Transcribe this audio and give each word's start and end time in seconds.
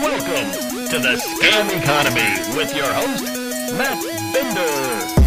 Welcome 0.00 0.52
to 0.90 0.98
the 1.00 1.16
Scam 1.16 1.82
Economy 1.82 2.56
with 2.56 2.72
your 2.76 2.86
host, 2.86 3.24
Matt 3.76 4.00
Binder. 4.32 5.18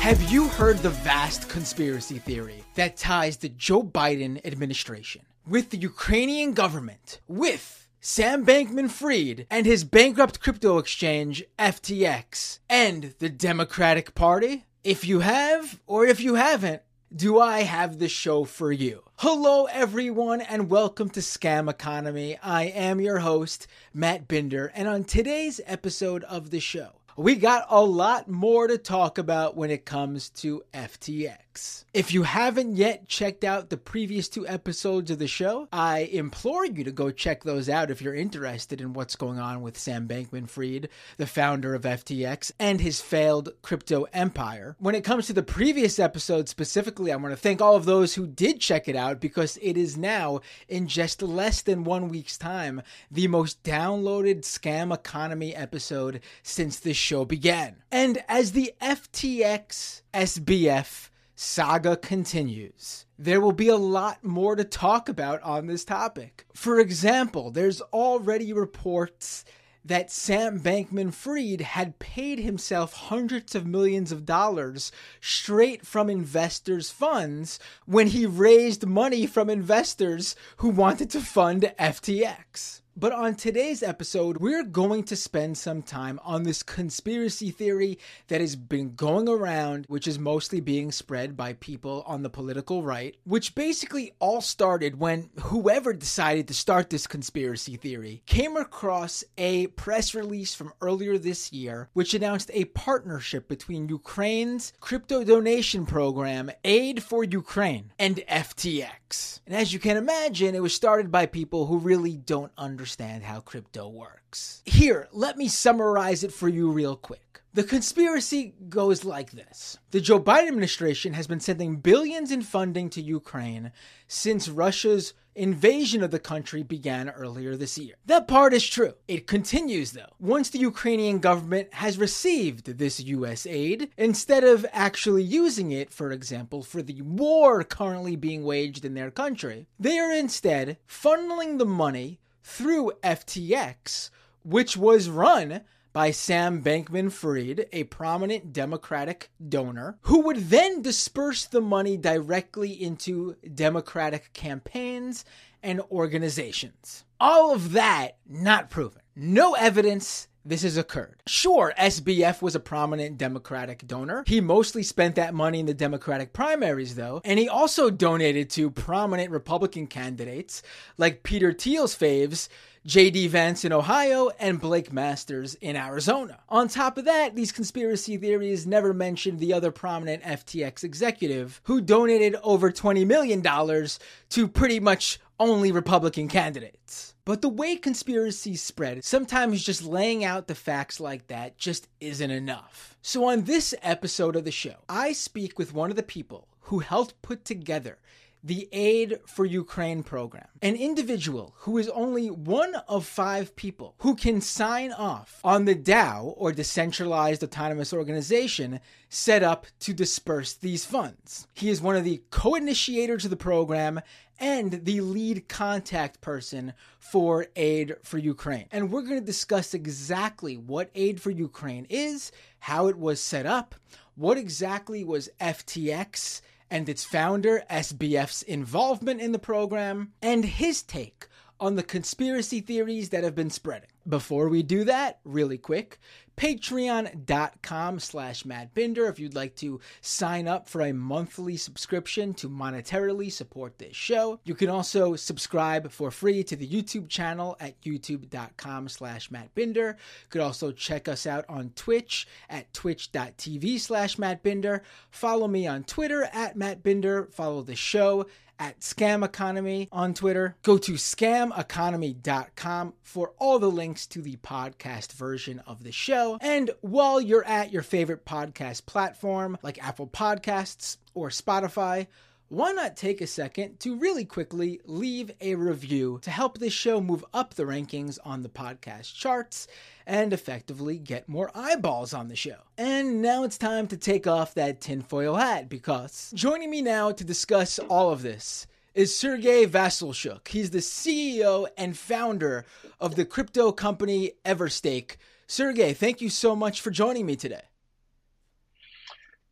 Have 0.00 0.20
you 0.24 0.48
heard 0.48 0.78
the 0.78 0.90
vast 0.90 1.48
conspiracy 1.48 2.18
theory 2.18 2.64
that 2.74 2.96
ties 2.96 3.36
the 3.36 3.48
Joe 3.48 3.84
Biden 3.84 4.44
administration 4.44 5.22
with 5.46 5.70
the 5.70 5.78
Ukrainian 5.78 6.52
government, 6.52 7.20
with 7.28 7.88
Sam 8.00 8.44
Bankman 8.44 8.90
Fried 8.90 9.46
and 9.48 9.66
his 9.66 9.84
bankrupt 9.84 10.40
crypto 10.40 10.78
exchange, 10.78 11.44
FTX, 11.60 12.58
and 12.68 13.14
the 13.20 13.28
Democratic 13.28 14.16
Party? 14.16 14.64
If 14.82 15.04
you 15.04 15.20
have, 15.20 15.80
or 15.86 16.06
if 16.06 16.20
you 16.20 16.34
haven't, 16.34 16.82
do 17.16 17.40
I 17.40 17.62
have 17.62 17.98
the 17.98 18.10
show 18.10 18.44
for 18.44 18.70
you? 18.70 19.02
Hello, 19.16 19.64
everyone, 19.64 20.42
and 20.42 20.68
welcome 20.68 21.08
to 21.10 21.20
Scam 21.20 21.70
Economy. 21.70 22.38
I 22.42 22.64
am 22.64 23.00
your 23.00 23.20
host, 23.20 23.66
Matt 23.94 24.28
Binder, 24.28 24.70
and 24.74 24.86
on 24.86 25.04
today's 25.04 25.58
episode 25.64 26.24
of 26.24 26.50
the 26.50 26.60
show, 26.60 26.90
we 27.16 27.36
got 27.36 27.64
a 27.70 27.82
lot 27.82 28.28
more 28.28 28.66
to 28.66 28.76
talk 28.76 29.16
about 29.16 29.56
when 29.56 29.70
it 29.70 29.86
comes 29.86 30.28
to 30.30 30.62
FTX. 30.74 31.45
If 31.94 32.12
you 32.12 32.24
haven't 32.24 32.76
yet 32.76 33.08
checked 33.08 33.42
out 33.42 33.70
the 33.70 33.76
previous 33.76 34.28
two 34.28 34.46
episodes 34.46 35.10
of 35.10 35.18
the 35.18 35.26
show, 35.26 35.68
I 35.72 36.00
implore 36.00 36.66
you 36.66 36.84
to 36.84 36.92
go 36.92 37.10
check 37.10 37.44
those 37.44 37.68
out 37.68 37.90
if 37.90 38.02
you're 38.02 38.14
interested 38.14 38.80
in 38.80 38.92
what's 38.92 39.16
going 39.16 39.38
on 39.38 39.62
with 39.62 39.78
Sam 39.78 40.06
Bankman 40.06 40.48
Fried, 40.48 40.88
the 41.16 41.26
founder 41.26 41.74
of 41.74 41.82
FTX, 41.82 42.52
and 42.58 42.80
his 42.80 43.00
failed 43.00 43.50
crypto 43.62 44.06
empire. 44.12 44.76
When 44.78 44.94
it 44.94 45.04
comes 45.04 45.26
to 45.26 45.32
the 45.32 45.42
previous 45.42 45.98
episode 45.98 46.48
specifically, 46.48 47.12
I 47.12 47.16
want 47.16 47.32
to 47.32 47.40
thank 47.40 47.62
all 47.62 47.76
of 47.76 47.86
those 47.86 48.14
who 48.14 48.26
did 48.26 48.60
check 48.60 48.88
it 48.88 48.96
out 48.96 49.20
because 49.20 49.58
it 49.62 49.76
is 49.76 49.96
now, 49.96 50.40
in 50.68 50.88
just 50.88 51.22
less 51.22 51.62
than 51.62 51.84
one 51.84 52.08
week's 52.08 52.36
time, 52.36 52.82
the 53.10 53.28
most 53.28 53.62
downloaded 53.62 54.42
Scam 54.42 54.92
Economy 54.92 55.54
episode 55.54 56.20
since 56.42 56.78
this 56.78 56.96
show 56.96 57.24
began. 57.24 57.76
And 57.90 58.22
as 58.28 58.52
the 58.52 58.74
FTX 58.80 60.02
SBF 60.12 61.10
saga 61.36 61.96
continues, 61.96 63.04
there 63.18 63.40
will 63.40 63.52
be 63.52 63.68
a 63.68 63.76
lot 63.76 64.24
more 64.24 64.56
to 64.56 64.64
talk 64.64 65.08
about 65.08 65.42
on 65.42 65.66
this 65.66 65.84
topic. 65.84 66.46
For 66.54 66.80
example, 66.80 67.50
there's 67.50 67.82
already 67.92 68.52
reports 68.54 69.44
that 69.84 70.10
Sam 70.10 70.58
Bankman 70.58 71.12
Fried 71.12 71.60
had 71.60 72.00
paid 72.00 72.40
himself 72.40 72.92
hundreds 72.94 73.54
of 73.54 73.66
millions 73.66 74.10
of 74.10 74.26
dollars 74.26 74.90
straight 75.20 75.86
from 75.86 76.10
investors' 76.10 76.90
funds 76.90 77.60
when 77.84 78.08
he 78.08 78.26
raised 78.26 78.86
money 78.86 79.26
from 79.26 79.48
investors 79.48 80.34
who 80.56 80.70
wanted 80.70 81.10
to 81.10 81.20
fund 81.20 81.72
FTX. 81.78 82.80
But 82.98 83.12
on 83.12 83.34
today's 83.34 83.82
episode, 83.82 84.38
we're 84.38 84.64
going 84.64 85.04
to 85.04 85.16
spend 85.16 85.58
some 85.58 85.82
time 85.82 86.18
on 86.24 86.44
this 86.44 86.62
conspiracy 86.62 87.50
theory 87.50 87.98
that 88.28 88.40
has 88.40 88.56
been 88.56 88.94
going 88.94 89.28
around, 89.28 89.84
which 89.86 90.08
is 90.08 90.18
mostly 90.18 90.60
being 90.60 90.90
spread 90.90 91.36
by 91.36 91.52
people 91.52 92.04
on 92.06 92.22
the 92.22 92.30
political 92.30 92.82
right, 92.82 93.14
which 93.24 93.54
basically 93.54 94.14
all 94.18 94.40
started 94.40 94.98
when 94.98 95.28
whoever 95.40 95.92
decided 95.92 96.48
to 96.48 96.54
start 96.54 96.88
this 96.88 97.06
conspiracy 97.06 97.76
theory 97.76 98.22
came 98.24 98.56
across 98.56 99.22
a 99.36 99.66
press 99.66 100.14
release 100.14 100.54
from 100.54 100.72
earlier 100.80 101.18
this 101.18 101.52
year, 101.52 101.90
which 101.92 102.14
announced 102.14 102.50
a 102.54 102.64
partnership 102.64 103.46
between 103.46 103.90
Ukraine's 103.90 104.72
crypto 104.80 105.22
donation 105.22 105.84
program, 105.84 106.50
Aid 106.64 107.02
for 107.02 107.24
Ukraine, 107.24 107.92
and 107.98 108.24
FTX. 108.26 109.40
And 109.46 109.54
as 109.54 109.74
you 109.74 109.78
can 109.78 109.98
imagine, 109.98 110.54
it 110.54 110.62
was 110.62 110.74
started 110.74 111.12
by 111.12 111.26
people 111.26 111.66
who 111.66 111.76
really 111.76 112.16
don't 112.16 112.52
understand 112.56 112.85
understand 112.86 113.24
how 113.24 113.40
crypto 113.40 113.88
works. 113.88 114.62
Here, 114.64 115.08
let 115.10 115.36
me 115.36 115.48
summarize 115.48 116.22
it 116.22 116.32
for 116.32 116.48
you 116.48 116.70
real 116.70 116.94
quick. 116.94 117.40
The 117.52 117.64
conspiracy 117.64 118.54
goes 118.68 119.04
like 119.04 119.32
this 119.32 119.78
The 119.90 120.00
Joe 120.00 120.20
Biden 120.20 120.46
administration 120.46 121.14
has 121.14 121.26
been 121.26 121.40
sending 121.40 121.78
billions 121.78 122.30
in 122.30 122.42
funding 122.42 122.88
to 122.90 123.02
Ukraine 123.02 123.72
since 124.06 124.48
Russia's 124.48 125.14
invasion 125.34 126.02
of 126.02 126.10
the 126.10 126.18
country 126.18 126.62
began 126.62 127.10
earlier 127.10 127.56
this 127.56 127.76
year. 127.76 127.96
That 128.06 128.28
part 128.28 128.54
is 128.54 128.66
true. 128.66 128.94
It 129.06 129.26
continues 129.26 129.92
though. 129.92 130.14
Once 130.18 130.50
the 130.50 130.58
Ukrainian 130.58 131.18
government 131.18 131.74
has 131.74 131.98
received 131.98 132.78
this 132.78 133.00
US 133.00 133.46
aid, 133.46 133.90
instead 133.96 134.44
of 134.44 134.64
actually 134.72 135.22
using 135.22 135.72
it, 135.72 135.92
for 135.92 136.12
example, 136.12 136.62
for 136.62 136.82
the 136.82 137.02
war 137.02 137.64
currently 137.64 138.16
being 138.16 138.44
waged 138.44 138.84
in 138.84 138.94
their 138.94 139.10
country, 139.10 139.66
they 139.78 139.98
are 139.98 140.12
instead 140.12 140.78
funneling 140.88 141.58
the 141.58 141.66
money 141.66 142.20
through 142.46 142.92
FTX, 143.02 144.10
which 144.44 144.76
was 144.76 145.10
run 145.10 145.62
by 145.92 146.12
Sam 146.12 146.62
Bankman 146.62 147.10
Fried, 147.10 147.66
a 147.72 147.84
prominent 147.84 148.52
Democratic 148.52 149.30
donor, 149.46 149.98
who 150.02 150.20
would 150.20 150.48
then 150.48 150.80
disperse 150.80 151.44
the 151.44 151.60
money 151.60 151.96
directly 151.96 152.70
into 152.70 153.34
Democratic 153.52 154.32
campaigns 154.32 155.24
and 155.60 155.80
organizations. 155.90 157.04
All 157.18 157.52
of 157.52 157.72
that 157.72 158.18
not 158.28 158.70
proven. 158.70 159.02
No 159.16 159.54
evidence 159.54 160.28
this 160.48 160.62
has 160.62 160.76
occurred. 160.76 161.22
Sure, 161.26 161.74
SBF 161.78 162.40
was 162.40 162.54
a 162.54 162.60
prominent 162.60 163.18
Democratic 163.18 163.86
donor. 163.86 164.24
He 164.26 164.40
mostly 164.40 164.82
spent 164.82 165.16
that 165.16 165.34
money 165.34 165.60
in 165.60 165.66
the 165.66 165.74
Democratic 165.74 166.32
primaries, 166.32 166.94
though, 166.94 167.20
and 167.24 167.38
he 167.38 167.48
also 167.48 167.90
donated 167.90 168.50
to 168.50 168.70
prominent 168.70 169.30
Republican 169.30 169.86
candidates 169.86 170.62
like 170.96 171.22
Peter 171.22 171.52
Thiel's 171.52 171.96
faves, 171.96 172.48
J.D. 172.86 173.26
Vance 173.26 173.64
in 173.64 173.72
Ohio, 173.72 174.30
and 174.38 174.60
Blake 174.60 174.92
Masters 174.92 175.56
in 175.56 175.74
Arizona. 175.74 176.38
On 176.48 176.68
top 176.68 176.98
of 176.98 177.04
that, 177.06 177.34
these 177.34 177.50
conspiracy 177.50 178.16
theories 178.16 178.64
never 178.64 178.94
mentioned 178.94 179.40
the 179.40 179.52
other 179.52 179.72
prominent 179.72 180.22
FTX 180.22 180.84
executive 180.84 181.60
who 181.64 181.80
donated 181.80 182.36
over 182.44 182.70
$20 182.70 183.04
million 183.04 183.42
to 183.42 184.48
pretty 184.48 184.78
much 184.78 185.18
only 185.40 185.72
Republican 185.72 186.28
candidates. 186.28 187.15
But 187.26 187.42
the 187.42 187.48
way 187.48 187.74
conspiracies 187.74 188.62
spread, 188.62 189.04
sometimes 189.04 189.64
just 189.64 189.82
laying 189.82 190.24
out 190.24 190.46
the 190.46 190.54
facts 190.54 191.00
like 191.00 191.26
that 191.26 191.58
just 191.58 191.88
isn't 191.98 192.30
enough. 192.30 192.96
So, 193.02 193.24
on 193.24 193.42
this 193.42 193.74
episode 193.82 194.36
of 194.36 194.44
the 194.44 194.52
show, 194.52 194.76
I 194.88 195.12
speak 195.12 195.58
with 195.58 195.74
one 195.74 195.90
of 195.90 195.96
the 195.96 196.04
people 196.04 196.46
who 196.60 196.78
helped 196.78 197.20
put 197.22 197.44
together 197.44 197.98
the 198.46 198.68
Aid 198.70 199.18
for 199.26 199.44
Ukraine 199.44 200.04
program. 200.04 200.46
An 200.62 200.76
individual 200.76 201.54
who 201.58 201.78
is 201.78 201.88
only 201.88 202.28
one 202.28 202.76
of 202.86 203.04
five 203.04 203.56
people 203.56 203.96
who 203.98 204.14
can 204.14 204.40
sign 204.40 204.92
off 204.92 205.40
on 205.42 205.64
the 205.64 205.74
DAO 205.74 206.32
or 206.36 206.52
Decentralized 206.52 207.42
Autonomous 207.42 207.92
Organization 207.92 208.78
set 209.08 209.42
up 209.42 209.66
to 209.80 209.92
disperse 209.92 210.54
these 210.54 210.84
funds. 210.84 211.48
He 211.54 211.70
is 211.70 211.80
one 211.80 211.96
of 211.96 212.04
the 212.04 212.22
co 212.30 212.54
initiators 212.54 213.24
of 213.24 213.30
the 213.30 213.36
program 213.36 214.00
and 214.38 214.84
the 214.84 215.00
lead 215.00 215.48
contact 215.48 216.20
person 216.20 216.72
for 217.00 217.46
Aid 217.56 217.96
for 218.04 218.18
Ukraine. 218.18 218.68
And 218.70 218.92
we're 218.92 219.02
going 219.02 219.18
to 219.18 219.26
discuss 219.26 219.74
exactly 219.74 220.56
what 220.56 220.90
Aid 220.94 221.20
for 221.20 221.30
Ukraine 221.30 221.86
is, 221.90 222.30
how 222.60 222.86
it 222.86 222.96
was 222.96 223.20
set 223.20 223.44
up, 223.44 223.74
what 224.14 224.38
exactly 224.38 225.02
was 225.02 225.28
FTX 225.40 226.42
and 226.70 226.88
its 226.88 227.04
founder, 227.04 227.62
SBF's 227.70 228.42
involvement 228.42 229.20
in 229.20 229.32
the 229.32 229.38
program, 229.38 230.12
and 230.20 230.44
his 230.44 230.82
take 230.82 231.28
on 231.60 231.76
the 231.76 231.82
conspiracy 231.82 232.60
theories 232.60 233.10
that 233.10 233.24
have 233.24 233.34
been 233.34 233.50
spreading. 233.50 233.88
Before 234.08 234.48
we 234.48 234.62
do 234.62 234.84
that, 234.84 235.18
really 235.24 235.58
quick, 235.58 235.98
patreon.com 236.36 237.98
slash 237.98 238.44
mattbinder 238.44 239.08
if 239.08 239.18
you'd 239.18 239.34
like 239.34 239.56
to 239.56 239.80
sign 240.00 240.46
up 240.46 240.68
for 240.68 240.82
a 240.82 240.92
monthly 240.92 241.56
subscription 241.56 242.34
to 242.34 242.48
monetarily 242.48 243.32
support 243.32 243.78
this 243.78 243.96
show. 243.96 244.38
You 244.44 244.54
can 244.54 244.68
also 244.68 245.16
subscribe 245.16 245.90
for 245.90 246.10
free 246.10 246.44
to 246.44 246.54
the 246.54 246.68
YouTube 246.68 247.08
channel 247.08 247.56
at 247.58 247.80
youtube.com 247.82 248.88
slash 248.88 249.30
mattbinder. 249.30 249.94
You 249.94 250.28
could 250.28 250.42
also 250.42 250.72
check 250.72 251.08
us 251.08 251.26
out 251.26 251.44
on 251.48 251.70
Twitch 251.74 252.28
at 252.50 252.72
twitch.tv 252.72 253.80
slash 253.80 254.16
mattbinder. 254.16 254.82
Follow 255.10 255.48
me 255.48 255.66
on 255.66 255.84
Twitter 255.84 256.28
at 256.32 256.56
mattbinder. 256.56 257.32
Follow 257.32 257.62
the 257.62 257.76
show 257.76 258.26
at 258.58 258.80
Scam 258.80 259.24
Economy 259.24 259.88
on 259.92 260.14
Twitter. 260.14 260.56
Go 260.62 260.78
to 260.78 260.92
scameconomy.com 260.92 262.94
for 263.02 263.32
all 263.38 263.58
the 263.58 263.70
links 263.70 264.06
to 264.08 264.22
the 264.22 264.36
podcast 264.36 265.12
version 265.12 265.62
of 265.66 265.84
the 265.84 265.92
show. 265.92 266.38
And 266.40 266.70
while 266.80 267.20
you're 267.20 267.44
at 267.44 267.72
your 267.72 267.82
favorite 267.82 268.24
podcast 268.24 268.86
platform 268.86 269.58
like 269.62 269.82
Apple 269.82 270.06
Podcasts 270.06 270.96
or 271.14 271.30
Spotify, 271.30 272.06
why 272.48 272.70
not 272.70 272.96
take 272.96 273.20
a 273.20 273.26
second 273.26 273.80
to 273.80 273.96
really 273.96 274.24
quickly 274.24 274.80
leave 274.84 275.32
a 275.40 275.56
review 275.56 276.20
to 276.22 276.30
help 276.30 276.58
this 276.58 276.72
show 276.72 277.00
move 277.00 277.24
up 277.34 277.54
the 277.54 277.64
rankings 277.64 278.18
on 278.24 278.42
the 278.42 278.48
podcast 278.48 279.14
charts 279.14 279.66
and 280.06 280.32
effectively 280.32 280.96
get 280.96 281.28
more 281.28 281.50
eyeballs 281.56 282.14
on 282.14 282.28
the 282.28 282.36
show? 282.36 282.58
And 282.78 283.20
now 283.20 283.42
it's 283.42 283.58
time 283.58 283.88
to 283.88 283.96
take 283.96 284.28
off 284.28 284.54
that 284.54 284.80
tinfoil 284.80 285.34
hat 285.34 285.68
because 285.68 286.32
joining 286.36 286.70
me 286.70 286.82
now 286.82 287.10
to 287.10 287.24
discuss 287.24 287.80
all 287.80 288.12
of 288.12 288.22
this 288.22 288.68
is 288.94 289.16
Sergey 289.16 289.66
Vasylchuk. 289.66 290.46
He's 290.46 290.70
the 290.70 290.78
CEO 290.78 291.66
and 291.76 291.98
founder 291.98 292.64
of 293.00 293.16
the 293.16 293.24
crypto 293.24 293.72
company 293.72 294.34
Everstake. 294.44 295.16
Sergey, 295.48 295.94
thank 295.94 296.20
you 296.20 296.28
so 296.28 296.54
much 296.54 296.80
for 296.80 296.92
joining 296.92 297.26
me 297.26 297.34
today. 297.34 297.62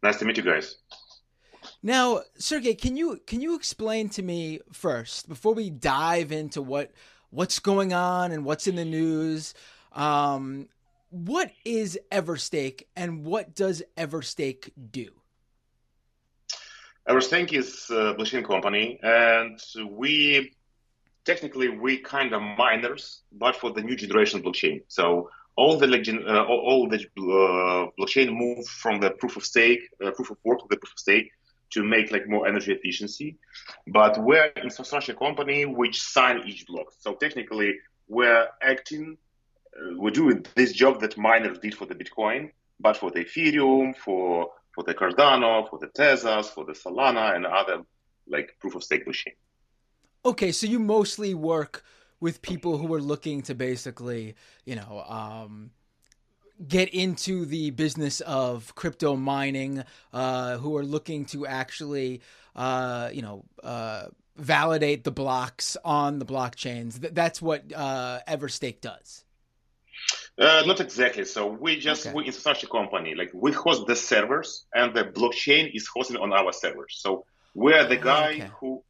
Nice 0.01 0.19
to 0.19 0.25
meet 0.25 0.37
you 0.37 0.45
guys. 0.45 0.77
Now, 1.87 2.23
Sergey, 2.39 2.73
can 2.73 2.97
you 2.97 3.21
can 3.27 3.43
you 3.43 3.55
explain 3.55 4.09
to 4.11 4.23
me 4.23 4.61
first 4.73 5.29
before 5.29 5.53
we 5.53 5.69
dive 5.69 6.33
into 6.33 6.63
what 6.63 6.91
what's 7.29 7.59
going 7.59 7.93
on 7.93 8.33
and 8.33 8.43
what's 8.43 8.67
in 8.67 8.77
the 8.77 8.87
news? 8.87 9.53
Um, 9.93 10.71
what 11.11 11.51
is 11.67 11.99
Everstake 12.11 12.85
and 12.97 13.27
what 13.27 13.55
does 13.55 13.83
Everstake 13.99 14.71
do? 14.93 15.11
Everstake 17.07 17.53
is 17.53 17.91
a 17.91 18.15
blockchain 18.15 18.47
company, 18.47 18.99
and 19.03 19.61
we 19.91 20.55
technically 21.27 21.69
we 21.69 21.99
kind 21.99 22.33
of 22.33 22.41
miners, 22.41 23.21
but 23.31 23.57
for 23.57 23.73
the 23.75 23.83
new 23.83 23.95
generation 23.95 24.43
blockchain. 24.43 24.81
So 24.89 25.29
all 25.55 25.77
the 25.77 25.87
uh, 25.87 26.45
all 26.45 26.89
the 26.89 26.97
uh, 26.97 27.91
blockchain 27.99 28.35
move 28.35 28.65
from 28.67 29.01
the 29.01 29.11
proof 29.11 29.37
of 29.37 29.45
stake, 29.45 29.83
uh, 30.03 30.13
proof 30.13 30.31
of 30.31 30.39
work 30.45 30.61
to 30.61 30.67
the 30.71 30.79
proof 30.79 30.95
of 30.95 30.99
stake 30.99 31.31
to 31.75 31.85
make 31.85 32.11
like 32.11 32.27
more 32.29 32.47
energy 32.49 32.73
efficiency. 32.73 33.37
But 33.87 34.19
we're 34.19 34.51
infrastructure 34.63 35.15
company 35.15 35.67
which 35.67 36.01
sign 36.01 36.43
each 36.47 36.67
block. 36.67 36.87
So 36.99 37.15
technically, 37.15 37.75
we're 38.09 38.49
acting, 38.63 39.19
uh, 39.77 39.97
we're 39.97 40.11
doing 40.11 40.47
this 40.55 40.73
job 40.73 41.01
that 41.01 41.17
miners 41.19 41.59
did 41.59 41.75
for 41.75 41.87
the 41.87 41.95
Bitcoin, 41.95 42.51
but 42.81 42.97
for 42.97 43.11
the 43.11 43.25
Ethereum, 43.25 43.97
for 43.97 44.51
for 44.75 44.83
the 44.83 44.95
Cardano, 44.95 45.69
for 45.71 45.79
the 45.79 45.87
Tezos, 45.87 46.47
for 46.47 46.65
the 46.65 46.73
Solana, 46.73 47.37
and 47.37 47.47
other 47.47 47.83
like 48.27 48.57
proof 48.61 48.75
of 48.75 48.83
stake 48.83 49.07
machine. 49.07 49.35
Okay, 50.25 50.53
so 50.53 50.67
you 50.67 50.79
mostly 50.79 51.35
work 51.35 51.85
with 52.19 52.41
people 52.41 52.79
who 52.79 52.93
are 52.95 53.01
looking 53.01 53.43
to 53.43 53.55
basically, 53.55 54.35
you 54.65 54.75
know, 54.75 55.05
um, 55.07 55.71
get 56.69 56.89
into 56.95 57.45
the 57.45 57.71
business 57.71 58.21
of 58.21 58.75
crypto 58.75 59.17
mining, 59.17 59.83
uh, 60.13 60.59
who 60.59 60.77
are 60.77 60.85
looking 60.85 61.25
to 61.27 61.47
actually, 61.47 62.21
uh, 62.55 63.11
you 63.13 63.23
know, 63.23 63.45
uh, 63.63 64.07
validate 64.37 65.05
the 65.05 65.13
blocks 65.13 65.77
on 65.85 66.19
the 66.19 66.27
blockchains. 66.27 67.01
That's 67.15 67.41
what 67.41 67.73
uh, 67.75 68.21
Everstake 68.29 68.81
does. 68.81 69.25
Uh, 70.39 70.63
not 70.67 70.81
exactly. 70.81 71.25
So 71.25 71.47
we 71.47 71.79
just 71.79 72.07
okay. 72.07 72.15
we 72.15 72.27
in 72.27 72.33
such 72.33 72.65
a 72.65 72.67
company 72.67 73.15
like 73.15 73.31
we 73.33 73.53
host 73.53 73.87
the 73.87 73.95
servers 73.95 74.67
and 74.75 74.93
the 74.93 75.05
blockchain 75.05 75.71
is 75.73 75.89
hosted 75.97 76.21
on 76.21 76.33
our 76.33 76.53
servers. 76.53 76.97
So 76.99 77.25
we're 77.55 77.87
the 77.87 77.97
guy 77.97 78.31
okay. 78.33 78.51
who 78.59 78.83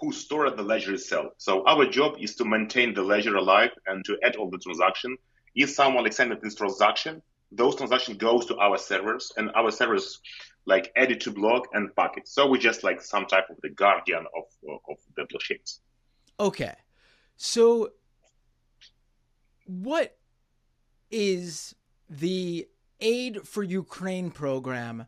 who 0.00 0.12
store 0.12 0.50
the 0.50 0.62
ledger 0.62 0.94
itself. 0.94 1.32
So 1.36 1.66
our 1.66 1.86
job 1.86 2.16
is 2.18 2.34
to 2.36 2.44
maintain 2.44 2.94
the 2.94 3.02
ledger 3.02 3.36
alive 3.36 3.70
and 3.86 4.04
to 4.06 4.18
add 4.24 4.36
all 4.36 4.50
the 4.50 4.58
transaction. 4.58 5.16
If 5.56 5.70
someone 5.70 6.04
like 6.04 6.12
send 6.12 6.36
this 6.40 6.54
transaction, 6.54 7.22
those 7.50 7.76
transaction 7.76 8.16
goes 8.16 8.46
to 8.46 8.56
our 8.58 8.78
servers 8.78 9.32
and 9.36 9.50
our 9.56 9.70
servers 9.70 10.20
like 10.66 10.92
add 10.96 11.10
it 11.10 11.20
to 11.22 11.30
block 11.30 11.68
and 11.72 11.94
packet. 11.96 12.28
So 12.28 12.48
we're 12.48 12.58
just 12.58 12.84
like 12.84 13.00
some 13.00 13.26
type 13.26 13.48
of 13.50 13.56
the 13.62 13.70
guardian 13.70 14.26
of, 14.36 14.44
of 14.88 14.96
the 15.16 15.22
blockchains. 15.22 15.78
Okay. 16.38 16.74
So 17.36 17.90
what 19.64 20.16
is 21.10 21.74
the 22.08 22.68
aid 23.00 23.46
for 23.46 23.62
Ukraine 23.62 24.30
program 24.30 25.06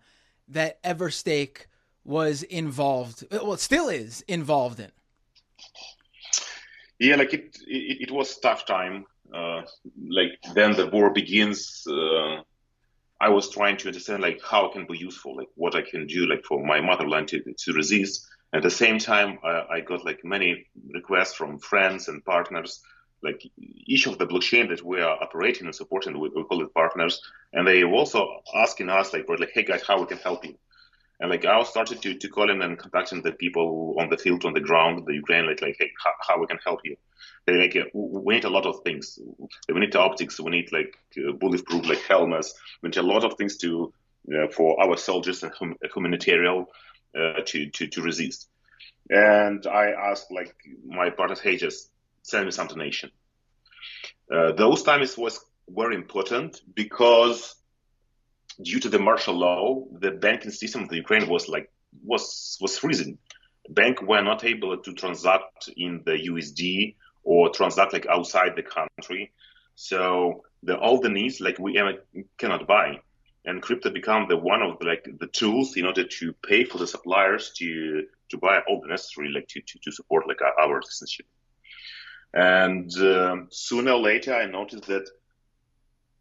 that 0.48 0.82
Everstake 0.82 1.66
was 2.04 2.42
involved 2.42 3.24
well 3.30 3.56
still 3.58 3.88
is 3.88 4.22
involved 4.22 4.80
in 4.80 4.90
yeah 6.98 7.16
like 7.16 7.34
it 7.34 7.58
it, 7.66 8.08
it 8.08 8.10
was 8.10 8.38
tough 8.38 8.64
time 8.64 9.04
uh, 9.04 9.17
like 10.08 10.38
then 10.54 10.72
the 10.74 10.86
war 10.86 11.10
begins 11.10 11.84
uh, 11.88 12.40
i 13.20 13.28
was 13.28 13.50
trying 13.50 13.76
to 13.76 13.88
understand 13.88 14.22
like 14.22 14.40
how 14.42 14.68
can 14.72 14.86
be 14.86 14.96
useful 14.98 15.36
like 15.36 15.48
what 15.54 15.74
i 15.74 15.82
can 15.82 16.06
do 16.06 16.26
like 16.26 16.44
for 16.44 16.64
my 16.64 16.80
motherland 16.80 17.28
to, 17.28 17.42
to 17.56 17.72
resist. 17.72 18.26
At 18.54 18.62
the 18.62 18.70
same 18.70 18.98
time 18.98 19.38
I, 19.44 19.80
got 19.80 20.06
like 20.06 20.24
many 20.24 20.66
requests 20.94 21.34
from 21.34 21.58
friends 21.58 22.08
and 22.08 22.24
partners 22.24 22.80
like 23.22 23.42
each 23.58 24.06
of 24.06 24.16
the 24.16 24.26
blockchain 24.26 24.70
that 24.70 24.82
we 24.82 25.02
are 25.02 25.22
operating 25.22 25.66
and 25.66 25.74
supporting 25.74 26.18
we, 26.18 26.30
we 26.30 26.44
call 26.44 26.62
it 26.62 26.72
partners. 26.72 27.20
And 27.52 27.66
they 27.66 27.84
were 27.84 27.92
also 27.92 28.40
asking 28.54 28.88
us 28.88 29.12
like, 29.12 29.28
like 29.28 29.50
hey 29.52 29.64
guys 29.64 29.82
how 29.86 30.00
we 30.00 30.06
can 30.06 30.16
help 30.16 30.46
you 30.46 30.54
and 31.20 31.30
like 31.30 31.44
I 31.44 31.62
started 31.64 32.00
to, 32.02 32.14
to 32.14 32.28
call 32.28 32.50
in 32.50 32.62
and 32.62 32.78
contacting 32.78 33.22
the 33.22 33.32
people 33.32 33.96
on 33.98 34.08
the 34.08 34.16
field, 34.16 34.44
on 34.44 34.54
the 34.54 34.60
ground, 34.60 35.04
the 35.06 35.14
Ukraine, 35.14 35.46
like, 35.46 35.60
like 35.60 35.76
hey, 35.78 35.90
how, 36.02 36.12
how 36.26 36.40
we 36.40 36.46
can 36.46 36.58
help 36.64 36.80
you. 36.84 36.96
They 37.46 37.54
like, 37.54 37.76
uh, 37.76 37.84
we 37.92 38.34
need 38.34 38.44
a 38.44 38.50
lot 38.50 38.66
of 38.66 38.82
things. 38.84 39.18
We 39.68 39.80
need 39.80 39.96
optics. 39.96 40.38
We 40.38 40.50
need 40.50 40.70
like 40.72 40.96
uh, 41.16 41.32
bulletproof, 41.32 41.88
like 41.88 42.02
helmets. 42.02 42.54
We 42.82 42.90
need 42.90 42.98
a 42.98 43.02
lot 43.02 43.24
of 43.24 43.34
things 43.36 43.56
to 43.58 43.92
uh, 44.32 44.48
for 44.48 44.80
our 44.82 44.96
soldiers 44.96 45.42
and 45.42 45.52
hum- 45.52 45.78
humanitarian 45.94 46.66
uh, 47.18 47.40
to, 47.46 47.70
to 47.70 47.86
to 47.88 48.02
resist. 48.02 48.48
And 49.10 49.66
I 49.66 49.90
asked 49.90 50.30
like 50.30 50.54
my 50.86 51.10
partners, 51.10 51.40
hey, 51.40 51.56
just 51.56 51.90
send 52.22 52.44
me 52.44 52.52
some 52.52 52.68
donation. 52.68 53.10
Uh, 54.30 54.52
those 54.52 54.82
times 54.82 55.16
was 55.16 55.40
very 55.68 55.94
important 55.94 56.60
because 56.74 57.54
due 58.62 58.80
to 58.80 58.88
the 58.88 58.98
martial 58.98 59.34
law, 59.34 59.84
the 60.00 60.10
banking 60.10 60.50
system 60.50 60.82
of 60.82 60.88
the 60.88 60.96
Ukraine 60.96 61.28
was 61.28 61.48
like 61.48 61.70
was 62.04 62.58
was 62.60 62.78
freezing. 62.78 63.18
Bank 63.70 64.02
were 64.02 64.22
not 64.22 64.44
able 64.44 64.76
to 64.76 64.92
transact 64.94 65.68
in 65.76 66.02
the 66.04 66.12
USD 66.12 66.96
or 67.22 67.50
transact 67.50 67.92
like 67.92 68.06
outside 68.06 68.56
the 68.56 68.62
country. 68.62 69.32
So 69.74 70.44
the 70.62 70.76
all 70.78 71.00
the 71.00 71.08
needs 71.08 71.40
like 71.40 71.58
we 71.58 71.80
cannot 72.38 72.66
buy, 72.66 73.00
and 73.44 73.62
crypto 73.62 73.90
become 73.90 74.26
the 74.28 74.36
one 74.36 74.62
of 74.62 74.78
the, 74.78 74.86
like 74.86 75.08
the 75.20 75.28
tools 75.28 75.76
in 75.76 75.84
order 75.84 76.04
to 76.04 76.32
pay 76.46 76.64
for 76.64 76.78
the 76.78 76.86
suppliers 76.86 77.52
to 77.58 78.04
to 78.30 78.38
buy 78.38 78.60
all 78.68 78.80
the 78.80 78.88
necessary 78.88 79.30
like 79.30 79.48
to 79.48 79.60
to, 79.60 79.78
to 79.84 79.92
support 79.92 80.26
like 80.26 80.40
our 80.42 80.82
citizenship. 80.82 81.26
And 82.34 82.92
um, 82.98 83.48
sooner 83.50 83.92
or 83.92 84.00
later, 84.00 84.34
I 84.34 84.46
noticed 84.46 84.86
that 84.86 85.08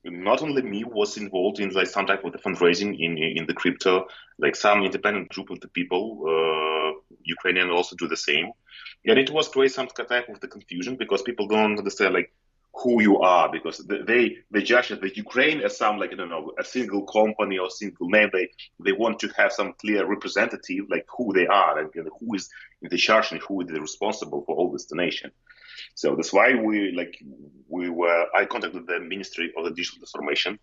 not 0.03 0.41
only 0.41 0.61
me 0.61 0.83
was 0.83 1.17
involved 1.17 1.59
in 1.59 1.69
like 1.71 1.88
some 1.88 2.05
type 2.05 2.23
of 2.23 2.31
the 2.31 2.38
fundraising 2.38 2.97
in 2.99 3.17
in 3.17 3.45
the 3.45 3.53
crypto, 3.53 4.07
like 4.39 4.55
some 4.55 4.83
independent 4.83 5.29
group 5.29 5.49
of 5.49 5.59
the 5.59 5.67
people, 5.67 6.23
uh, 6.27 6.91
Ukrainian 7.23 7.69
also 7.69 7.95
do 7.95 8.07
the 8.07 8.17
same, 8.17 8.51
and 9.05 9.19
it 9.19 9.31
was 9.31 9.47
create 9.49 9.71
some 9.71 9.87
type 9.87 10.30
of 10.30 10.39
the 10.39 10.47
confusion 10.47 10.95
because 10.95 11.21
people 11.21 11.47
don't 11.47 11.77
understand 11.77 12.13
like 12.13 12.31
who 12.83 13.01
you 13.01 13.19
are 13.19 13.51
because 13.51 13.77
they 13.87 14.37
they 14.51 14.61
judge 14.61 14.89
the 14.89 15.11
Ukraine 15.16 15.61
as 15.61 15.77
some 15.77 15.97
like 15.97 16.11
I 16.13 16.16
don't 16.16 16.30
know 16.30 16.51
a 16.59 16.63
single 16.63 17.04
company 17.04 17.57
or 17.57 17.69
single 17.69 18.07
name. 18.09 18.30
They 18.31 18.49
they 18.85 18.92
want 18.92 19.19
to 19.19 19.27
have 19.37 19.51
some 19.51 19.73
clear 19.73 20.06
representative 20.06 20.85
like 20.89 21.06
who 21.16 21.33
they 21.33 21.47
are 21.47 21.80
and 21.80 21.89
who 22.19 22.35
is 22.35 22.49
in 22.81 22.89
the 22.89 22.97
charge 22.97 23.31
and 23.31 23.42
who 23.42 23.61
is 23.61 23.71
responsible 23.71 24.44
for 24.45 24.56
all 24.56 24.71
this 24.71 24.85
donation. 24.85 25.31
So 25.97 26.16
that's 26.16 26.31
why 26.31 26.54
we 26.54 26.92
like 26.92 27.18
we 27.68 27.89
were. 27.89 28.27
I 28.35 28.45
contacted 28.45 28.85
the 28.85 28.99
Ministry 28.99 29.51
of 29.57 29.63
the 29.63 29.71
Digital 29.71 29.97
Transformation. 29.97 30.59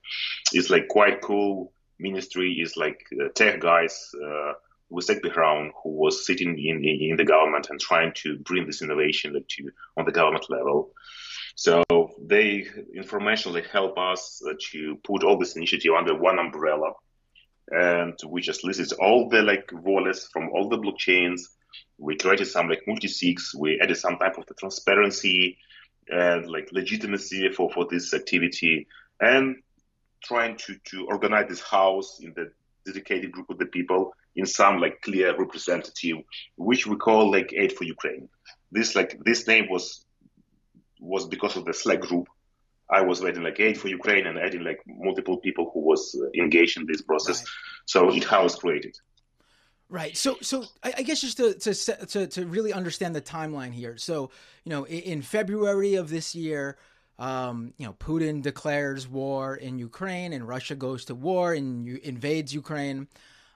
It's 0.52 0.70
like 0.70 0.86
quite 0.86 1.22
cool 1.22 1.72
ministry. 1.98 2.52
Is 2.62 2.76
like 2.76 3.04
uh, 3.20 3.30
tech 3.34 3.58
guys 3.58 4.14
uh, 4.14 4.52
with 4.90 5.08
tech 5.08 5.22
background 5.22 5.72
who 5.82 5.90
was 5.90 6.24
sitting 6.24 6.56
in, 6.56 6.84
in, 6.84 7.10
in 7.10 7.16
the 7.16 7.24
government 7.24 7.66
and 7.68 7.80
trying 7.80 8.12
to 8.22 8.38
bring 8.38 8.64
this 8.64 8.80
innovation 8.80 9.34
like 9.34 9.48
to 9.48 9.70
on 9.96 10.04
the 10.04 10.12
government 10.12 10.48
level. 10.48 10.92
So 11.56 11.82
they 12.24 12.68
informationally 12.96 13.68
help 13.68 13.98
us 13.98 14.40
uh, 14.48 14.54
to 14.70 15.00
put 15.02 15.24
all 15.24 15.36
this 15.36 15.56
initiative 15.56 15.94
under 15.98 16.14
one 16.14 16.38
umbrella, 16.38 16.92
and 17.70 18.16
we 18.28 18.40
just 18.40 18.62
listed 18.62 18.92
all 19.00 19.28
the 19.28 19.42
like 19.42 19.68
wallets 19.72 20.28
from 20.32 20.50
all 20.50 20.68
the 20.68 20.78
blockchains 20.78 21.40
we 21.98 22.16
created 22.16 22.46
some 22.46 22.68
like 22.68 22.82
multi-sigs. 22.86 23.54
We 23.56 23.80
added 23.80 23.96
some 23.96 24.16
type 24.18 24.38
of 24.38 24.46
the 24.46 24.54
transparency 24.54 25.58
and 26.08 26.46
like 26.46 26.68
legitimacy 26.72 27.50
for, 27.50 27.70
for 27.72 27.86
this 27.90 28.12
activity 28.12 28.86
and 29.20 29.56
trying 30.22 30.56
to, 30.56 30.76
to 30.86 31.06
organize 31.06 31.48
this 31.48 31.62
house 31.62 32.20
in 32.20 32.32
the 32.34 32.50
dedicated 32.86 33.32
group 33.32 33.48
of 33.50 33.58
the 33.58 33.66
people 33.66 34.12
in 34.36 34.46
some 34.46 34.80
like 34.80 35.00
clear 35.02 35.36
representative, 35.36 36.18
which 36.56 36.86
we 36.86 36.96
call 36.96 37.30
like 37.30 37.52
Aid 37.52 37.72
for 37.72 37.84
Ukraine. 37.84 38.28
This 38.72 38.94
like 38.94 39.18
this 39.24 39.46
name 39.46 39.68
was 39.70 40.04
was 41.00 41.26
because 41.26 41.56
of 41.56 41.64
the 41.64 41.74
Slack 41.74 42.00
group. 42.00 42.26
I 42.90 43.02
was 43.02 43.22
writing 43.22 43.42
like 43.42 43.60
Aid 43.60 43.78
for 43.78 43.88
Ukraine 43.88 44.26
and 44.26 44.38
adding 44.38 44.64
like 44.64 44.80
multiple 44.86 45.38
people 45.38 45.70
who 45.72 45.80
was 45.80 46.14
uh, 46.20 46.42
engaged 46.42 46.76
in 46.78 46.86
this 46.86 47.02
process. 47.02 47.40
Right. 47.40 47.48
So 47.86 48.10
it 48.12 48.24
how 48.24 48.42
was 48.42 48.56
created. 48.56 48.96
Right. 49.94 50.16
So, 50.16 50.38
so 50.40 50.64
I, 50.82 50.94
I 50.98 51.02
guess 51.02 51.20
just 51.20 51.36
to, 51.36 51.54
to 51.54 51.72
to 52.06 52.26
to 52.26 52.46
really 52.46 52.72
understand 52.72 53.14
the 53.14 53.22
timeline 53.22 53.72
here. 53.72 53.96
So, 53.96 54.32
you 54.64 54.70
know, 54.70 54.82
in, 54.82 54.98
in 54.98 55.22
February 55.22 55.94
of 55.94 56.10
this 56.10 56.34
year, 56.34 56.76
um, 57.16 57.74
you 57.76 57.86
know, 57.86 57.92
Putin 57.92 58.42
declares 58.42 59.06
war 59.06 59.54
in 59.54 59.78
Ukraine, 59.78 60.32
and 60.32 60.48
Russia 60.48 60.74
goes 60.74 61.04
to 61.04 61.14
war 61.14 61.54
and 61.54 61.86
invades 61.86 62.52
Ukraine. 62.52 63.06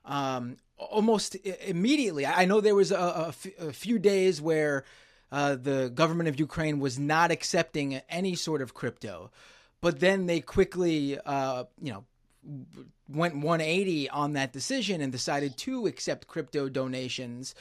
Um, 0.04 0.58
almost 0.76 1.34
immediately, 1.66 2.24
I 2.24 2.44
know 2.44 2.60
there 2.60 2.76
was 2.76 2.92
a, 2.92 2.96
a, 2.96 3.28
f- 3.30 3.58
a 3.58 3.72
few 3.72 3.98
days 3.98 4.40
where 4.40 4.84
uh, 5.32 5.56
the 5.56 5.90
government 5.92 6.28
of 6.28 6.38
Ukraine 6.38 6.78
was 6.78 7.00
not 7.00 7.32
accepting 7.32 7.94
any 8.08 8.36
sort 8.36 8.62
of 8.62 8.74
crypto, 8.74 9.32
but 9.80 9.98
then 9.98 10.26
they 10.26 10.40
quickly, 10.40 11.18
uh, 11.26 11.64
you 11.82 11.92
know, 11.92 12.04
went 13.08 13.34
180 13.36 14.10
on 14.10 14.34
that 14.34 14.52
decision 14.52 15.00
and 15.00 15.12
decided 15.12 15.56
to 15.58 15.86
accept 15.86 16.26
crypto 16.26 16.68
donations. 16.68 17.54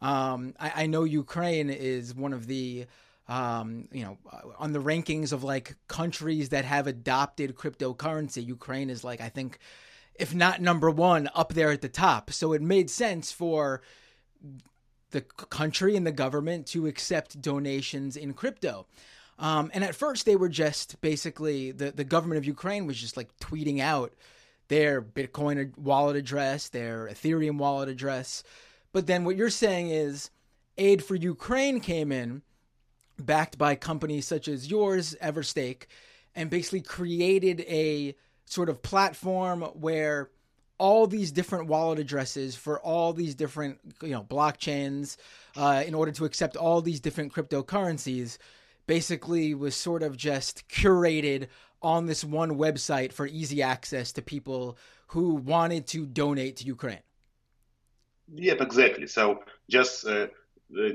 Um, 0.00 0.54
I, 0.58 0.82
I, 0.82 0.86
know 0.86 1.04
Ukraine 1.04 1.70
is 1.70 2.14
one 2.14 2.34
of 2.34 2.46
the, 2.46 2.86
um, 3.28 3.88
you 3.92 4.04
know, 4.04 4.18
uh, 4.30 4.40
on 4.58 4.72
the 4.72 4.78
rankings 4.82 5.32
of 5.32 5.42
like 5.42 5.74
countries 5.88 6.50
that 6.50 6.66
have 6.66 6.86
adopted 6.86 7.56
cryptocurrency. 7.56 8.44
Ukraine 8.44 8.90
is 8.90 9.04
like, 9.04 9.22
I 9.22 9.30
think, 9.30 9.58
if 10.14 10.34
not 10.34 10.60
number 10.60 10.90
one, 10.90 11.30
up 11.34 11.54
there 11.54 11.70
at 11.70 11.80
the 11.80 11.88
top. 11.88 12.30
So 12.30 12.52
it 12.52 12.60
made 12.60 12.90
sense 12.90 13.32
for 13.32 13.80
the 15.12 15.22
country 15.22 15.96
and 15.96 16.06
the 16.06 16.12
government 16.12 16.66
to 16.66 16.86
accept 16.86 17.40
donations 17.40 18.16
in 18.16 18.34
crypto. 18.34 18.86
Um, 19.38 19.70
and 19.74 19.84
at 19.84 19.94
first, 19.94 20.24
they 20.24 20.36
were 20.36 20.48
just 20.48 21.00
basically 21.00 21.70
the, 21.70 21.90
the 21.90 22.04
government 22.04 22.38
of 22.38 22.44
Ukraine 22.44 22.86
was 22.86 22.98
just 22.98 23.16
like 23.16 23.36
tweeting 23.38 23.80
out 23.80 24.14
their 24.68 25.02
Bitcoin 25.02 25.76
wallet 25.76 26.16
address, 26.16 26.68
their 26.68 27.08
Ethereum 27.08 27.58
wallet 27.58 27.88
address. 27.88 28.42
But 28.92 29.06
then 29.06 29.24
what 29.24 29.36
you're 29.36 29.50
saying 29.50 29.90
is 29.90 30.30
aid 30.78 31.04
for 31.04 31.14
Ukraine 31.14 31.80
came 31.80 32.12
in, 32.12 32.42
backed 33.18 33.58
by 33.58 33.74
companies 33.74 34.26
such 34.26 34.48
as 34.48 34.70
yours, 34.70 35.14
Everstake, 35.22 35.84
and 36.34 36.50
basically 36.50 36.80
created 36.80 37.60
a 37.62 38.14
sort 38.46 38.68
of 38.68 38.82
platform 38.82 39.62
where 39.62 40.30
all 40.78 41.06
these 41.06 41.32
different 41.32 41.68
wallet 41.68 41.98
addresses 41.98 42.54
for 42.54 42.78
all 42.80 43.12
these 43.12 43.34
different 43.34 43.78
you 44.02 44.10
know 44.10 44.22
blockchains 44.22 45.16
uh, 45.56 45.82
in 45.86 45.94
order 45.94 46.12
to 46.12 46.24
accept 46.24 46.56
all 46.56 46.82
these 46.82 47.00
different 47.00 47.32
cryptocurrencies 47.32 48.38
basically 48.86 49.54
was 49.54 49.74
sort 49.74 50.02
of 50.02 50.16
just 50.16 50.68
curated 50.68 51.48
on 51.82 52.06
this 52.06 52.24
one 52.24 52.52
website 52.52 53.12
for 53.12 53.26
easy 53.26 53.62
access 53.62 54.12
to 54.12 54.22
people 54.22 54.76
who 55.08 55.34
wanted 55.34 55.86
to 55.86 56.06
donate 56.06 56.56
to 56.56 56.64
Ukraine. 56.64 57.02
Yep, 58.34 58.60
exactly. 58.60 59.06
So 59.06 59.40
just 59.70 60.06
uh, 60.06 60.26
uh, 60.76 60.90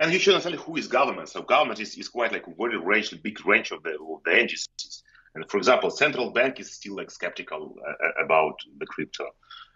and 0.00 0.12
you 0.12 0.18
should 0.18 0.34
understand 0.34 0.56
who 0.56 0.76
is 0.76 0.86
government. 0.86 1.28
So 1.28 1.42
government 1.42 1.80
is, 1.80 1.96
is 1.96 2.08
quite 2.08 2.32
like 2.32 2.46
a 2.46 2.54
very 2.56 2.78
range, 2.78 3.14
big 3.22 3.44
range 3.46 3.70
of 3.70 3.82
the 3.82 3.90
of 3.90 4.22
the 4.24 4.32
entities. 4.32 5.02
And 5.34 5.48
for 5.50 5.58
example, 5.58 5.90
central 5.90 6.30
bank 6.32 6.60
is 6.60 6.72
still 6.72 6.96
like 6.96 7.10
skeptical 7.10 7.74
uh, 7.86 8.24
about 8.24 8.56
the 8.78 8.86
crypto. 8.86 9.26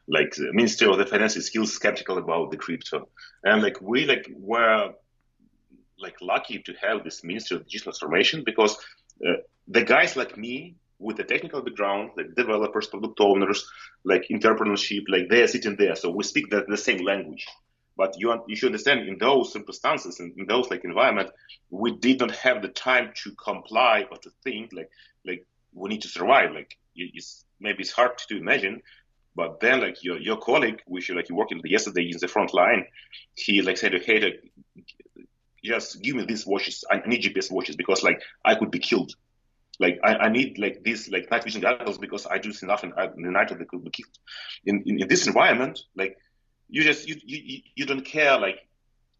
Like 0.08 0.34
the 0.34 0.52
Ministry 0.52 0.88
of 0.88 0.98
the 0.98 1.06
Finance 1.06 1.36
is 1.36 1.46
still 1.46 1.66
skeptical 1.66 2.18
about 2.18 2.50
the 2.50 2.56
crypto. 2.56 3.08
And 3.44 3.62
like 3.62 3.80
we 3.80 4.04
like 4.06 4.30
were 4.36 4.92
like 6.02 6.16
lucky 6.20 6.58
to 6.58 6.74
have 6.82 7.04
this 7.04 7.24
Ministry 7.24 7.56
of 7.56 7.64
Digital 7.64 7.92
Transformation 7.92 8.42
because 8.44 8.76
uh, 9.26 9.34
the 9.68 9.84
guys 9.84 10.16
like 10.16 10.36
me 10.36 10.76
with 10.98 11.18
a 11.18 11.24
technical 11.24 11.62
background, 11.62 12.10
like 12.16 12.34
developers, 12.34 12.86
product 12.86 13.20
owners, 13.20 13.66
like 14.04 14.26
entrepreneurship, 14.30 15.04
like 15.08 15.28
they're 15.28 15.48
sitting 15.48 15.76
there. 15.76 15.96
So 15.96 16.10
we 16.10 16.24
speak 16.24 16.50
the, 16.50 16.64
the 16.68 16.76
same 16.76 17.04
language. 17.04 17.46
But 17.96 18.14
you, 18.18 18.42
you 18.48 18.56
should 18.56 18.66
understand 18.66 19.08
in 19.08 19.18
those 19.18 19.52
circumstances, 19.52 20.18
in, 20.18 20.32
in 20.36 20.46
those 20.46 20.70
like 20.70 20.84
environment, 20.84 21.30
we 21.70 21.96
did 21.96 22.20
not 22.20 22.30
have 22.36 22.62
the 22.62 22.68
time 22.68 23.12
to 23.22 23.32
comply 23.32 24.06
or 24.10 24.16
to 24.18 24.30
think 24.42 24.72
like 24.72 24.90
like 25.26 25.46
we 25.74 25.90
need 25.90 26.02
to 26.02 26.08
survive. 26.08 26.52
Like 26.52 26.78
it's 26.96 27.44
maybe 27.60 27.82
it's 27.82 27.92
hard 27.92 28.16
to 28.28 28.36
imagine, 28.38 28.82
but 29.34 29.60
then 29.60 29.80
like 29.80 30.02
your 30.02 30.18
your 30.18 30.38
colleague, 30.38 30.82
which 30.86 31.10
like 31.10 31.28
you 31.28 31.34
working 31.34 31.60
yesterday 31.64 32.10
in 32.10 32.18
the 32.18 32.28
front 32.28 32.54
line, 32.54 32.86
he 33.34 33.62
like 33.62 33.78
said, 33.78 33.94
hey, 34.04 34.20
like, 34.20 34.52
just 35.62 36.02
give 36.02 36.16
me 36.16 36.24
these 36.24 36.46
watches. 36.46 36.84
I 36.90 37.02
need 37.06 37.22
GPS 37.22 37.50
watches 37.50 37.76
because 37.76 38.02
like 38.02 38.20
I 38.44 38.54
could 38.54 38.70
be 38.70 38.78
killed. 38.78 39.14
Like 39.78 39.98
I, 40.02 40.14
I 40.14 40.28
need 40.28 40.58
like 40.58 40.82
these 40.82 41.10
like 41.10 41.30
night 41.30 41.44
vision 41.44 41.60
goggles 41.60 41.98
because 41.98 42.26
I 42.26 42.38
do 42.38 42.52
see 42.52 42.66
nothing 42.66 42.92
in 43.16 43.22
the 43.22 43.30
night 43.30 43.48
they 43.48 43.64
could 43.64 43.84
be 43.84 43.90
killed. 43.90 44.18
In, 44.64 44.82
in, 44.86 45.02
in 45.02 45.08
this 45.08 45.26
environment, 45.26 45.80
like 45.96 46.16
you 46.68 46.82
just 46.82 47.08
you, 47.08 47.16
you 47.24 47.60
you 47.74 47.86
don't 47.86 48.04
care 48.04 48.38
like 48.38 48.58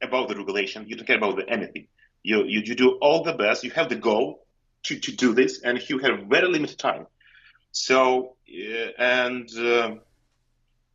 about 0.02 0.28
the 0.28 0.36
regulation. 0.36 0.86
You 0.86 0.96
don't 0.96 1.06
care 1.06 1.16
about 1.16 1.36
the, 1.36 1.48
anything. 1.48 1.86
You, 2.22 2.44
you 2.44 2.60
you 2.64 2.74
do 2.74 2.98
all 3.00 3.22
the 3.24 3.32
best. 3.32 3.64
You 3.64 3.70
have 3.72 3.88
the 3.88 3.96
goal 3.96 4.46
to, 4.84 4.98
to 4.98 5.12
do 5.12 5.34
this, 5.34 5.62
and 5.62 5.78
you 5.88 5.98
have 5.98 6.20
very 6.28 6.48
limited 6.48 6.78
time. 6.78 7.06
So, 7.72 8.36
uh, 8.48 8.88
and 8.98 9.48
uh, 9.56 9.96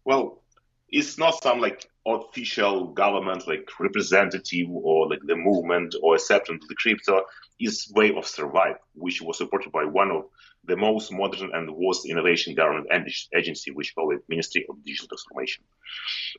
well, 0.06 0.44
it's 0.90 1.18
not 1.18 1.42
some 1.42 1.60
like 1.60 1.90
official 2.08 2.88
government 2.94 3.48
like 3.48 3.70
representative 3.80 4.68
or 4.70 5.10
like 5.10 5.20
the 5.26 5.36
movement 5.36 5.94
or 6.02 6.16
acceptance 6.16 6.64
of 6.64 6.70
the 6.70 6.76
crypto 6.76 7.22
is 7.60 7.92
way 7.94 8.14
of 8.16 8.26
survive, 8.26 8.78
which 8.94 9.22
was 9.22 9.38
supported 9.38 9.72
by 9.72 9.84
one 9.84 10.12
of 10.12 10.24
the 10.64 10.78
most 10.78 11.12
modern 11.12 11.52
and 11.54 11.70
worst 11.76 12.06
innovation 12.06 12.56
government 12.56 12.88
agency, 13.36 13.72
which 13.72 13.94
call 13.94 14.12
it 14.14 14.22
Ministry 14.30 14.66
of 14.70 14.84
Digital 14.84 15.08
Transformation. 15.08 15.64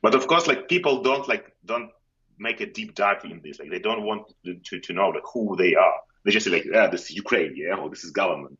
But 0.01 0.15
of 0.15 0.27
course, 0.27 0.47
like 0.47 0.67
people 0.67 1.03
don't 1.03 1.27
like 1.27 1.51
don't 1.65 1.91
make 2.39 2.61
a 2.61 2.65
deep 2.65 2.95
dive 2.95 3.23
in 3.23 3.41
this. 3.43 3.59
Like 3.59 3.69
they 3.69 3.79
don't 3.79 4.03
want 4.03 4.33
to, 4.45 4.79
to 4.79 4.93
know 4.93 5.09
like 5.09 5.23
who 5.33 5.55
they 5.55 5.75
are. 5.75 5.95
They 6.25 6.31
just 6.31 6.45
say 6.45 6.51
like, 6.51 6.65
yeah, 6.65 6.87
this 6.87 7.03
is 7.03 7.11
Ukraine, 7.11 7.53
yeah, 7.55 7.75
or 7.75 7.89
this 7.89 8.03
is 8.03 8.11
government. 8.11 8.59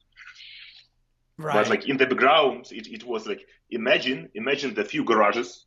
Right. 1.38 1.54
But 1.54 1.70
like 1.70 1.88
in 1.88 1.98
the 1.98 2.06
background, 2.06 2.68
it, 2.72 2.88
it 2.88 3.04
was 3.06 3.26
like 3.26 3.42
imagine 3.72 4.30
imagine 4.36 4.74
the 4.74 4.84
few 4.84 5.04
garages 5.04 5.66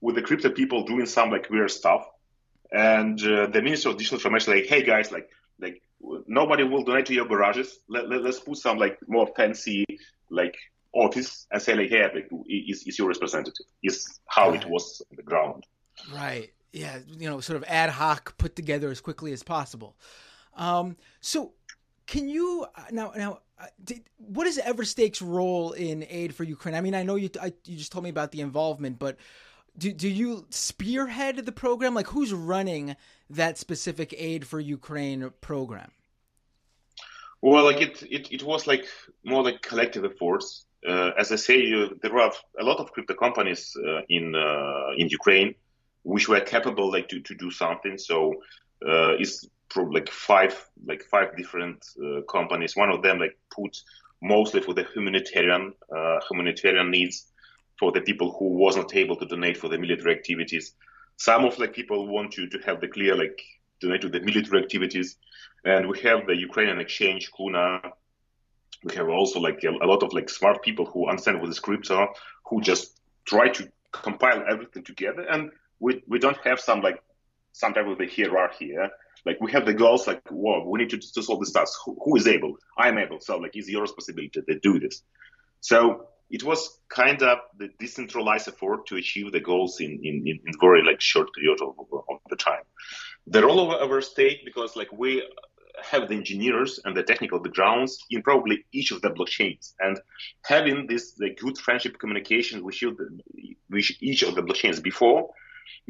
with 0.00 0.14
the 0.14 0.22
crypto 0.22 0.50
people 0.50 0.84
doing 0.84 1.06
some 1.06 1.30
like 1.30 1.48
weird 1.50 1.70
stuff, 1.70 2.06
and 2.72 3.20
uh, 3.22 3.46
the 3.46 3.62
Minister 3.62 3.90
of 3.90 3.96
Digital 3.96 4.18
Transformation 4.18 4.54
like, 4.54 4.66
hey 4.66 4.82
guys, 4.82 5.12
like 5.12 5.28
like 5.58 5.82
nobody 6.26 6.64
will 6.64 6.84
donate 6.84 7.06
to 7.06 7.14
your 7.14 7.26
garages. 7.26 7.78
Let, 7.88 8.08
let, 8.08 8.24
us 8.24 8.40
put 8.40 8.58
some 8.58 8.78
like 8.78 8.98
more 9.08 9.28
fancy 9.36 9.84
like 10.30 10.56
office 10.92 11.46
and 11.50 11.60
say 11.60 11.74
like, 11.74 11.90
hey, 11.90 12.02
like, 12.14 12.28
is, 12.48 12.84
is 12.86 12.98
your 12.98 13.08
representative? 13.08 13.66
Is 13.82 14.20
how 14.26 14.50
right. 14.50 14.62
it 14.62 14.68
was 14.68 15.02
on 15.10 15.16
the 15.16 15.22
ground. 15.22 15.64
Right. 16.12 16.52
Yeah. 16.72 16.98
You 17.06 17.28
know, 17.28 17.40
sort 17.40 17.56
of 17.56 17.64
ad 17.68 17.90
hoc, 17.90 18.36
put 18.38 18.56
together 18.56 18.90
as 18.90 19.00
quickly 19.00 19.32
as 19.32 19.42
possible. 19.42 19.96
Um, 20.54 20.96
so, 21.20 21.52
can 22.06 22.28
you 22.28 22.66
uh, 22.74 22.82
now 22.90 23.12
now? 23.16 23.40
Uh, 23.58 23.66
did, 23.82 24.02
what 24.18 24.46
is 24.46 24.58
Everstake's 24.58 25.22
role 25.22 25.72
in 25.72 26.04
aid 26.10 26.34
for 26.34 26.44
Ukraine? 26.44 26.74
I 26.74 26.82
mean, 26.82 26.94
I 26.94 27.02
know 27.02 27.16
you 27.16 27.30
I, 27.40 27.52
you 27.64 27.76
just 27.76 27.92
told 27.92 28.04
me 28.04 28.10
about 28.10 28.30
the 28.30 28.40
involvement, 28.42 28.98
but 28.98 29.16
do 29.78 29.92
do 29.92 30.08
you 30.08 30.46
spearhead 30.50 31.36
the 31.44 31.52
program? 31.52 31.94
Like, 31.94 32.08
who's 32.08 32.32
running 32.32 32.96
that 33.30 33.58
specific 33.58 34.14
aid 34.16 34.46
for 34.46 34.60
Ukraine 34.60 35.30
program? 35.40 35.90
Well, 37.42 37.64
like 37.64 37.80
it, 37.80 38.02
it, 38.10 38.32
it 38.32 38.42
was 38.42 38.66
like 38.66 38.86
more 39.24 39.42
like 39.42 39.62
collective 39.62 40.04
efforts. 40.04 40.64
Uh, 40.86 41.10
as 41.18 41.32
I 41.32 41.36
say, 41.36 41.72
uh, 41.72 41.88
there 42.02 42.16
are 42.18 42.32
a 42.58 42.64
lot 42.64 42.78
of 42.78 42.92
crypto 42.92 43.14
companies 43.14 43.76
uh, 43.76 44.00
in 44.08 44.34
uh, 44.34 44.90
in 44.96 45.08
Ukraine 45.08 45.54
which 46.06 46.28
were 46.28 46.40
capable 46.40 46.90
like 46.92 47.08
to, 47.08 47.18
to 47.20 47.34
do 47.34 47.50
something. 47.50 47.98
So 47.98 48.34
uh, 48.86 49.18
it's 49.18 49.44
like 49.76 50.08
five 50.08 50.54
like 50.86 51.02
five 51.02 51.36
different 51.36 51.84
uh, 52.00 52.20
companies. 52.30 52.76
One 52.76 52.90
of 52.90 53.02
them 53.02 53.18
like 53.18 53.36
put 53.50 53.76
mostly 54.22 54.60
for 54.60 54.72
the 54.72 54.84
humanitarian 54.94 55.72
uh, 55.94 56.20
humanitarian 56.30 56.92
needs 56.92 57.26
for 57.78 57.92
the 57.92 58.00
people 58.00 58.32
who 58.38 58.46
was 58.46 58.76
not 58.76 58.94
able 58.94 59.16
to 59.16 59.26
donate 59.26 59.56
for 59.56 59.68
the 59.68 59.78
military 59.78 60.14
activities. 60.14 60.74
Some 61.16 61.44
of 61.44 61.58
like 61.58 61.74
people 61.74 62.06
want 62.06 62.36
you 62.36 62.48
to 62.48 62.58
have 62.58 62.80
the 62.80 62.88
clear 62.88 63.14
like 63.14 63.40
donate 63.80 64.02
to 64.02 64.08
the 64.08 64.20
military 64.20 64.62
activities, 64.62 65.16
and 65.64 65.88
we 65.88 65.98
have 66.00 66.26
the 66.26 66.36
Ukrainian 66.36 66.78
exchange 66.80 67.30
Kuna. 67.36 67.80
We 68.84 68.94
have 68.94 69.08
also 69.08 69.40
like 69.40 69.62
a, 69.64 69.70
a 69.70 69.86
lot 69.86 70.02
of 70.02 70.12
like 70.12 70.28
smart 70.28 70.62
people 70.62 70.86
who 70.86 71.08
understand 71.08 71.40
what 71.40 71.48
the 71.48 71.54
scripts 71.54 71.90
are, 71.90 72.08
who 72.44 72.60
just 72.60 73.00
try 73.24 73.48
to 73.48 73.70
compile 73.92 74.44
everything 74.48 74.84
together, 74.84 75.22
and 75.22 75.50
we 75.80 76.02
we 76.06 76.18
don't 76.18 76.38
have 76.44 76.60
some 76.60 76.80
like 76.82 77.02
some 77.52 77.72
type 77.72 77.86
of 77.86 77.98
the 77.98 78.06
hierarchy. 78.06 78.72
Yeah? 78.74 78.88
like 79.26 79.40
we 79.40 79.50
have 79.52 79.66
the 79.66 79.74
goals 79.74 80.06
like 80.06 80.22
whoa 80.30 80.64
we 80.66 80.78
need 80.78 80.90
to, 80.90 80.98
to 80.98 81.22
solve 81.22 81.40
this 81.40 81.52
task 81.52 81.78
who, 81.84 81.98
who 82.02 82.16
is 82.16 82.26
able 82.26 82.56
i'm 82.78 82.96
able 82.96 83.20
so 83.20 83.36
like 83.36 83.54
it's 83.54 83.68
your 83.68 83.82
responsibility 83.82 84.40
to 84.40 84.58
do 84.60 84.78
this 84.78 85.02
so 85.60 86.06
it 86.28 86.42
was 86.42 86.78
kind 86.88 87.22
of 87.22 87.38
the 87.58 87.68
decentralized 87.78 88.48
effort 88.48 88.86
to 88.86 88.96
achieve 88.96 89.32
the 89.32 89.40
goals 89.40 89.80
in, 89.80 90.00
in, 90.02 90.24
in 90.26 90.52
very 90.60 90.82
like 90.82 91.00
short 91.00 91.28
period 91.34 91.60
of, 91.60 91.74
of 91.78 92.18
the 92.28 92.36
time 92.36 92.62
the 93.26 93.42
role 93.42 93.72
of 93.72 93.88
Everstake 93.88 94.44
because 94.44 94.76
like 94.76 94.92
we 94.92 95.22
have 95.82 96.08
the 96.08 96.14
engineers 96.14 96.80
and 96.84 96.96
the 96.96 97.02
technical 97.02 97.38
backgrounds 97.38 97.98
in 98.10 98.22
probably 98.22 98.64
each 98.72 98.90
of 98.90 99.02
the 99.02 99.10
blockchains. 99.10 99.74
And 99.78 100.00
having 100.44 100.86
this 100.86 101.14
like, 101.20 101.38
good 101.38 101.58
friendship 101.58 101.98
communication 101.98 102.64
with, 102.64 102.76
with 103.70 103.90
each 104.00 104.22
of 104.22 104.34
the 104.34 104.42
blockchains 104.42 104.82
before 104.82 105.30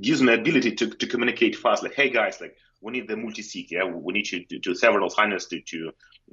gives 0.01 0.23
me 0.23 0.35
ability 0.35 0.73
to, 0.73 0.91
to 0.91 1.07
communicate 1.07 1.57
fast. 1.57 1.83
Like, 1.83 1.95
hey 1.95 2.11
guys, 2.11 2.41
like 2.41 2.57
we 2.87 2.93
need 2.93 3.09
the 3.09 3.17
multi-sig, 3.17 3.73
yeah, 3.73 3.85
we 3.85 4.13
need 4.13 4.27
to, 4.27 4.45
to, 4.45 4.61
to 4.61 4.75
several 4.77 5.11
finance 5.11 5.47
to 5.47 5.61
to, 5.61 5.91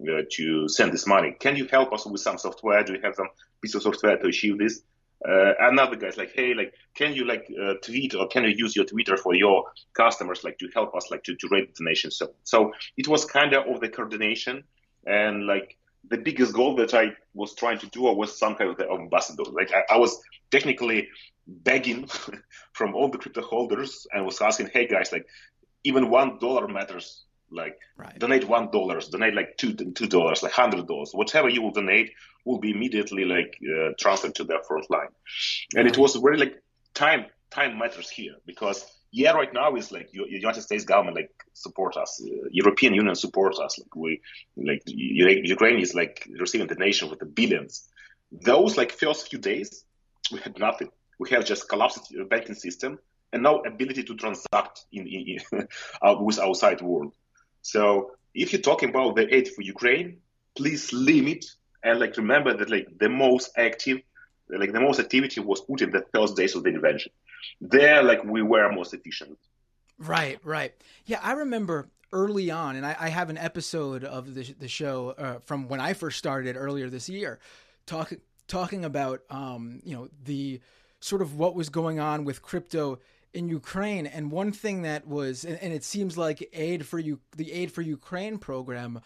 uh, 0.07 0.21
to 0.29 0.69
send 0.69 0.93
this 0.93 1.07
money. 1.07 1.35
Can 1.39 1.55
you 1.55 1.65
help 1.65 1.91
us 1.91 2.05
with 2.05 2.21
some 2.21 2.37
software? 2.37 2.83
Do 2.83 2.93
you 2.93 3.01
have 3.01 3.15
some 3.15 3.29
piece 3.59 3.73
of 3.73 3.81
software 3.81 4.17
to 4.17 4.27
achieve 4.27 4.59
this? 4.59 4.81
Uh, 5.27 5.53
another 5.59 5.95
guy's 5.95 6.15
like, 6.15 6.31
hey, 6.35 6.53
like, 6.53 6.75
can 6.93 7.13
you 7.13 7.25
like 7.25 7.51
uh, 7.59 7.73
tweet 7.81 8.13
or 8.13 8.27
can 8.27 8.43
you 8.43 8.53
use 8.55 8.75
your 8.75 8.85
Twitter 8.85 9.17
for 9.17 9.33
your 9.33 9.63
customers, 9.93 10.43
like, 10.43 10.59
to 10.59 10.69
help 10.75 10.93
us, 10.95 11.09
like, 11.09 11.23
to 11.23 11.35
to 11.37 11.47
raise 11.49 11.69
donations? 11.75 12.17
So, 12.17 12.33
so 12.43 12.71
it 12.97 13.07
was 13.07 13.25
kind 13.25 13.53
of 13.53 13.65
of 13.65 13.79
the 13.79 13.89
coordination 13.89 14.63
and 15.07 15.47
like 15.47 15.75
the 16.09 16.17
biggest 16.17 16.53
goal 16.53 16.75
that 16.75 16.93
I 16.93 17.13
was 17.33 17.55
trying 17.55 17.79
to 17.79 17.87
do 17.87 18.01
was 18.01 18.37
some 18.37 18.55
kind 18.55 18.69
of 18.69 18.77
the 18.77 18.87
ambassador. 18.91 19.43
Like, 19.43 19.71
I, 19.73 19.95
I 19.95 19.97
was 19.97 20.21
technically 20.51 21.07
begging 21.47 22.07
from 22.73 22.93
all 22.93 23.09
the 23.09 23.17
crypto 23.17 23.41
holders 23.41 24.05
and 24.11 24.25
was 24.25 24.41
asking, 24.41 24.69
hey 24.73 24.87
guys, 24.87 25.11
like, 25.11 25.25
even 25.83 26.09
one 26.09 26.39
dollar 26.39 26.67
matters 26.67 27.25
like 27.53 27.77
right. 27.97 28.17
donate 28.17 28.47
one 28.47 28.71
dollars, 28.71 29.09
donate 29.09 29.35
like 29.35 29.57
two 29.57 29.73
two 29.73 30.07
dollars, 30.07 30.43
like 30.43 30.51
hundred 30.51 30.87
dollars, 30.87 31.11
whatever 31.13 31.49
you 31.49 31.61
will 31.61 31.71
donate 31.71 32.11
will 32.45 32.59
be 32.59 32.71
immediately 32.71 33.25
like 33.25 33.57
uh, 33.63 33.91
transferred 33.99 34.35
to 34.35 34.43
their 34.43 34.61
front 34.63 34.89
line. 34.89 35.07
And 35.75 35.85
right. 35.85 35.93
it 35.93 35.97
was 35.97 36.17
really 36.17 36.39
like 36.45 36.63
time 36.93 37.25
time 37.51 37.77
matters 37.77 38.09
here 38.09 38.35
because 38.45 38.85
yeah, 39.11 39.31
right 39.31 39.53
now 39.53 39.75
is 39.75 39.91
like 39.91 40.09
United 40.11 40.61
States 40.61 40.83
government 40.83 41.15
like 41.15 41.31
support 41.53 41.95
us, 41.97 42.21
uh, 42.25 42.47
European 42.49 42.95
Union 42.95 43.15
support 43.15 43.55
us. 43.59 43.77
Like 43.77 43.95
we 43.95 44.21
like 44.57 44.81
Ukraine 44.87 45.79
is 45.79 45.93
like 45.93 46.27
receiving 46.39 46.67
the 46.67 46.75
nation 46.75 47.09
with 47.09 47.19
the 47.19 47.25
billions. 47.25 47.87
Those 48.31 48.75
like 48.77 48.91
first 48.91 49.29
few 49.29 49.39
days 49.39 49.85
we 50.31 50.39
had 50.39 50.57
nothing. 50.57 50.89
We 51.19 51.29
have 51.29 51.45
just 51.45 51.69
collapsed 51.69 52.09
the 52.09 52.25
banking 52.25 52.55
system 52.55 52.97
and 53.33 53.43
no 53.43 53.59
ability 53.61 54.03
to 54.03 54.15
transact 54.15 54.85
in, 54.91 55.07
in, 55.07 55.39
in 55.51 55.67
with 56.23 56.39
outside 56.39 56.81
world. 56.81 57.13
So 57.61 58.11
if 58.33 58.53
you're 58.53 58.61
talking 58.61 58.89
about 58.89 59.15
the 59.15 59.33
aid 59.33 59.49
for 59.49 59.61
Ukraine, 59.61 60.19
please 60.55 60.93
limit 60.93 61.45
and 61.83 61.99
like 61.99 62.15
remember 62.15 62.55
that 62.55 62.69
like 62.69 62.87
the 62.99 63.09
most 63.09 63.51
active, 63.57 63.99
like 64.49 64.71
the 64.71 64.79
most 64.79 64.99
activity 64.99 65.41
was 65.41 65.61
put 65.61 65.81
in 65.81 65.91
the 65.91 66.05
first 66.13 66.35
days 66.35 66.55
of 66.55 66.63
the 66.63 66.69
invasion. 66.69 67.11
There, 67.59 68.01
like 68.03 68.23
we 68.23 68.41
were 68.41 68.71
most 68.71 68.93
efficient. 68.93 69.37
Right, 69.97 70.39
right. 70.43 70.73
Yeah, 71.05 71.19
I 71.21 71.33
remember 71.33 71.89
early 72.11 72.51
on, 72.51 72.75
and 72.75 72.85
I, 72.85 72.95
I 72.99 73.09
have 73.09 73.29
an 73.29 73.37
episode 73.37 74.03
of 74.03 74.33
the 74.33 74.43
the 74.59 74.67
show 74.67 75.15
uh, 75.17 75.39
from 75.39 75.67
when 75.67 75.79
I 75.79 75.93
first 75.93 76.17
started 76.17 76.55
earlier 76.55 76.89
this 76.89 77.09
year, 77.09 77.39
talking 77.85 78.19
talking 78.47 78.85
about 78.85 79.21
um, 79.29 79.81
you 79.83 79.95
know 79.95 80.09
the 80.23 80.61
sort 80.99 81.21
of 81.21 81.35
what 81.35 81.53
was 81.53 81.69
going 81.69 81.99
on 81.99 82.23
with 82.23 82.41
crypto 82.41 82.99
in 83.33 83.49
Ukraine. 83.49 84.05
And 84.05 84.31
one 84.31 84.51
thing 84.51 84.83
that 84.83 85.07
was, 85.07 85.43
and, 85.43 85.73
it 85.73 85.83
seems 85.83 86.17
like 86.17 86.49
aid 86.53 86.85
for 86.85 86.99
you, 86.99 87.19
the 87.35 87.51
aid 87.51 87.71
for 87.71 87.81
Ukraine 87.81 88.37
program, 88.37 89.01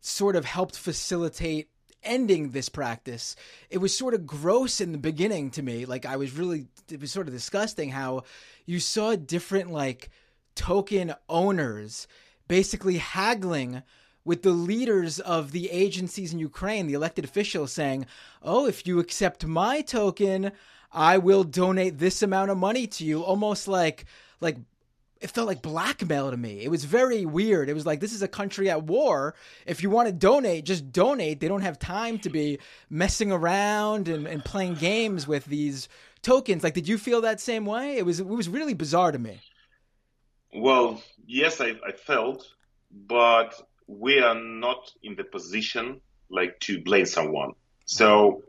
sort 0.00 0.36
of 0.36 0.44
helped 0.44 0.76
facilitate 0.76 1.68
ending 2.02 2.50
this 2.50 2.68
practice. 2.68 3.34
It 3.70 3.78
was 3.78 3.96
sort 3.96 4.14
of 4.14 4.26
gross 4.26 4.80
in 4.80 4.92
the 4.92 4.98
beginning 4.98 5.50
to 5.52 5.62
me. 5.62 5.86
Like 5.86 6.04
I 6.04 6.16
was 6.16 6.32
really, 6.32 6.66
it 6.90 7.00
was 7.00 7.12
sort 7.12 7.28
of 7.28 7.34
disgusting 7.34 7.90
how 7.90 8.24
you 8.66 8.80
saw 8.80 9.16
different 9.16 9.70
like 9.70 10.10
token 10.54 11.14
owners 11.28 12.06
basically 12.46 12.98
haggling 12.98 13.82
with 14.24 14.42
the 14.42 14.50
leaders 14.50 15.20
of 15.20 15.52
the 15.52 15.70
agencies 15.70 16.32
in 16.32 16.38
Ukraine, 16.38 16.86
the 16.86 16.94
elected 16.94 17.24
officials 17.24 17.72
saying, 17.72 18.06
"Oh, 18.42 18.66
if 18.66 18.86
you 18.86 18.98
accept 18.98 19.44
my 19.46 19.82
token, 19.82 20.52
I 20.94 21.18
will 21.18 21.44
donate 21.44 21.98
this 21.98 22.22
amount 22.22 22.50
of 22.50 22.56
money 22.56 22.86
to 22.86 23.04
you, 23.04 23.22
almost 23.22 23.66
like 23.66 24.06
like 24.40 24.56
it 25.20 25.30
felt 25.30 25.46
like 25.46 25.62
blackmail 25.62 26.30
to 26.30 26.36
me. 26.36 26.60
It 26.60 26.70
was 26.70 26.84
very 26.84 27.24
weird. 27.24 27.68
It 27.68 27.74
was 27.74 27.86
like 27.86 28.00
this 28.00 28.12
is 28.12 28.22
a 28.22 28.28
country 28.28 28.70
at 28.70 28.84
war. 28.84 29.34
If 29.66 29.82
you 29.82 29.90
want 29.90 30.06
to 30.08 30.12
donate, 30.12 30.64
just 30.64 30.92
donate. 30.92 31.40
They 31.40 31.48
don't 31.48 31.62
have 31.62 31.78
time 31.78 32.18
to 32.20 32.30
be 32.30 32.58
messing 32.90 33.32
around 33.32 34.08
and, 34.08 34.26
and 34.26 34.44
playing 34.44 34.74
games 34.74 35.26
with 35.26 35.44
these 35.46 35.88
tokens. 36.22 36.62
Like, 36.62 36.74
did 36.74 36.86
you 36.86 36.98
feel 36.98 37.22
that 37.22 37.40
same 37.40 37.66
way? 37.66 37.96
It 37.96 38.06
was 38.06 38.20
it 38.20 38.26
was 38.26 38.48
really 38.48 38.74
bizarre 38.74 39.12
to 39.12 39.18
me. 39.18 39.40
Well, 40.54 41.02
yes, 41.26 41.60
I, 41.60 41.70
I 41.84 41.92
felt, 41.92 42.46
but 42.92 43.60
we 43.88 44.20
are 44.20 44.36
not 44.36 44.92
in 45.02 45.16
the 45.16 45.24
position 45.24 46.00
like 46.30 46.60
to 46.60 46.80
blame 46.80 47.06
someone. 47.06 47.52
So 47.86 48.44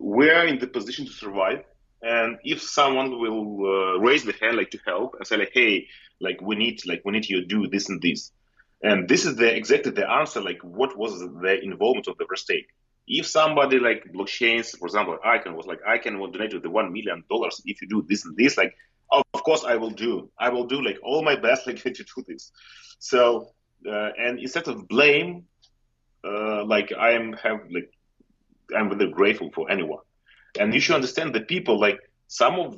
we 0.00 0.30
are 0.30 0.44
in 0.44 0.58
the 0.58 0.66
position 0.66 1.06
to 1.06 1.12
survive 1.12 1.64
and 2.02 2.38
if 2.44 2.62
someone 2.62 3.18
will 3.18 3.66
uh, 3.66 3.98
raise 3.98 4.24
the 4.24 4.34
hand 4.40 4.56
like 4.56 4.70
to 4.70 4.78
help 4.86 5.14
and 5.18 5.26
say 5.26 5.36
like 5.36 5.50
hey 5.52 5.86
like 6.20 6.40
we 6.40 6.56
need 6.56 6.80
like 6.86 7.02
we 7.04 7.12
need 7.12 7.28
you 7.28 7.40
to 7.40 7.46
do 7.46 7.66
this 7.68 7.88
and 7.88 8.00
this. 8.02 8.32
And 8.82 9.08
this 9.08 9.24
is 9.24 9.36
the 9.36 9.54
exactly 9.54 9.92
the 9.92 10.08
answer 10.08 10.40
like 10.40 10.58
what 10.62 10.96
was 10.96 11.18
the 11.18 11.58
involvement 11.62 12.08
of 12.08 12.18
the 12.18 12.26
state 12.36 12.66
if 13.08 13.26
somebody 13.26 13.78
like 13.78 14.04
blockchains 14.12 14.76
for 14.78 14.86
example 14.86 15.16
icon 15.24 15.56
was 15.56 15.66
like 15.66 15.78
i 15.86 15.96
can 15.96 16.18
donate 16.18 16.50
to 16.50 16.60
the 16.60 16.68
one 16.68 16.92
million 16.92 17.24
dollars 17.30 17.62
if 17.64 17.80
you 17.80 17.88
do 17.88 18.04
this 18.08 18.24
and 18.26 18.36
this 18.36 18.56
like 18.58 18.74
of 19.10 19.42
course 19.44 19.64
i 19.64 19.76
will 19.76 19.90
do. 19.90 20.30
I 20.38 20.50
will 20.50 20.66
do 20.66 20.82
like 20.82 20.98
all 21.02 21.22
my 21.22 21.36
best 21.36 21.66
like 21.66 21.82
to 21.82 21.90
do 21.90 22.24
this. 22.28 22.52
So 22.98 23.52
uh, 23.88 24.10
and 24.18 24.38
instead 24.38 24.68
of 24.68 24.88
blame 24.88 25.44
uh, 26.24 26.64
like 26.64 26.92
i 26.98 27.12
am 27.12 27.32
have 27.34 27.60
like 27.70 27.90
i'm 28.76 28.88
really 28.88 29.10
grateful 29.12 29.50
for 29.54 29.70
anyone 29.70 30.00
and 30.58 30.72
you 30.74 30.80
should 30.80 30.94
understand 30.94 31.34
the 31.34 31.40
people 31.40 31.78
like 31.78 31.98
some 32.28 32.58
of 32.58 32.76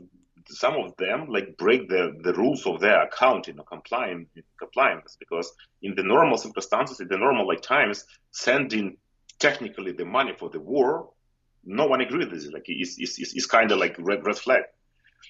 some 0.51 0.77
of 0.77 0.97
them 0.97 1.27
like 1.29 1.57
break 1.59 1.89
the, 1.89 2.17
the 2.23 2.33
rules 2.33 2.67
of 2.67 2.81
their 2.81 3.03
account, 3.03 3.47
you 3.47 3.55
know, 3.55 3.63
compliance 3.63 4.29
compliance 4.59 5.17
because 5.19 5.53
in 5.83 5.95
the 5.95 6.03
normal 6.03 6.39
circumstances, 6.39 7.01
in 7.01 7.09
the 7.09 7.19
normal 7.19 7.47
like 7.47 7.61
times, 7.61 8.05
sending 8.31 8.97
technically 9.39 9.93
the 9.93 10.05
money 10.05 10.33
for 10.39 10.49
the 10.49 10.61
war, 10.61 11.11
no 11.65 11.87
one 11.87 12.01
agrees 12.01 12.31
with 12.31 12.45
it. 12.45 12.53
Like 12.53 12.65
it's, 12.67 12.97
it's, 12.99 13.19
it's, 13.19 13.47
kind 13.47 13.71
of 13.71 13.79
like 13.79 13.97
red 13.99 14.25
red 14.25 14.39
flag. 14.39 14.63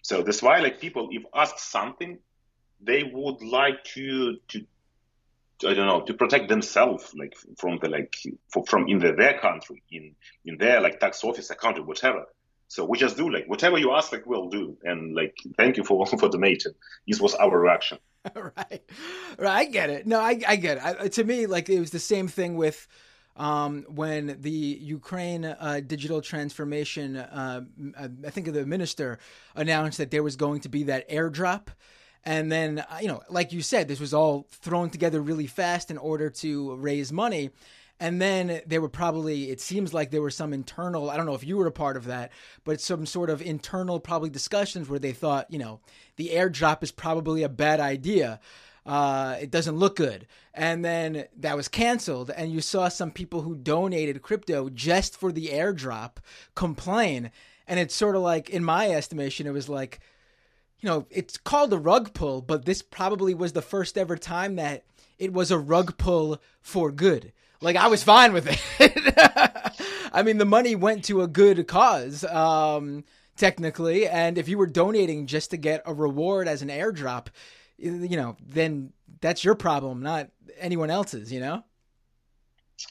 So 0.02 0.22
that's 0.22 0.42
why 0.42 0.60
like 0.60 0.80
people 0.80 1.08
if 1.10 1.24
ask 1.34 1.58
something, 1.58 2.18
they 2.80 3.02
would 3.02 3.42
like 3.42 3.82
to 3.94 4.36
to 4.48 4.60
I 5.66 5.74
don't 5.74 5.86
know 5.86 6.02
to 6.02 6.14
protect 6.14 6.48
themselves 6.48 7.12
like 7.18 7.34
from 7.58 7.78
the 7.82 7.88
like 7.88 8.14
for, 8.52 8.64
from 8.66 8.86
in 8.86 9.00
the, 9.00 9.12
their 9.12 9.38
country 9.40 9.82
in 9.90 10.14
in 10.44 10.56
their 10.58 10.80
like 10.80 11.00
tax 11.00 11.24
office 11.24 11.50
account 11.50 11.78
or 11.78 11.82
whatever. 11.82 12.26
So 12.68 12.84
we 12.84 12.98
just 12.98 13.16
do 13.16 13.30
like 13.30 13.46
whatever 13.46 13.78
you 13.78 13.92
ask, 13.92 14.12
like 14.12 14.26
we'll 14.26 14.50
do, 14.50 14.76
and 14.84 15.14
like 15.14 15.36
thank 15.56 15.78
you 15.78 15.84
for 15.84 16.06
for 16.20 16.28
donating. 16.28 16.74
This 17.06 17.20
was 17.20 17.34
our 17.34 17.58
reaction. 17.58 17.98
right, 18.34 18.82
right. 19.38 19.56
I 19.56 19.64
get 19.64 19.90
it. 19.90 20.06
No, 20.06 20.20
I 20.20 20.38
I 20.46 20.56
get 20.56 20.76
it. 20.76 20.82
I, 20.84 21.08
to 21.08 21.24
me, 21.24 21.46
like 21.46 21.68
it 21.70 21.80
was 21.80 21.90
the 21.90 21.98
same 21.98 22.28
thing 22.28 22.56
with. 22.56 22.86
Um, 23.36 23.84
when 23.86 24.36
the 24.40 24.50
Ukraine 24.50 25.44
uh, 25.44 25.80
digital 25.86 26.20
transformation, 26.20 27.14
uh, 27.14 27.60
I 27.96 28.30
think 28.30 28.52
the 28.52 28.66
minister 28.66 29.20
announced 29.54 29.98
that 29.98 30.10
there 30.10 30.24
was 30.24 30.34
going 30.34 30.62
to 30.62 30.68
be 30.68 30.82
that 30.84 31.08
airdrop. 31.08 31.68
And 32.24 32.50
then, 32.50 32.80
uh, 32.80 32.98
you 33.00 33.06
know, 33.06 33.22
like 33.30 33.52
you 33.52 33.62
said, 33.62 33.86
this 33.86 34.00
was 34.00 34.12
all 34.12 34.48
thrown 34.50 34.90
together 34.90 35.20
really 35.20 35.46
fast 35.46 35.92
in 35.92 35.98
order 35.98 36.30
to 36.30 36.74
raise 36.74 37.12
money. 37.12 37.50
And 38.00 38.22
then 38.22 38.60
there 38.66 38.80
were 38.80 38.88
probably, 38.88 39.50
it 39.50 39.60
seems 39.60 39.92
like 39.92 40.10
there 40.10 40.22
were 40.22 40.30
some 40.30 40.52
internal, 40.52 41.10
I 41.10 41.16
don't 41.16 41.26
know 41.26 41.34
if 41.34 41.44
you 41.44 41.56
were 41.56 41.66
a 41.66 41.72
part 41.72 41.96
of 41.96 42.04
that, 42.04 42.30
but 42.64 42.80
some 42.80 43.06
sort 43.06 43.28
of 43.28 43.42
internal 43.42 43.98
probably 43.98 44.30
discussions 44.30 44.88
where 44.88 45.00
they 45.00 45.12
thought, 45.12 45.50
you 45.50 45.58
know, 45.58 45.80
the 46.16 46.28
airdrop 46.28 46.82
is 46.82 46.92
probably 46.92 47.42
a 47.42 47.48
bad 47.48 47.80
idea. 47.80 48.38
Uh, 48.86 49.36
it 49.40 49.50
doesn't 49.50 49.76
look 49.76 49.96
good. 49.96 50.26
And 50.54 50.84
then 50.84 51.24
that 51.36 51.56
was 51.56 51.66
canceled. 51.66 52.30
And 52.30 52.52
you 52.52 52.60
saw 52.60 52.88
some 52.88 53.10
people 53.10 53.42
who 53.42 53.56
donated 53.56 54.22
crypto 54.22 54.70
just 54.70 55.16
for 55.16 55.32
the 55.32 55.48
airdrop 55.48 56.18
complain. 56.54 57.32
And 57.66 57.80
it's 57.80 57.94
sort 57.94 58.14
of 58.16 58.22
like, 58.22 58.48
in 58.48 58.64
my 58.64 58.90
estimation, 58.90 59.46
it 59.46 59.52
was 59.52 59.68
like, 59.68 60.00
you 60.80 60.88
know, 60.88 61.06
it's 61.10 61.36
called 61.36 61.72
a 61.72 61.78
rug 61.78 62.14
pull, 62.14 62.40
but 62.40 62.64
this 62.64 62.80
probably 62.80 63.34
was 63.34 63.52
the 63.52 63.60
first 63.60 63.98
ever 63.98 64.16
time 64.16 64.54
that 64.56 64.84
it 65.18 65.32
was 65.32 65.50
a 65.50 65.58
rug 65.58 65.98
pull 65.98 66.40
for 66.60 66.92
good. 66.92 67.32
Like 67.60 67.76
I 67.76 67.88
was 67.88 68.02
fine 68.02 68.32
with 68.32 68.46
it. 68.48 68.60
I 70.12 70.22
mean, 70.22 70.38
the 70.38 70.44
money 70.44 70.76
went 70.76 71.04
to 71.04 71.22
a 71.22 71.26
good 71.26 71.66
cause, 71.66 72.24
um, 72.24 73.04
technically, 73.36 74.06
and 74.08 74.38
if 74.38 74.48
you 74.48 74.58
were 74.58 74.66
donating 74.66 75.26
just 75.26 75.50
to 75.50 75.56
get 75.56 75.82
a 75.84 75.92
reward 75.92 76.48
as 76.48 76.62
an 76.62 76.68
airdrop, 76.68 77.26
you 77.76 78.16
know, 78.16 78.36
then 78.46 78.92
that's 79.20 79.44
your 79.44 79.54
problem, 79.54 80.02
not 80.02 80.30
anyone 80.58 80.90
else's. 80.90 81.32
You 81.32 81.40
know. 81.40 81.64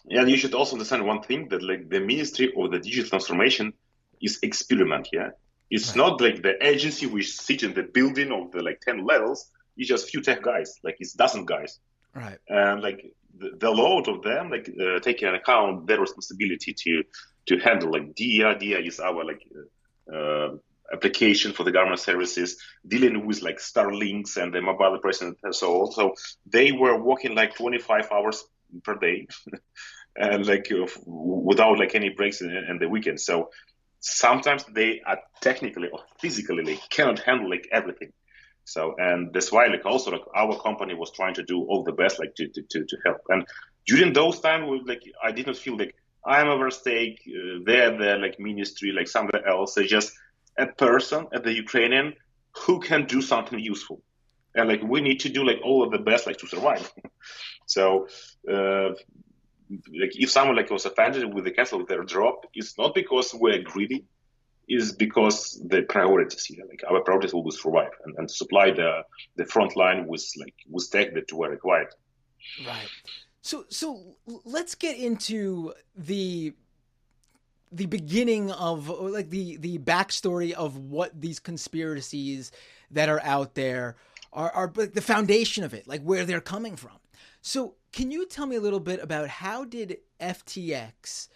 Yeah, 0.06 0.26
you 0.26 0.38
should 0.38 0.54
also 0.54 0.76
understand 0.76 1.06
one 1.06 1.22
thing 1.22 1.48
that 1.50 1.62
like 1.62 1.90
the 1.90 2.02
Ministry 2.02 2.52
of 2.58 2.72
the 2.72 2.80
Digital 2.80 3.10
Transformation 3.10 3.74
is 4.22 4.40
experiment. 4.44 5.10
Yeah, 5.14 5.30
it's 5.70 5.90
right. 5.90 5.98
not 5.98 6.22
like 6.22 6.42
the 6.42 6.56
agency 6.66 7.06
which 7.06 7.38
sits 7.40 7.64
in 7.64 7.74
the 7.74 7.84
building 7.84 8.32
of 8.32 8.52
the 8.52 8.62
like 8.62 8.82
ten 8.82 9.06
levels. 9.06 9.50
It's 9.78 9.88
just 9.88 10.10
few 10.10 10.22
tech 10.22 10.42
guys, 10.42 10.80
like 10.84 10.98
it's 11.00 11.14
dozen 11.14 11.46
guys. 11.46 11.80
Right. 12.14 12.40
And 12.50 12.82
like 12.82 13.14
the, 13.58 13.70
load 13.72 14.08
of 14.08 14.22
them, 14.24 14.50
like 14.50 14.70
uh, 14.70 15.00
taking 15.00 15.28
account 15.28 15.88
their 15.88 16.00
responsibility 16.00 16.74
to 16.74 17.04
to 17.48 17.58
handle 17.60 17.92
like 17.92 18.14
Diia. 18.16 18.60
Diia 18.62 18.86
is 18.86 19.00
our 19.00 19.24
like 19.24 19.42
uh, 20.14 20.50
application 20.92 21.54
for 21.54 21.64
the 21.64 21.72
government 21.72 22.00
services, 22.00 22.58
dealing 22.88 23.26
with 23.26 23.42
like 23.42 23.58
Starlinks 23.60 24.38
and 24.38 24.54
the 24.54 24.62
mobile 24.62 24.96
operation 24.98 25.36
and 25.44 25.56
so 25.56 25.82
on. 25.82 25.92
So 25.92 26.14
they 26.46 26.72
were 26.72 27.02
working 27.02 27.36
like 27.36 27.56
25 27.56 28.10
hours 28.12 28.44
per 28.84 28.96
day, 28.96 29.28
and 30.16 30.46
like 30.46 30.72
uh, 30.72 30.88
without 31.06 31.80
like 31.80 31.96
any 31.96 32.10
breaks 32.10 32.42
in, 32.42 32.50
in 32.52 32.78
the 32.80 32.90
weekend. 32.90 33.20
So 33.20 33.50
sometimes 34.00 34.64
they 34.66 35.02
are 35.06 35.20
technically 35.42 35.90
or 35.92 36.00
physically 36.20 36.64
like 36.64 36.90
cannot 36.90 37.20
handle 37.20 37.50
like 37.50 37.68
everything. 37.72 38.12
So 38.68 38.96
and 38.98 39.34
that's 39.34 39.50
why 39.50 39.68
like 39.68 39.86
also 39.86 40.12
like 40.12 40.26
our 40.36 40.60
company 40.60 40.94
was 40.94 41.10
trying 41.12 41.34
to 41.36 41.44
do 41.44 41.64
all 41.64 41.84
the 41.84 41.94
best 41.94 42.20
like 42.20 42.36
to 42.36 42.50
to 42.50 42.62
to, 42.62 42.86
to 42.86 42.98
help. 43.06 43.22
And 43.30 43.46
during 43.86 44.12
those 44.12 44.42
times, 44.42 44.66
like 44.86 45.04
I 45.24 45.32
did 45.32 45.48
not 45.48 45.56
feel 45.56 45.78
like 45.78 45.96
I'm 46.26 46.48
Everstake. 46.48 47.20
Uh, 47.28 47.60
they're 47.66 47.98
the 47.98 48.18
like 48.18 48.38
ministry, 48.40 48.92
like 48.92 49.08
somewhere 49.08 49.48
else. 49.48 49.74
They 49.74 49.86
just 49.88 50.12
a 50.58 50.68
person 50.68 51.28
at 51.34 51.46
the 51.46 51.54
Ukrainian 51.54 52.14
who 52.58 52.82
can 52.82 53.06
do 53.06 53.22
something 53.22 53.58
useful. 53.58 54.02
And 54.54 54.68
like 54.68 54.84
we 54.84 55.00
need 55.00 55.22
to 55.22 55.30
do 55.30 55.46
like 55.46 55.62
all 55.64 55.82
of 55.84 55.92
the 55.92 56.00
best 56.00 56.28
like 56.28 56.38
to 56.40 56.48
survive. 56.48 56.92
so 57.68 58.08
uh, 58.52 58.90
like 60.02 60.14
if 60.24 60.30
someone 60.30 60.58
like 60.58 60.70
was 60.70 60.86
offended 60.86 61.34
with 61.34 61.46
the 61.46 61.52
cancel 61.52 61.86
their 61.86 62.04
drop, 62.04 62.46
it's 62.54 62.78
not 62.78 62.94
because 62.94 63.34
we're 63.34 63.62
greedy, 63.62 64.04
is 64.68 64.92
because 64.92 65.62
the 65.66 65.84
priorities 65.84 66.46
here. 66.46 66.66
Like 66.68 66.84
our 66.90 67.02
priorities 67.02 67.34
will 67.34 67.44
be 67.44 67.52
survive 67.52 67.92
and, 68.06 68.16
and 68.18 68.30
supply 68.30 68.72
the 68.72 69.04
the 69.36 69.46
front 69.46 69.76
line 69.76 70.08
with 70.08 70.26
like 70.38 70.56
with 70.70 70.90
tech 70.92 71.14
that 71.14 71.32
were 71.34 71.50
required. 71.50 71.94
Right. 72.66 72.90
So 73.42 73.66
so 73.70 74.18
let's 74.44 74.76
get 74.76 74.98
into 74.98 75.74
the 75.96 76.54
the 77.72 77.86
beginning 77.86 78.52
of 78.52 78.90
like 78.90 79.30
the 79.30 79.58
the 79.58 79.78
backstory 79.80 80.52
of 80.52 80.78
what 80.78 81.20
these 81.20 81.40
conspiracies 81.40 82.52
that 82.92 83.10
are 83.10 83.22
out 83.24 83.56
there 83.56 83.96
are 84.34 84.52
are 84.52 84.72
like 84.76 84.94
the 84.94 85.02
foundation 85.02 85.64
of 85.64 85.74
it, 85.74 85.88
like 85.88 86.02
where 86.02 86.26
they're 86.26 86.42
coming 86.42 86.76
from. 86.76 87.00
So, 87.42 87.76
can 87.94 88.12
you 88.12 88.26
tell 88.26 88.46
me 88.46 88.58
a 88.58 88.62
little 88.62 88.80
bit 88.80 89.02
about 89.02 89.30
how 89.30 89.64
did 89.64 90.00
FTX 90.20 91.30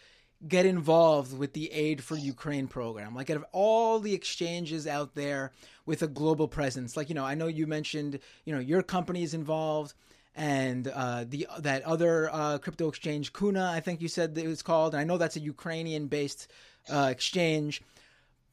get 0.48 0.66
involved 0.66 1.38
with 1.38 1.54
the 1.54 1.72
Aid 1.72 2.04
for 2.04 2.16
Ukraine 2.16 2.68
program? 2.68 3.16
Like, 3.16 3.30
out 3.30 3.38
of 3.38 3.46
all 3.52 4.00
the 4.00 4.14
exchanges 4.14 4.88
out 4.88 5.16
there 5.16 5.52
with 5.86 6.02
a 6.02 6.08
global 6.08 6.48
presence, 6.48 6.96
like 6.98 7.10
you 7.10 7.16
know, 7.16 7.26
I 7.26 7.36
know 7.36 7.48
you 7.48 7.68
mentioned 7.68 8.20
you 8.46 8.54
know 8.54 8.60
your 8.60 8.84
company 8.84 9.24
is 9.24 9.34
involved 9.34 9.94
and 10.36 10.88
uh, 10.88 11.26
the 11.28 11.48
that 11.60 11.84
other 11.84 12.30
uh, 12.32 12.58
crypto 12.58 12.88
exchange 12.88 13.34
Kuna, 13.34 13.72
I 13.74 13.80
think 13.80 14.02
you 14.02 14.08
said 14.08 14.38
it 14.38 14.48
was 14.48 14.62
called. 14.62 14.94
And 14.94 15.02
I 15.02 15.04
know 15.04 15.18
that's 15.18 15.36
a 15.36 15.42
Ukrainian-based 15.42 16.48
uh, 16.90 17.10
exchange. 17.12 17.82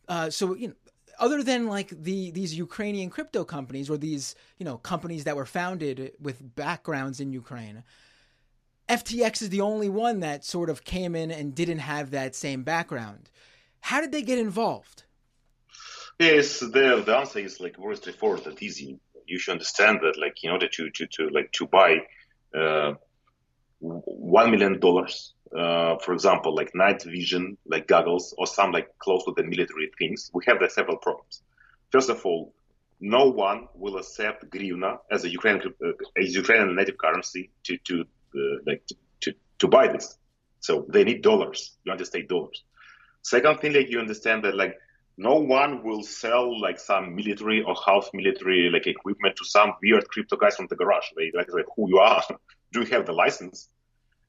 Uh, 0.09 0.31
so 0.31 0.55
you 0.57 0.68
know, 0.68 0.74
other 1.18 1.42
than 1.42 1.66
like 1.66 1.90
the 1.90 2.31
these 2.33 2.57
Ukrainian 2.57 3.11
crypto 3.11 3.44
companies 3.44 3.90
or 3.90 3.96
these 3.96 4.35
you 4.59 4.64
know 4.64 4.79
companies 4.79 5.24
that 5.24 5.37
were 5.37 5.46
founded 5.46 6.12
with 6.20 6.55
backgrounds 6.57 7.20
in 7.20 7.33
Ukraine, 7.33 7.85
FTX 8.88 9.42
is 9.42 9.51
the 9.51 9.61
only 9.61 9.88
one 9.88 10.20
that 10.20 10.44
sort 10.44 10.70
of 10.70 10.85
came 10.85 11.14
in 11.14 11.31
and 11.31 11.55
didn't 11.55 11.81
have 11.81 12.11
that 12.11 12.35
same 12.35 12.62
background. 12.62 13.31
How 13.81 14.01
did 14.01 14.12
they 14.12 14.22
get 14.22 14.38
involved? 14.38 15.05
Yes, 16.18 16.61
the, 16.61 17.03
the 17.05 17.16
answer 17.16 17.38
is 17.38 17.61
like 17.61 17.77
very 17.77 17.96
straightforward 17.96 18.46
and 18.46 18.61
easy 18.62 18.98
you 19.29 19.38
should 19.38 19.53
understand 19.53 20.01
that 20.03 20.18
like 20.18 20.42
in 20.42 20.51
order 20.51 20.68
to 20.68 20.90
to, 20.90 21.07
to 21.07 21.29
like 21.29 21.53
to 21.53 21.66
buy 21.66 21.98
uh, 22.59 22.94
one 23.81 24.51
million 24.51 24.81
dollars 24.81 25.35
uh, 25.57 25.96
for 25.98 26.12
example 26.12 26.55
like 26.55 26.74
night 26.74 27.03
vision 27.05 27.57
like 27.66 27.87
goggles 27.87 28.35
or 28.38 28.46
some 28.46 28.72
like 28.72 28.88
close 28.98 29.24
to 29.24 29.33
the 29.37 29.44
military 29.44 29.90
things 29.98 30.31
we 30.35 30.42
have 30.46 30.59
the 30.59 30.68
several 30.68 30.96
problems 30.96 31.42
first 31.92 32.11
of 32.11 32.24
all 32.24 32.53
no 33.01 33.27
one 33.27 33.68
will 33.74 33.96
accept 33.98 34.51
hryvnia 34.51 34.98
as 35.11 35.24
a 35.24 35.31
Ukrainian 35.31 35.72
uh, 35.85 36.20
as 36.20 36.35
Ukrainian 36.35 36.74
native 36.74 36.98
currency 36.98 37.51
to 37.64 37.77
to 37.88 38.05
like 38.66 38.83
to, 39.20 39.35
to, 39.59 39.68
buy 39.68 39.88
this 39.88 40.18
so 40.61 40.87
they 40.88 41.05
need 41.05 41.22
dollars 41.22 41.77
United 41.85 42.05
States 42.05 42.29
dollars 42.29 42.64
second 43.22 43.59
thing 43.61 43.72
like 43.72 43.90
you 43.90 43.98
understand 43.98 44.44
that 44.44 44.55
like 44.55 44.77
no 45.18 45.35
one 45.35 45.83
will 45.83 46.05
sell 46.05 46.59
like 46.61 46.79
some 46.79 47.14
military 47.16 47.61
or 47.62 47.74
half 47.85 48.09
military 48.14 48.70
like 48.72 48.87
equipment 48.87 49.35
to 49.37 49.44
some 49.44 49.72
weird 49.83 50.09
crypto 50.09 50.37
guys 50.37 50.55
from 50.55 50.68
the 50.68 50.77
garage. 50.77 51.07
They 51.16 51.33
like, 51.35 51.53
like 51.53 51.66
who 51.77 51.88
you 51.88 51.98
are? 51.98 52.22
Do 52.72 52.81
you 52.81 52.87
have 52.87 53.05
the 53.05 53.12
license? 53.12 53.68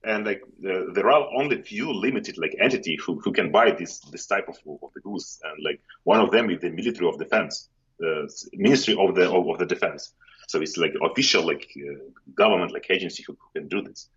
And 0.04 0.26
like 0.26 0.41
uh, 0.67 0.91
there 0.93 1.12
are 1.12 1.28
only 1.38 1.62
few 1.62 1.93
limited 1.93 2.39
like 2.39 2.56
entity 2.60 2.98
who, 3.06 3.19
who 3.19 3.32
can 3.32 3.52
buy 3.52 3.72
this 3.72 4.00
this 4.12 4.26
type 4.26 4.48
of, 4.48 4.58
of 4.82 4.91
the 4.95 5.02
goods. 5.02 5.39
And 5.43 5.63
like 5.63 5.80
one 6.04 6.22
of 6.22 6.32
them 6.32 6.50
is 6.50 6.60
the 6.60 6.72
military 6.72 7.08
of 7.08 7.19
Defense, 7.19 7.69
uh, 8.04 8.24
Ministry 8.54 8.95
of 8.98 9.13
the 9.13 9.30
of, 9.30 9.48
of, 9.48 9.60
the 9.60 9.67
Defense. 9.67 10.13
So 10.50 10.62
it's 10.62 10.78
like 10.78 10.94
official 11.10 11.46
like 11.46 11.66
uh, 11.78 12.00
government 12.34 12.74
like 12.74 12.88
agency 12.90 13.24
who, 13.26 13.38
who, 13.40 13.60
can 13.60 13.68
do 13.68 13.84
this. 13.84 14.10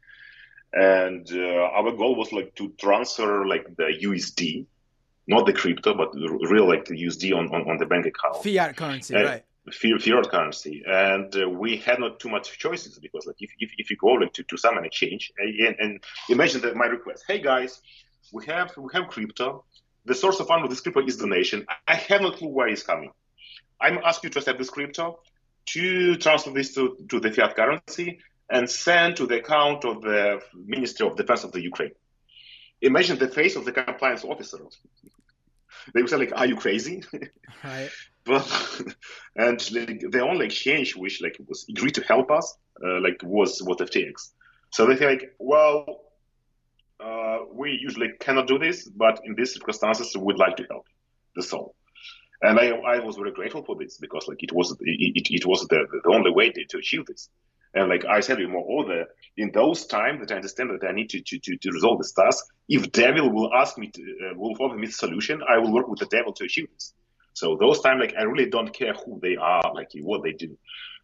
And 0.72 1.30
uh, 1.30 1.78
our 1.78 1.92
goal 1.92 2.14
was 2.16 2.32
like 2.32 2.54
to 2.54 2.72
transfer 2.78 3.46
like 3.46 3.66
the 3.76 3.88
USD 4.06 4.66
not 5.26 5.46
the 5.46 5.52
crypto, 5.52 5.94
but 5.94 6.14
real 6.14 6.66
like 6.66 6.84
the 6.86 6.96
USD 7.04 7.36
on, 7.36 7.46
on, 7.54 7.70
on 7.70 7.76
the 7.78 7.86
bank 7.86 8.06
account. 8.06 8.42
Fiat 8.42 8.76
currency, 8.76 9.14
right? 9.14 9.44
Fiat 9.72 10.28
currency, 10.28 10.82
and 10.84 11.36
uh, 11.36 11.48
we 11.48 11.76
had 11.76 12.00
not 12.00 12.18
too 12.18 12.28
much 12.28 12.58
choices 12.58 12.98
because 12.98 13.26
like 13.26 13.36
if, 13.38 13.50
if, 13.60 13.70
if 13.78 13.90
you 13.90 13.96
go 13.96 14.08
like 14.08 14.32
to, 14.32 14.42
to 14.42 14.56
some 14.56 14.76
exchange 14.82 15.32
and, 15.38 15.76
and 15.78 16.04
imagine 16.28 16.60
that 16.62 16.74
my 16.74 16.86
request, 16.86 17.24
hey 17.28 17.40
guys, 17.40 17.80
we 18.32 18.44
have 18.46 18.76
we 18.76 18.90
have 18.94 19.06
crypto. 19.06 19.64
The 20.04 20.16
source 20.16 20.40
of 20.40 20.48
fund 20.48 20.64
of 20.64 20.70
this 20.70 20.80
crypto 20.80 21.06
is 21.06 21.16
donation. 21.16 21.64
I 21.86 21.94
have 21.94 22.22
no 22.22 22.32
clue 22.32 22.48
where 22.48 22.66
it's 22.66 22.82
coming. 22.82 23.12
I'm 23.80 23.98
asking 23.98 24.28
you 24.28 24.32
to 24.32 24.38
accept 24.40 24.58
this 24.58 24.70
crypto 24.70 25.20
to 25.66 26.16
transfer 26.16 26.50
this 26.50 26.74
to, 26.74 26.96
to 27.08 27.20
the 27.20 27.30
fiat 27.30 27.56
currency 27.56 28.20
and 28.50 28.68
send 28.68 29.16
to 29.16 29.26
the 29.26 29.38
account 29.38 29.84
of 29.84 30.02
the 30.02 30.40
Ministry 30.54 31.06
of 31.06 31.16
Defense 31.16 31.44
of 31.44 31.52
the 31.52 31.62
Ukraine. 31.62 31.92
Imagine 32.80 33.18
the 33.18 33.28
face 33.28 33.56
of 33.56 33.64
the 33.64 33.72
compliance 33.72 34.24
officer 34.24 34.58
they 35.94 36.00
would 36.00 36.10
say 36.10 36.16
like, 36.16 36.32
"Are 36.34 36.46
you 36.46 36.56
crazy?" 36.56 37.02
Right. 37.64 37.90
but 38.24 38.80
and 39.36 39.72
like, 39.72 40.00
the 40.10 40.20
only 40.20 40.46
exchange 40.46 40.96
which 40.96 41.20
like 41.22 41.36
was 41.46 41.64
agreed 41.68 41.94
to 41.94 42.02
help 42.02 42.30
us 42.30 42.56
uh, 42.84 43.00
like 43.00 43.20
was 43.22 43.62
was 43.62 43.76
FTX. 43.76 44.30
So 44.70 44.86
they 44.86 44.96
like, 44.96 45.34
well, 45.38 46.00
uh, 46.98 47.38
we 47.52 47.78
usually 47.80 48.08
cannot 48.18 48.48
do 48.48 48.58
this, 48.58 48.88
but 48.88 49.20
in 49.24 49.34
these 49.36 49.54
circumstances, 49.54 50.16
we'd 50.16 50.38
like 50.38 50.56
to 50.56 50.66
help. 50.70 50.86
That's 51.36 51.52
all. 51.52 51.74
And 52.42 52.58
I, 52.58 52.70
I 52.70 52.98
was 52.98 53.16
very 53.16 53.30
grateful 53.30 53.64
for 53.64 53.76
this 53.76 53.98
because 53.98 54.26
like 54.26 54.42
it 54.42 54.52
was 54.52 54.72
it, 54.80 55.28
it, 55.30 55.46
was 55.46 55.66
the, 55.68 55.86
the 56.04 56.10
only 56.10 56.32
way 56.32 56.50
to, 56.50 56.64
to 56.64 56.78
achieve 56.78 57.06
this. 57.06 57.28
And 57.74 57.88
like 57.88 58.04
I 58.04 58.20
said, 58.20 58.38
moreover, 58.40 59.06
in 59.36 59.50
those 59.52 59.86
times 59.86 60.20
that 60.20 60.32
I 60.32 60.36
understand 60.36 60.70
that 60.70 60.86
I 60.86 60.92
need 60.92 61.08
to, 61.10 61.20
to, 61.22 61.38
to, 61.38 61.56
to 61.56 61.70
resolve 61.70 61.98
this 61.98 62.12
task, 62.12 62.44
if 62.68 62.92
devil 62.92 63.30
will 63.30 63.54
ask 63.54 63.78
me 63.78 63.90
to, 63.90 64.02
uh, 64.02 64.34
will 64.36 64.54
offer 64.60 64.76
me 64.76 64.88
the 64.88 64.92
solution, 64.92 65.40
I 65.48 65.58
will 65.58 65.72
work 65.72 65.88
with 65.88 66.00
the 66.00 66.06
devil 66.06 66.32
to 66.34 66.44
achieve 66.44 66.68
this. 66.74 66.92
So 67.34 67.56
those 67.56 67.80
times, 67.80 68.00
like, 68.00 68.14
I 68.18 68.24
really 68.24 68.50
don't 68.50 68.74
care 68.74 68.92
who 68.92 69.18
they 69.22 69.36
are, 69.36 69.72
like, 69.74 69.90
what 70.02 70.22
they 70.22 70.32
do. 70.32 70.58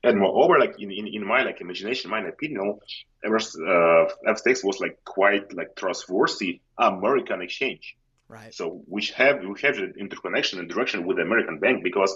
And 0.04 0.18
moreover, 0.18 0.58
like, 0.58 0.74
in, 0.78 0.90
in, 0.92 1.06
in 1.06 1.26
my, 1.26 1.42
like, 1.42 1.62
imagination, 1.62 2.10
my 2.10 2.20
opinion, 2.20 2.78
uh, 3.24 3.28
FTX 3.30 4.62
was, 4.62 4.78
like, 4.78 4.98
quite, 5.06 5.54
like, 5.54 5.74
trustworthy 5.74 6.60
American 6.76 7.40
exchange. 7.40 7.96
Right. 8.28 8.54
So 8.54 8.82
which 8.86 9.12
have 9.12 9.40
we 9.40 9.58
have 9.62 9.78
an 9.78 9.94
interconnection 9.98 10.58
and 10.58 10.68
direction 10.68 11.06
with 11.06 11.16
the 11.16 11.22
American 11.22 11.60
bank 11.60 11.82
because 11.82 12.14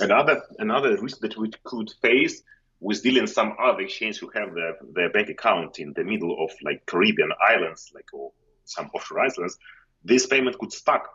another 0.00 0.42
another 0.58 1.00
risk 1.00 1.20
that 1.20 1.36
we 1.38 1.50
could 1.64 1.90
face 2.02 2.42
with 2.80 3.02
dealing 3.02 3.26
some 3.26 3.54
other 3.58 3.80
exchange 3.80 4.18
who 4.18 4.30
have 4.34 4.54
their, 4.54 4.74
their 4.94 5.10
bank 5.10 5.28
account 5.30 5.78
in 5.78 5.92
the 5.96 6.04
middle 6.04 6.44
of 6.44 6.50
like 6.62 6.84
Caribbean 6.86 7.30
islands, 7.48 7.90
like 7.94 8.04
or 8.12 8.32
some 8.64 8.90
offshore 8.94 9.20
islands, 9.20 9.56
this 10.04 10.26
payment 10.26 10.58
could 10.58 10.72
stuck. 10.72 11.08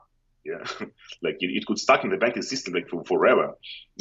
Yeah, 0.44 0.64
like 1.22 1.38
it, 1.40 1.52
it, 1.52 1.68
could 1.68 1.78
stuck 1.78 2.04
in 2.04 2.10
the 2.10 2.18
banking 2.18 2.42
system 2.42 2.74
like 2.74 2.90
for, 2.90 3.04
forever. 3.06 3.54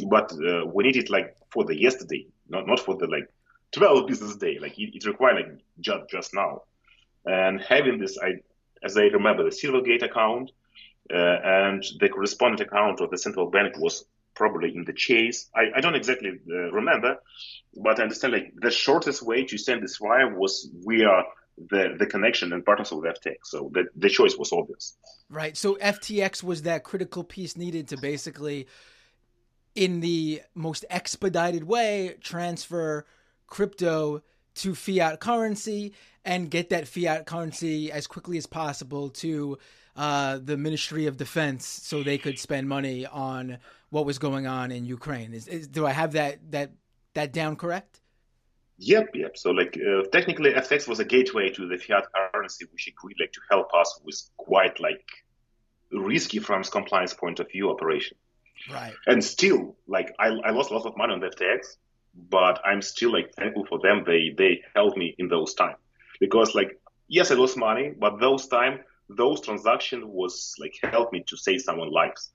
But 0.09 0.33
uh, 0.33 0.65
we 0.65 0.85
need 0.85 0.97
it 0.97 1.11
like 1.11 1.35
for 1.51 1.65
the 1.65 1.79
yesterday, 1.79 2.25
not 2.49 2.65
not 2.65 2.79
for 2.79 2.97
the 2.97 3.05
like 3.05 3.31
12 3.73 4.07
business 4.07 4.37
day. 4.37 4.57
Like 4.59 4.79
it, 4.79 4.95
it 4.95 5.05
required 5.05 5.35
like 5.35 5.59
just 5.79 6.09
just 6.09 6.33
now. 6.33 6.63
And 7.25 7.61
having 7.61 7.99
this, 7.99 8.17
I 8.17 8.41
as 8.83 8.97
I 8.97 9.03
remember, 9.03 9.43
the 9.43 9.49
Silvergate 9.49 10.03
account 10.03 10.51
uh, 11.13 11.17
and 11.17 11.83
the 11.99 12.09
correspondent 12.09 12.61
account 12.61 13.01
of 13.01 13.09
the 13.11 13.17
central 13.17 13.49
bank 13.49 13.77
was 13.77 14.05
probably 14.35 14.75
in 14.75 14.85
the 14.85 14.93
chase. 14.93 15.49
I, 15.55 15.77
I 15.77 15.81
don't 15.81 15.95
exactly 15.95 16.31
uh, 16.49 16.71
remember, 16.71 17.17
but 17.75 17.99
I 17.99 18.03
understand 18.03 18.33
like 18.33 18.53
the 18.55 18.71
shortest 18.71 19.21
way 19.21 19.45
to 19.45 19.57
send 19.57 19.83
this 19.83 19.99
wire 19.99 20.33
was 20.33 20.69
via 20.73 21.23
the, 21.69 21.95
the 21.99 22.05
connection 22.05 22.53
and 22.53 22.65
partners 22.65 22.91
with 22.91 23.05
FTX. 23.05 23.35
So 23.43 23.69
the, 23.73 23.85
the 23.95 24.09
choice 24.09 24.35
was 24.37 24.51
obvious. 24.51 24.97
Right. 25.29 25.55
So 25.55 25.75
FTX 25.75 26.43
was 26.43 26.63
that 26.63 26.83
critical 26.83 27.23
piece 27.23 27.57
needed 27.57 27.89
to 27.89 27.97
basically, 27.97 28.67
in 29.75 29.99
the 29.99 30.41
most 30.55 30.85
expedited 30.89 31.63
way, 31.65 32.15
transfer 32.21 33.05
crypto 33.47 34.23
to 34.55 34.75
fiat 34.75 35.19
currency 35.19 35.93
and 36.25 36.49
get 36.49 36.69
that 36.69 36.87
fiat 36.87 37.25
currency 37.25 37.91
as 37.91 38.07
quickly 38.07 38.37
as 38.37 38.45
possible 38.45 39.09
to 39.09 39.57
uh, 39.95 40.39
the 40.41 40.57
Ministry 40.57 41.05
of 41.07 41.17
Defense 41.17 41.65
so 41.65 42.03
they 42.03 42.17
could 42.17 42.39
spend 42.39 42.69
money 42.69 43.05
on 43.05 43.57
what 43.89 44.05
was 44.05 44.19
going 44.19 44.47
on 44.47 44.71
in 44.71 44.85
Ukraine. 44.85 45.33
Is, 45.33 45.47
is 45.47 45.67
do 45.67 45.85
I 45.85 45.91
have 45.91 46.13
that 46.13 46.39
that 46.51 46.71
that 47.13 47.33
down 47.33 47.55
correct? 47.55 48.01
Yep, 48.77 49.09
yep. 49.13 49.37
So 49.37 49.51
like 49.51 49.77
uh, 49.77 50.03
technically, 50.11 50.53
FTX 50.53 50.87
was 50.87 50.99
a 50.99 51.05
gateway 51.05 51.49
to 51.49 51.67
the 51.67 51.77
fiat 51.77 52.05
currency, 52.33 52.65
which 52.71 52.87
agreed 52.87 53.17
like 53.19 53.31
to 53.33 53.41
help 53.49 53.73
us 53.73 53.99
with 54.03 54.21
quite 54.37 54.79
like 54.79 55.05
risky 55.91 56.39
from 56.39 56.63
compliance 56.63 57.13
point 57.13 57.39
of 57.39 57.51
view 57.51 57.69
operation. 57.69 58.17
Right. 58.71 58.93
And 59.07 59.23
still, 59.23 59.75
like 59.87 60.13
I, 60.19 60.27
I 60.27 60.51
lost 60.51 60.71
a 60.71 60.77
lot 60.77 60.85
of 60.85 60.95
money 60.95 61.13
on 61.13 61.19
the 61.19 61.27
FTX, 61.27 61.75
but 62.29 62.61
I'm 62.63 62.81
still 62.81 63.11
like 63.11 63.33
thankful 63.35 63.65
for 63.65 63.79
them. 63.79 64.03
They 64.05 64.33
they 64.37 64.61
helped 64.73 64.97
me 64.97 65.15
in 65.17 65.27
those 65.27 65.53
times 65.53 65.77
because 66.21 66.55
like 66.55 66.79
yes, 67.09 67.31
I 67.31 67.35
lost 67.35 67.57
money, 67.57 67.91
but 67.99 68.21
those 68.21 68.47
time 68.47 68.79
those 69.09 69.41
transaction 69.41 70.07
was 70.07 70.53
like 70.57 70.73
helped 70.81 71.11
me 71.11 71.21
to 71.27 71.35
save 71.35 71.59
someone 71.59 71.91
lives, 71.91 72.31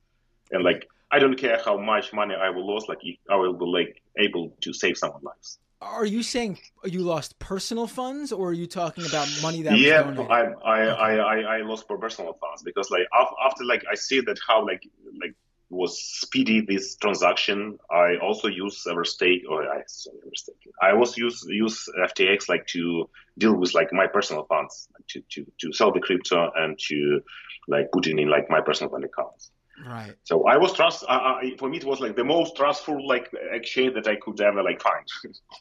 and 0.51 0.63
like 0.63 0.87
I 1.11 1.19
don't 1.19 1.39
care 1.39 1.59
how 1.65 1.79
much 1.79 2.13
money 2.13 2.35
I 2.35 2.51
will 2.51 2.67
lose, 2.71 2.85
like 2.89 2.99
I 3.31 3.37
will 3.37 3.55
be 3.55 3.65
like 3.65 4.03
able 4.19 4.55
to 4.61 4.73
save 4.75 4.99
someone 4.99 5.23
lives. 5.23 5.59
Are 5.81 6.07
you 6.07 6.23
saying 6.23 6.59
you 6.85 7.01
lost 7.01 7.39
personal 7.39 7.87
funds, 7.87 8.33
or 8.33 8.51
are 8.51 8.53
you 8.53 8.67
talking 8.67 9.07
about 9.07 9.29
money 9.43 9.63
that? 9.63 9.79
Yeah, 9.79 10.11
was 10.11 10.27
I, 10.31 10.41
I, 10.43 10.81
okay. 10.83 11.01
I, 11.01 11.17
I, 11.17 11.57
I 11.59 11.63
lost 11.63 11.89
personal 11.89 12.35
funds 12.41 12.63
because 12.63 12.91
like 12.91 13.07
after 13.47 13.65
like 13.65 13.85
I 13.91 13.95
see 13.95 14.21
that 14.21 14.39
how 14.47 14.67
like 14.67 14.83
like 15.21 15.35
was 15.71 16.01
speedy 16.01 16.61
this 16.61 16.97
transaction. 16.97 17.79
I 17.91 18.17
also 18.17 18.49
use 18.49 18.85
Everstake 18.87 19.43
or 19.49 19.63
I 19.63 19.83
sorry, 19.87 20.19
Everstake. 20.27 20.71
I 20.81 20.93
also 20.93 21.15
use 21.19 21.45
use 21.49 21.89
FTX 21.99 22.49
like 22.49 22.67
to 22.69 23.09
deal 23.39 23.55
with 23.55 23.75
like 23.75 23.93
my 23.93 24.07
personal 24.07 24.45
funds 24.45 24.89
to 25.09 25.23
to 25.31 25.47
to 25.61 25.73
sell 25.73 25.93
the 25.93 26.01
crypto 26.01 26.51
and 26.57 26.79
to 26.89 27.21
like 27.69 27.91
put 27.93 28.07
it 28.07 28.19
in 28.19 28.29
like 28.29 28.49
my 28.49 28.61
personal 28.61 28.91
fund 28.91 29.05
accounts. 29.05 29.51
Right. 29.85 30.15
So 30.25 30.47
I 30.47 30.57
was 30.57 30.73
trust. 30.73 31.05
Uh, 31.07 31.39
for 31.59 31.69
me, 31.69 31.77
it 31.77 31.85
was 31.85 32.01
like 32.01 32.17
the 32.17 32.25
most 32.25 32.57
trustful 32.57 33.07
like 33.07 33.31
exchange 33.51 33.95
that 33.95 34.07
I 34.07 34.17
could 34.17 34.41
ever 34.41 34.63
like 34.63 34.81
find. 34.81 35.07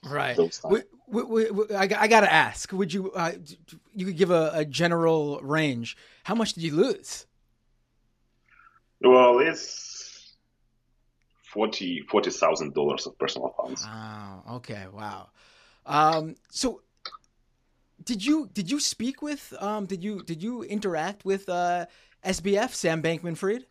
right. 0.05 0.37
we, 0.63 0.83
we, 1.23 1.51
we, 1.51 1.75
I, 1.75 1.81
I 1.81 2.07
got 2.07 2.21
to 2.21 2.31
ask. 2.31 2.71
Would 2.71 2.93
you 2.93 3.11
uh, 3.11 3.33
you 3.93 4.05
could 4.05 4.17
give 4.17 4.31
a, 4.31 4.51
a, 4.53 4.65
general 4.65 5.39
range? 5.41 5.97
How 6.23 6.33
much 6.33 6.53
did 6.53 6.63
you 6.63 6.75
lose? 6.75 7.25
Well, 9.01 9.39
it's 9.39 9.94
forty 11.55 12.01
forty 12.11 12.29
thousand 12.29 12.75
dollars 12.75 13.07
of 13.07 13.17
personal 13.17 13.49
funds. 13.57 13.83
Wow. 13.83 14.43
Okay. 14.57 14.85
Wow. 14.93 15.29
Um, 15.85 16.35
so 16.51 16.81
did 18.03 18.23
you 18.23 18.49
did 18.53 18.69
you 18.69 18.79
speak 18.79 19.21
with 19.21 19.53
um 19.59 19.85
did 19.85 20.03
you 20.03 20.21
did 20.23 20.43
you 20.43 20.63
interact 20.63 21.25
with 21.25 21.47
uh 21.49 21.85
SBF 22.23 22.71
Sam 22.73 23.01
Bankman 23.01 23.37
Fried? 23.37 23.65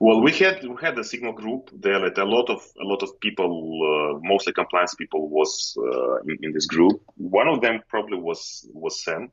Well, 0.00 0.20
we 0.22 0.32
had 0.32 0.62
we 0.62 0.76
had 0.80 0.98
a 0.98 1.04
Signal 1.04 1.32
group. 1.32 1.70
There, 1.72 1.98
like 1.98 2.18
a 2.18 2.24
lot 2.24 2.48
of 2.50 2.60
a 2.80 2.86
lot 2.92 3.02
of 3.02 3.20
people, 3.20 3.50
uh, 3.90 4.18
mostly 4.22 4.52
compliance 4.52 4.94
people, 4.94 5.28
was 5.28 5.76
uh, 5.78 6.16
in, 6.22 6.38
in, 6.42 6.52
this 6.52 6.66
group. 6.66 7.02
One 7.16 7.48
of 7.48 7.60
them 7.60 7.82
probably 7.88 8.18
was 8.18 8.68
was 8.72 9.04
Sam. 9.04 9.30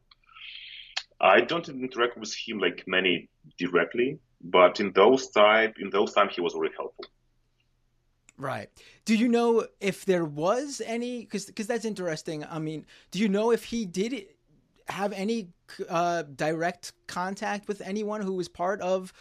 I 1.21 1.41
don't 1.41 1.67
interact 1.69 2.17
with 2.17 2.34
him 2.36 2.60
like 2.60 2.84
many 2.88 3.29
directly, 3.58 4.19
but 4.41 4.80
in 4.80 4.91
those 4.93 5.28
time 5.30 5.73
in 5.80 5.89
those 5.89 6.13
time 6.13 6.30
he 6.30 6.41
was 6.41 6.54
very 6.54 6.71
helpful. 6.75 7.06
Right. 8.38 8.69
Do 9.04 9.15
you 9.15 9.28
know 9.28 9.67
if 9.82 10.06
there 10.06 10.23
was 10.23 10.82
any? 10.86 11.19
Because 11.19 11.45
because 11.45 11.67
that's 11.67 11.84
interesting. 11.84 12.45
I 12.45 12.60
mean, 12.60 12.86
do 13.12 13.19
you 13.19 13.28
know 13.28 13.52
if 13.52 13.65
he 13.65 13.86
did 13.86 14.28
have 14.88 15.12
any 15.13 15.49
uh, 15.89 16.23
direct 16.23 16.93
contact 17.08 17.67
with 17.67 17.82
anyone 17.82 18.21
who 18.21 18.34
was 18.34 18.47
part 18.47 18.82
of 18.82 19.13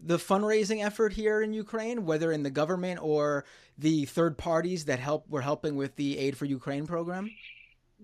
the 0.00 0.18
fundraising 0.18 0.84
effort 0.84 1.12
here 1.12 1.40
in 1.40 1.52
Ukraine, 1.52 2.04
whether 2.04 2.32
in 2.32 2.42
the 2.42 2.50
government 2.50 3.00
or 3.00 3.44
the 3.78 4.04
third 4.06 4.36
parties 4.36 4.84
that 4.86 4.98
help 4.98 5.28
were 5.28 5.40
helping 5.40 5.76
with 5.76 5.96
the 5.96 6.18
Aid 6.18 6.36
for 6.36 6.44
Ukraine 6.44 6.86
program? 6.86 7.30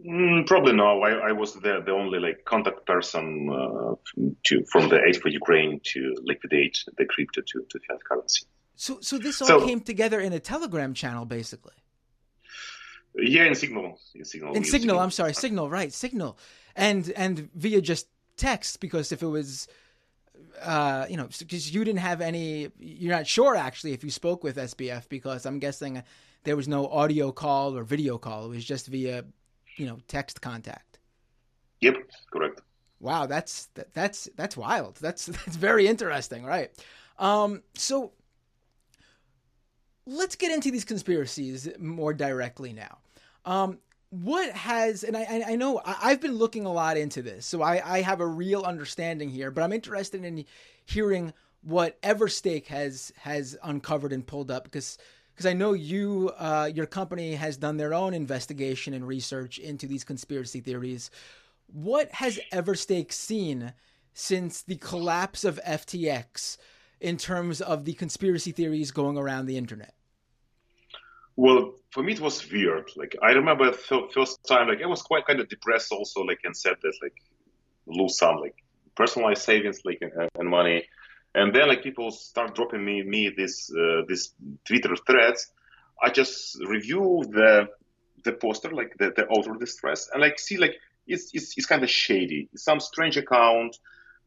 Mm, 0.06 0.46
probably 0.46 0.72
no. 0.72 1.02
I, 1.02 1.28
I, 1.28 1.32
was 1.32 1.54
the, 1.54 1.82
the 1.84 1.92
only 1.92 2.18
like 2.18 2.44
contact 2.44 2.86
person 2.86 3.50
uh, 3.50 3.94
to 4.44 4.64
from 4.64 4.88
the 4.88 5.02
Aid 5.04 5.20
for 5.20 5.28
Ukraine 5.28 5.80
to 5.92 6.16
liquidate 6.22 6.78
the 6.96 7.04
crypto 7.04 7.42
to, 7.42 7.66
to 7.68 7.78
fiat 7.86 8.02
currency. 8.04 8.46
So, 8.76 8.98
so 9.00 9.18
this 9.18 9.42
all 9.42 9.48
so, 9.48 9.66
came 9.66 9.80
together 9.80 10.20
in 10.20 10.32
a 10.32 10.40
Telegram 10.40 10.94
channel, 10.94 11.26
basically. 11.26 11.74
Yeah, 13.14 13.44
in 13.44 13.54
Signal. 13.54 13.98
In 14.14 14.24
Signal. 14.24 14.54
In 14.54 14.64
Signal, 14.64 14.80
Signal, 14.80 14.98
I'm 15.00 15.10
sorry, 15.10 15.34
Signal, 15.34 15.68
right? 15.68 15.92
Signal, 15.92 16.38
and 16.74 17.10
and 17.10 17.50
via 17.54 17.82
just 17.82 18.06
text 18.36 18.80
because 18.80 19.12
if 19.12 19.22
it 19.22 19.26
was 19.26 19.68
uh, 20.62 21.06
you 21.08 21.16
know, 21.16 21.28
because 21.38 21.72
you 21.72 21.84
didn't 21.84 22.00
have 22.00 22.20
any, 22.20 22.70
you're 22.78 23.14
not 23.14 23.26
sure 23.26 23.56
actually 23.56 23.92
if 23.92 24.04
you 24.04 24.10
spoke 24.10 24.44
with 24.44 24.56
SBF 24.56 25.08
because 25.08 25.46
I'm 25.46 25.58
guessing 25.58 26.02
there 26.44 26.56
was 26.56 26.68
no 26.68 26.86
audio 26.86 27.32
call 27.32 27.76
or 27.76 27.82
video 27.84 28.18
call. 28.18 28.46
It 28.46 28.56
was 28.56 28.64
just 28.64 28.86
via, 28.86 29.24
you 29.76 29.86
know, 29.86 29.98
text 30.08 30.40
contact. 30.40 30.98
Yep, 31.80 31.96
correct. 32.32 32.62
Wow, 33.00 33.26
that's 33.26 33.66
that, 33.74 33.92
that's 33.94 34.28
that's 34.36 34.56
wild. 34.56 34.96
That's 34.96 35.26
that's 35.26 35.56
very 35.56 35.86
interesting, 35.86 36.44
right? 36.44 36.70
Um, 37.18 37.62
so 37.74 38.12
let's 40.06 40.36
get 40.36 40.52
into 40.52 40.70
these 40.70 40.84
conspiracies 40.84 41.68
more 41.78 42.12
directly 42.12 42.72
now. 42.72 42.98
Um, 43.44 43.78
what 44.10 44.50
has 44.52 45.04
and 45.04 45.16
I 45.16 45.44
I 45.46 45.56
know 45.56 45.80
I've 45.84 46.20
been 46.20 46.34
looking 46.34 46.66
a 46.66 46.72
lot 46.72 46.96
into 46.96 47.22
this, 47.22 47.46
so 47.46 47.62
I 47.62 47.98
I 47.98 48.00
have 48.02 48.20
a 48.20 48.26
real 48.26 48.62
understanding 48.62 49.30
here, 49.30 49.50
but 49.50 49.62
I'm 49.62 49.72
interested 49.72 50.24
in 50.24 50.44
hearing 50.84 51.32
what 51.62 52.00
Everstake 52.02 52.66
has 52.66 53.12
has 53.18 53.56
uncovered 53.62 54.12
and 54.12 54.26
pulled 54.26 54.50
up 54.50 54.64
because 54.64 54.98
because 55.32 55.46
I 55.46 55.52
know 55.52 55.72
you 55.72 56.32
uh, 56.38 56.70
your 56.72 56.86
company 56.86 57.34
has 57.34 57.56
done 57.56 57.76
their 57.76 57.94
own 57.94 58.14
investigation 58.14 58.94
and 58.94 59.06
research 59.06 59.58
into 59.58 59.86
these 59.86 60.04
conspiracy 60.04 60.60
theories. 60.60 61.10
What 61.66 62.10
has 62.12 62.38
Everstake 62.52 63.12
seen 63.12 63.72
since 64.12 64.62
the 64.62 64.76
collapse 64.76 65.44
of 65.44 65.60
FTX 65.66 66.58
in 67.00 67.16
terms 67.16 67.60
of 67.60 67.84
the 67.84 67.94
conspiracy 67.94 68.52
theories 68.52 68.90
going 68.90 69.16
around 69.16 69.46
the 69.46 69.56
internet? 69.56 69.94
Well, 71.36 71.74
for 71.90 72.02
me 72.02 72.12
it 72.12 72.20
was 72.20 72.50
weird. 72.50 72.90
Like 72.96 73.16
I 73.22 73.32
remember 73.32 73.70
the 73.70 74.08
first 74.12 74.44
time, 74.46 74.68
like 74.68 74.82
I 74.82 74.86
was 74.86 75.02
quite 75.02 75.26
kind 75.26 75.40
of 75.40 75.48
depressed 75.48 75.92
also, 75.92 76.20
like 76.20 76.40
and 76.44 76.56
said 76.56 76.76
that 76.82 76.92
like 77.02 77.14
lose 77.86 78.18
some 78.18 78.36
like 78.36 78.56
personalized 78.94 79.42
savings, 79.42 79.80
like 79.84 79.98
and, 80.02 80.28
and 80.38 80.48
money, 80.48 80.84
and 81.34 81.54
then 81.54 81.68
like 81.68 81.82
people 81.82 82.10
start 82.10 82.54
dropping 82.54 82.84
me 82.84 83.02
me 83.02 83.30
this 83.36 83.70
uh, 83.72 84.02
this 84.08 84.32
Twitter 84.64 84.96
threads. 85.06 85.52
I 86.02 86.10
just 86.10 86.58
review 86.66 87.24
the 87.28 87.68
the 88.24 88.32
poster, 88.32 88.70
like 88.70 88.96
the, 88.98 89.12
the 89.16 89.26
author 89.26 89.54
distress, 89.58 90.08
and 90.12 90.20
like 90.20 90.38
see 90.38 90.56
like 90.56 90.74
it's 91.06 91.30
it's, 91.32 91.56
it's 91.56 91.66
kind 91.66 91.82
of 91.82 91.90
shady. 91.90 92.48
It's 92.52 92.64
some 92.64 92.80
strange 92.80 93.16
account 93.16 93.76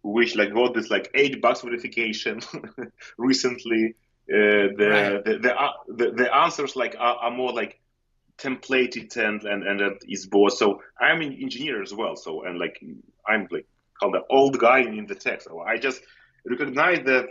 which 0.03 0.35
like 0.35 0.53
got 0.53 0.73
this 0.73 0.89
like 0.89 1.09
eight 1.13 1.41
bucks 1.41 1.61
verification 1.61 2.41
recently 3.17 3.95
uh, 4.29 4.71
the, 4.77 4.87
right. 4.89 5.25
the, 5.25 5.37
the, 5.39 5.53
uh, 5.53 5.71
the, 5.87 6.11
the 6.11 6.35
answers 6.35 6.75
like 6.75 6.95
are, 6.97 7.15
are, 7.15 7.31
more 7.31 7.51
like 7.51 7.79
templated 8.37 9.15
and 9.17 9.43
and 9.43 9.63
and 9.63 9.79
that 9.81 9.99
is 10.07 10.27
both. 10.27 10.53
So 10.53 10.81
I'm 10.99 11.21
an 11.21 11.33
engineer 11.33 11.81
as 11.81 11.93
well. 11.93 12.15
So 12.15 12.43
and 12.43 12.57
like 12.57 12.81
I'm 13.27 13.47
like 13.51 13.67
called 13.99 14.13
the 14.13 14.23
old 14.29 14.57
guy 14.57 14.79
in 14.79 15.05
the 15.07 15.15
tech. 15.15 15.41
So 15.41 15.59
I 15.59 15.77
just 15.77 16.01
recognize 16.45 16.99
uh, 16.99 17.03
the, 17.03 17.25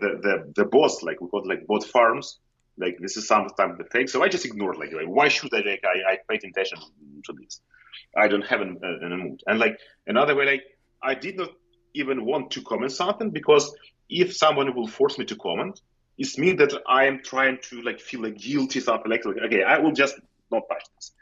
the, 0.00 0.20
the 0.22 0.52
the 0.56 0.64
boss 0.64 1.02
like 1.02 1.20
we 1.20 1.28
call 1.28 1.46
like 1.46 1.66
bot 1.66 1.84
farms. 1.84 2.38
Like 2.76 2.98
this 3.00 3.16
is 3.16 3.28
sometimes 3.28 3.78
the 3.78 3.84
fake. 3.84 4.08
So 4.08 4.22
I 4.22 4.28
just 4.28 4.44
ignored 4.44 4.76
like, 4.78 4.92
like 4.92 5.06
why 5.06 5.28
should 5.28 5.54
I 5.54 5.58
like 5.58 5.84
I, 5.84 6.12
I 6.12 6.18
pay 6.28 6.36
attention 6.36 6.78
to 7.26 7.32
this? 7.40 7.60
I 8.16 8.28
don't 8.28 8.46
have 8.46 8.60
an, 8.60 8.78
an 8.82 9.16
mood. 9.18 9.42
And 9.46 9.58
like 9.58 9.78
another 10.06 10.34
way, 10.34 10.44
like 10.46 10.64
I 11.02 11.14
did 11.14 11.36
not 11.36 11.50
even 11.94 12.24
want 12.24 12.50
to 12.52 12.62
comment 12.62 12.92
something 12.92 13.30
because 13.30 13.74
if 14.08 14.36
someone 14.36 14.74
will 14.74 14.88
force 14.88 15.18
me 15.18 15.24
to 15.26 15.36
comment, 15.36 15.80
it 16.18 16.36
means 16.38 16.58
that 16.58 16.72
I 16.88 17.06
am 17.06 17.20
trying 17.22 17.58
to 17.70 17.82
like 17.82 18.00
feel 18.00 18.22
like 18.22 18.38
guilty, 18.38 18.80
something 18.80 19.10
like, 19.10 19.24
like 19.24 19.38
okay, 19.46 19.62
I 19.62 19.78
will 19.78 19.92
just 19.92 20.16
not 20.50 20.62
touch 20.68 20.84
this. 20.96 21.12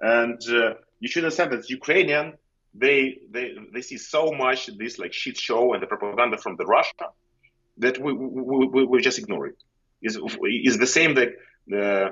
And 0.00 0.40
uh, 0.48 0.74
you 1.00 1.08
should 1.08 1.24
understand 1.24 1.52
that 1.52 1.68
Ukrainian, 1.68 2.34
they 2.74 3.18
they 3.30 3.54
they 3.72 3.82
see 3.82 3.98
so 3.98 4.32
much 4.32 4.66
this 4.78 4.98
like 4.98 5.12
shit 5.12 5.36
show 5.36 5.72
and 5.74 5.82
the 5.82 5.86
propaganda 5.86 6.36
from 6.38 6.56
the 6.56 6.66
Russia 6.66 7.06
that 7.78 7.98
we 7.98 8.12
we, 8.12 8.66
we, 8.66 8.84
we 8.84 9.00
just 9.00 9.18
ignore 9.18 9.46
it. 9.46 9.56
Is 10.02 10.18
is 10.64 10.78
the 10.78 10.86
same 10.86 11.14
that 11.14 11.30
uh, 11.76 12.10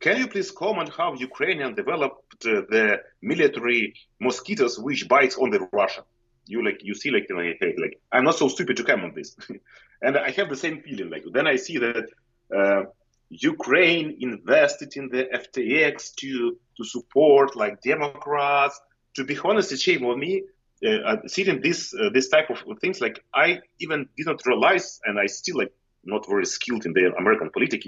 can 0.00 0.16
you 0.18 0.28
please 0.28 0.50
comment 0.50 0.90
how 0.96 1.14
Ukrainian 1.14 1.74
developed 1.74 2.46
uh, 2.46 2.62
the 2.74 3.00
military 3.22 3.94
mosquitoes 4.18 4.78
which 4.78 5.08
bites 5.08 5.36
on 5.36 5.50
the 5.50 5.60
Russia? 5.72 6.02
You 6.46 6.64
like 6.64 6.80
you 6.82 6.94
see 6.94 7.10
like 7.10 7.26
like, 7.30 7.60
like 7.60 8.00
I'm 8.10 8.24
not 8.24 8.36
so 8.36 8.48
stupid 8.48 8.76
to 8.78 8.84
comment 8.84 9.10
on 9.10 9.14
this. 9.14 9.36
And 10.02 10.16
I 10.16 10.30
have 10.30 10.48
the 10.48 10.56
same 10.56 10.80
feeling. 10.80 11.10
Like 11.10 11.24
then 11.30 11.46
I 11.46 11.56
see 11.56 11.76
that 11.76 12.06
uh, 12.56 12.84
Ukraine 13.28 14.16
invested 14.20 14.96
in 14.96 15.08
the 15.08 15.24
FTX 15.42 16.14
to 16.20 16.58
to 16.76 16.84
support 16.84 17.54
like 17.54 17.80
Democrats. 17.82 18.80
To 19.16 19.24
be 19.24 19.38
honest, 19.42 19.72
it's 19.72 19.82
shame 19.82 20.04
on 20.06 20.18
me 20.18 20.44
uh, 20.86 21.16
seeing 21.26 21.60
this 21.60 21.94
uh, 21.94 22.10
this 22.12 22.28
type 22.28 22.50
of 22.50 22.58
things. 22.80 23.00
Like 23.00 23.22
I 23.34 23.60
even 23.80 24.08
did 24.16 24.26
not 24.26 24.44
realize, 24.46 25.00
and 25.04 25.18
I 25.18 25.26
still 25.26 25.58
like 25.58 25.72
not 26.04 26.26
very 26.26 26.46
skilled 26.46 26.86
in 26.86 26.92
the 26.92 27.12
American 27.16 27.50
politics, 27.50 27.86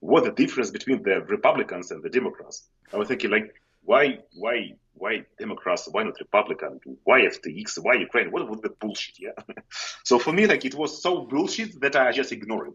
what 0.00 0.24
the 0.24 0.32
difference 0.32 0.70
between 0.70 1.02
the 1.02 1.22
Republicans 1.22 1.90
and 1.90 2.02
the 2.02 2.10
Democrats. 2.10 2.68
I 2.92 2.98
was 2.98 3.08
thinking 3.08 3.30
like, 3.30 3.54
why 3.82 4.18
why 4.34 4.74
why 4.92 5.24
Democrats? 5.38 5.88
Why 5.90 6.02
not 6.04 6.18
Republican? 6.20 6.80
Why 7.04 7.22
FTX? 7.22 7.78
Why 7.78 7.94
Ukraine? 7.94 8.30
What 8.30 8.48
was 8.48 8.60
the 8.60 8.70
bullshit? 8.80 9.16
Yeah. 9.18 9.54
so 10.04 10.18
for 10.18 10.32
me, 10.32 10.46
like 10.46 10.64
it 10.64 10.74
was 10.74 11.02
so 11.02 11.22
bullshit 11.22 11.80
that 11.80 11.96
I 11.96 12.12
just 12.12 12.32
ignored 12.32 12.68
it. 12.68 12.74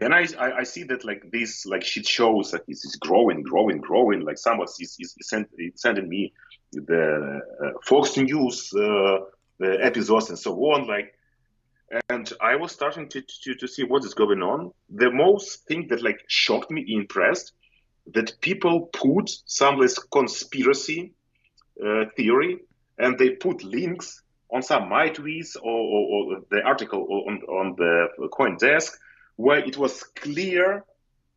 Then 0.00 0.14
I, 0.14 0.26
I, 0.38 0.52
I 0.60 0.62
see 0.62 0.84
that 0.84 1.04
like 1.04 1.30
this 1.30 1.66
like 1.66 1.84
shit 1.84 2.06
shows 2.06 2.52
that 2.52 2.62
it's, 2.66 2.96
growing, 2.96 3.42
growing, 3.42 3.82
growing. 3.82 4.20
Like 4.22 4.38
someone 4.38 4.66
is, 4.80 4.96
is, 4.98 5.14
sending 5.76 6.08
me 6.08 6.32
the 6.72 7.40
uh, 7.62 7.70
Fox 7.84 8.16
News 8.16 8.72
uh, 8.74 9.18
episodes 9.60 10.30
and 10.30 10.38
so 10.38 10.54
on. 10.54 10.88
Like, 10.88 11.12
and 12.08 12.32
I 12.40 12.56
was 12.56 12.72
starting 12.72 13.10
to, 13.10 13.20
to 13.42 13.54
to 13.56 13.68
see 13.68 13.84
what 13.84 14.02
is 14.06 14.14
going 14.14 14.42
on. 14.42 14.72
The 14.88 15.10
most 15.10 15.66
thing 15.66 15.88
that 15.90 16.02
like 16.02 16.20
shocked 16.28 16.70
me, 16.70 16.82
impressed, 16.88 17.52
that 18.14 18.40
people 18.40 18.88
put 18.94 19.30
some 19.44 19.76
less 19.76 19.98
conspiracy 19.98 21.12
uh, 21.84 22.06
theory 22.16 22.60
and 22.98 23.18
they 23.18 23.30
put 23.30 23.62
links 23.64 24.22
on 24.50 24.62
some 24.62 24.88
my 24.88 25.10
tweets 25.10 25.56
or, 25.62 25.80
or, 25.94 26.02
or 26.34 26.40
the 26.50 26.62
article 26.62 27.06
on, 27.28 27.42
on 27.42 27.74
the 27.76 28.08
CoinDesk 28.32 28.92
where 29.40 29.60
it 29.70 29.76
was 29.78 30.02
clear 30.02 30.84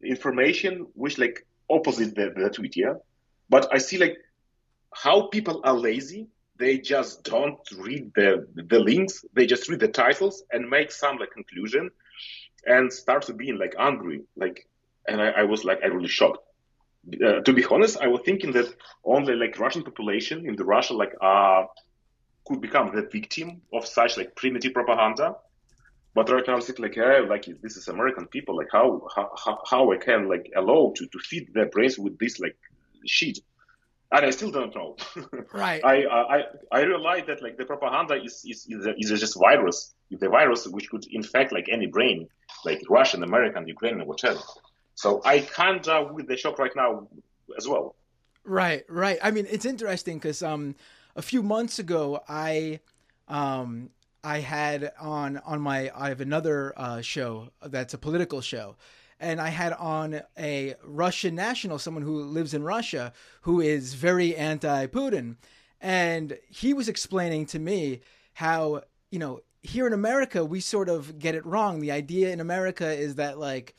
information 0.03 0.87
which 0.93 1.17
like 1.17 1.45
opposite 1.69 2.15
the, 2.15 2.33
the 2.35 2.49
tweet, 2.49 2.75
yeah. 2.75 2.95
But 3.49 3.67
I 3.71 3.77
see 3.77 3.97
like 3.97 4.17
how 4.93 5.27
people 5.27 5.61
are 5.63 5.73
lazy. 5.73 6.27
They 6.57 6.77
just 6.77 7.23
don't 7.23 7.59
read 7.77 8.11
the 8.15 8.47
the 8.71 8.79
links. 8.79 9.25
They 9.33 9.45
just 9.45 9.69
read 9.69 9.79
the 9.79 9.87
titles 9.87 10.43
and 10.51 10.69
make 10.69 10.91
some 10.91 11.17
like 11.17 11.31
conclusion, 11.31 11.89
and 12.65 12.91
start 12.91 13.23
to 13.23 13.33
being 13.33 13.57
like 13.57 13.73
angry. 13.79 14.21
Like, 14.35 14.67
and 15.07 15.21
I, 15.21 15.29
I 15.41 15.43
was 15.43 15.63
like, 15.63 15.79
I 15.83 15.87
really 15.87 16.13
shocked. 16.19 16.43
Uh, 17.25 17.39
to 17.47 17.53
be 17.53 17.65
honest, 17.65 17.97
I 17.97 18.07
was 18.07 18.21
thinking 18.25 18.51
that 18.53 18.67
only 19.03 19.35
like 19.35 19.59
Russian 19.59 19.83
population 19.83 20.45
in 20.47 20.55
the 20.55 20.65
Russia 20.65 20.93
like 20.93 21.13
uh 21.21 21.63
could 22.45 22.59
become 22.61 22.93
the 22.93 23.03
victim 23.17 23.61
of 23.71 23.85
such 23.85 24.17
like 24.17 24.35
primitive 24.35 24.73
propaganda 24.73 25.35
but 26.15 26.29
right 26.29 26.43
now, 26.47 26.57
I 26.57 26.59
think 26.59 26.79
like, 26.79 26.95
yeah, 26.95 27.19
like 27.27 27.45
this 27.61 27.75
is 27.75 27.87
American 27.87 28.27
people. 28.27 28.55
Like 28.55 28.67
how 28.71 29.07
how 29.15 29.61
how 29.69 29.91
I 29.91 29.97
can 29.97 30.29
like 30.29 30.51
allow 30.55 30.93
to 30.95 31.07
to 31.07 31.19
feed 31.19 31.53
their 31.53 31.65
brains 31.65 31.97
with 31.97 32.19
this 32.19 32.39
like 32.39 32.55
shit, 33.05 33.39
and 34.11 34.25
I 34.25 34.29
still 34.29 34.51
don't 34.51 34.75
know. 34.75 34.95
Right. 35.53 35.83
I 35.83 36.05
I 36.05 36.43
I 36.71 36.81
realize 36.81 37.23
that 37.27 37.41
like 37.41 37.57
the 37.57 37.65
propaganda 37.65 38.15
is 38.15 38.45
is 38.45 38.67
is, 38.69 38.85
a, 38.85 38.93
is 38.97 39.19
just 39.19 39.39
virus. 39.39 39.95
It's 40.11 40.21
a 40.21 40.29
virus 40.29 40.67
which 40.67 40.89
could 40.89 41.05
infect 41.11 41.51
like 41.51 41.67
any 41.71 41.87
brain, 41.87 42.27
like 42.63 42.81
Russian, 42.89 43.23
American, 43.23 43.67
Ukrainian, 43.67 44.07
whatever. 44.07 44.39
So 44.93 45.21
I 45.25 45.39
can't 45.39 45.87
uh, 45.87 46.05
with 46.11 46.27
the 46.27 46.37
shock 46.37 46.59
right 46.59 46.75
now 46.75 47.07
as 47.57 47.67
well. 47.67 47.95
Right, 48.45 48.83
right. 48.87 49.17
I 49.23 49.31
mean, 49.31 49.47
it's 49.49 49.65
interesting 49.65 50.17
because 50.17 50.43
um, 50.43 50.75
a 51.15 51.21
few 51.21 51.41
months 51.41 51.79
ago, 51.79 52.21
I 52.27 52.81
um, 53.27 53.89
I 54.23 54.39
had 54.39 54.93
on 54.99 55.37
on 55.37 55.61
my 55.61 55.91
I 55.95 56.09
have 56.09 56.21
another 56.21 56.73
uh, 56.77 57.01
show 57.01 57.49
that's 57.61 57.93
a 57.93 57.97
political 57.97 58.41
show, 58.41 58.75
and 59.19 59.41
I 59.41 59.49
had 59.49 59.73
on 59.73 60.21
a 60.37 60.75
Russian 60.83 61.35
national, 61.35 61.79
someone 61.79 62.03
who 62.03 62.23
lives 62.23 62.53
in 62.53 62.63
Russia, 62.63 63.11
who 63.41 63.59
is 63.59 63.93
very 63.95 64.35
anti-Putin, 64.35 65.35
and 65.81 66.37
he 66.49 66.73
was 66.73 66.87
explaining 66.87 67.45
to 67.47 67.59
me 67.59 68.01
how 68.33 68.83
you 69.11 69.19
know 69.19 69.41
here 69.61 69.87
in 69.87 69.93
America 69.93 70.45
we 70.45 70.59
sort 70.59 70.89
of 70.89 71.19
get 71.19 71.35
it 71.35 71.45
wrong. 71.45 71.81
The 71.81 71.91
idea 71.91 72.31
in 72.31 72.39
America 72.39 72.91
is 72.91 73.15
that 73.15 73.39
like 73.39 73.75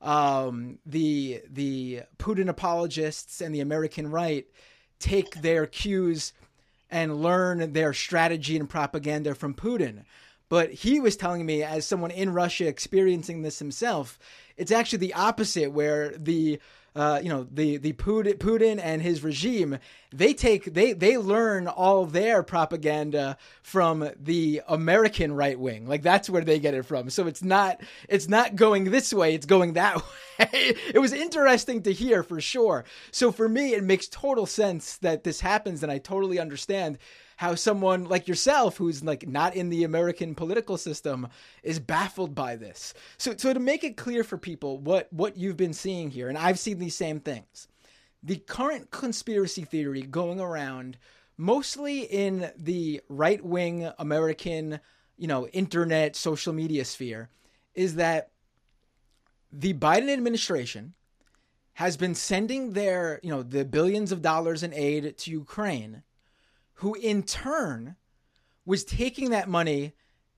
um, 0.00 0.78
the 0.86 1.42
the 1.50 2.02
Putin 2.18 2.48
apologists 2.48 3.40
and 3.40 3.54
the 3.54 3.60
American 3.60 4.10
right 4.10 4.46
take 5.00 5.42
their 5.42 5.66
cues 5.66 6.32
and 6.90 7.22
learn 7.22 7.72
their 7.72 7.92
strategy 7.92 8.56
and 8.56 8.68
propaganda 8.68 9.34
from 9.34 9.54
Putin. 9.54 10.04
But 10.48 10.72
he 10.72 10.98
was 10.98 11.16
telling 11.16 11.44
me, 11.44 11.62
as 11.62 11.84
someone 11.84 12.10
in 12.10 12.32
Russia 12.32 12.66
experiencing 12.66 13.42
this 13.42 13.58
himself, 13.58 14.18
it's 14.56 14.72
actually 14.72 14.98
the 14.98 15.14
opposite, 15.14 15.72
where 15.72 16.16
the 16.16 16.58
uh, 16.98 17.20
you 17.22 17.28
know 17.28 17.46
the 17.50 17.76
the 17.76 17.92
Putin, 17.92 18.34
Putin 18.34 18.80
and 18.82 19.00
his 19.00 19.22
regime 19.22 19.78
they 20.12 20.34
take 20.34 20.74
they 20.74 20.92
they 20.92 21.16
learn 21.16 21.68
all 21.68 22.04
their 22.06 22.42
propaganda 22.42 23.36
from 23.62 24.10
the 24.18 24.62
American 24.66 25.32
right 25.32 25.58
wing. 25.58 25.86
Like 25.86 26.02
that's 26.02 26.28
where 26.28 26.42
they 26.42 26.58
get 26.58 26.74
it 26.74 26.84
from. 26.84 27.08
So 27.10 27.28
it's 27.28 27.42
not 27.42 27.80
it's 28.08 28.28
not 28.28 28.56
going 28.56 28.84
this 28.90 29.12
way 29.12 29.34
it's 29.34 29.46
going 29.46 29.74
that 29.74 29.96
way. 30.38 30.74
It 30.92 31.00
was 31.00 31.12
interesting 31.12 31.82
to 31.82 31.92
hear 31.92 32.24
for 32.24 32.40
sure. 32.40 32.84
So 33.12 33.30
for 33.30 33.48
me 33.48 33.74
it 33.74 33.84
makes 33.84 34.08
total 34.08 34.46
sense 34.46 34.96
that 34.98 35.22
this 35.22 35.40
happens 35.40 35.84
and 35.84 35.92
I 35.92 35.98
totally 35.98 36.40
understand 36.40 36.98
how 37.38 37.54
someone 37.54 38.02
like 38.02 38.26
yourself 38.26 38.76
who's 38.76 39.04
like 39.04 39.28
not 39.28 39.54
in 39.54 39.68
the 39.68 39.84
American 39.84 40.34
political 40.34 40.76
system 40.76 41.28
is 41.62 41.78
baffled 41.78 42.34
by 42.34 42.56
this. 42.56 42.94
So 43.16 43.34
so 43.36 43.52
to 43.52 43.60
make 43.60 43.84
it 43.84 43.96
clear 43.96 44.24
for 44.24 44.36
people 44.36 44.78
what 44.78 45.10
what 45.12 45.36
you've 45.36 45.56
been 45.56 45.72
seeing 45.72 46.10
here 46.10 46.28
and 46.28 46.36
I've 46.36 46.58
seen 46.58 46.78
these 46.78 46.96
same 46.96 47.20
things. 47.20 47.68
The 48.24 48.38
current 48.38 48.90
conspiracy 48.90 49.62
theory 49.62 50.02
going 50.02 50.40
around 50.40 50.98
mostly 51.36 52.00
in 52.00 52.50
the 52.56 53.00
right-wing 53.08 53.88
American, 54.00 54.80
you 55.16 55.28
know, 55.28 55.46
internet 55.48 56.16
social 56.16 56.52
media 56.52 56.84
sphere 56.84 57.28
is 57.76 57.94
that 57.94 58.30
the 59.52 59.74
Biden 59.74 60.12
administration 60.12 60.94
has 61.74 61.96
been 61.96 62.16
sending 62.16 62.72
their, 62.72 63.20
you 63.22 63.30
know, 63.30 63.44
the 63.44 63.64
billions 63.64 64.10
of 64.10 64.22
dollars 64.22 64.64
in 64.64 64.74
aid 64.74 65.16
to 65.18 65.30
Ukraine 65.30 66.02
who 66.78 66.94
in 66.94 67.22
turn 67.22 67.96
was 68.64 68.84
taking 68.84 69.30
that 69.30 69.48
money 69.48 69.94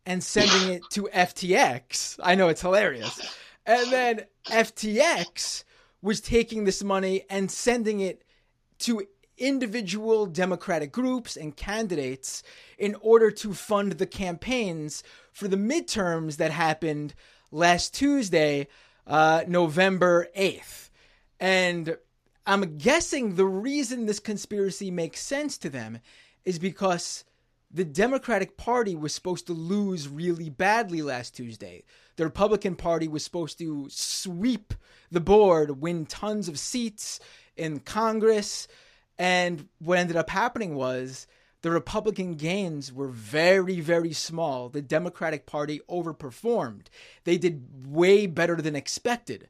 and 0.06 0.24
sending 0.24 0.70
it 0.74 0.82
to 0.90 1.08
FTX. 1.12 2.18
I 2.22 2.34
know 2.34 2.48
it's 2.48 2.62
hilarious. 2.62 3.36
And 3.66 3.92
then 3.92 4.24
FTX 4.46 5.64
was 6.00 6.22
taking 6.22 6.64
this 6.64 6.82
money 6.82 7.24
and 7.28 7.50
sending 7.50 8.00
it 8.00 8.24
to 8.80 9.06
individual 9.36 10.24
Democratic 10.24 10.92
groups 10.92 11.36
and 11.36 11.56
candidates 11.56 12.42
in 12.78 12.96
order 13.02 13.30
to 13.32 13.52
fund 13.52 13.92
the 13.92 14.06
campaigns 14.06 15.02
for 15.32 15.46
the 15.46 15.56
midterms 15.56 16.38
that 16.38 16.52
happened 16.52 17.12
last 17.50 17.92
Tuesday, 17.92 18.66
uh, 19.06 19.44
November 19.46 20.28
8th. 20.34 20.88
And 21.38 21.98
I'm 22.46 22.78
guessing 22.78 23.34
the 23.34 23.46
reason 23.46 24.06
this 24.06 24.20
conspiracy 24.20 24.90
makes 24.90 25.20
sense 25.20 25.58
to 25.58 25.68
them 25.68 26.00
is 26.44 26.58
because 26.58 27.24
the 27.70 27.84
Democratic 27.84 28.56
Party 28.56 28.96
was 28.96 29.14
supposed 29.14 29.46
to 29.46 29.52
lose 29.52 30.08
really 30.08 30.50
badly 30.50 31.02
last 31.02 31.36
Tuesday. 31.36 31.84
The 32.16 32.24
Republican 32.24 32.74
Party 32.74 33.06
was 33.06 33.22
supposed 33.24 33.58
to 33.58 33.86
sweep 33.90 34.74
the 35.10 35.20
board, 35.20 35.80
win 35.80 36.06
tons 36.06 36.48
of 36.48 36.58
seats 36.58 37.20
in 37.56 37.80
Congress. 37.80 38.66
And 39.18 39.68
what 39.78 39.98
ended 39.98 40.16
up 40.16 40.30
happening 40.30 40.74
was 40.74 41.26
the 41.62 41.70
Republican 41.70 42.34
gains 42.34 42.92
were 42.92 43.08
very, 43.08 43.80
very 43.80 44.12
small. 44.12 44.68
The 44.68 44.82
Democratic 44.82 45.46
Party 45.46 45.80
overperformed. 45.88 46.86
They 47.24 47.38
did 47.38 47.86
way 47.86 48.26
better 48.26 48.56
than 48.56 48.74
expected. 48.74 49.48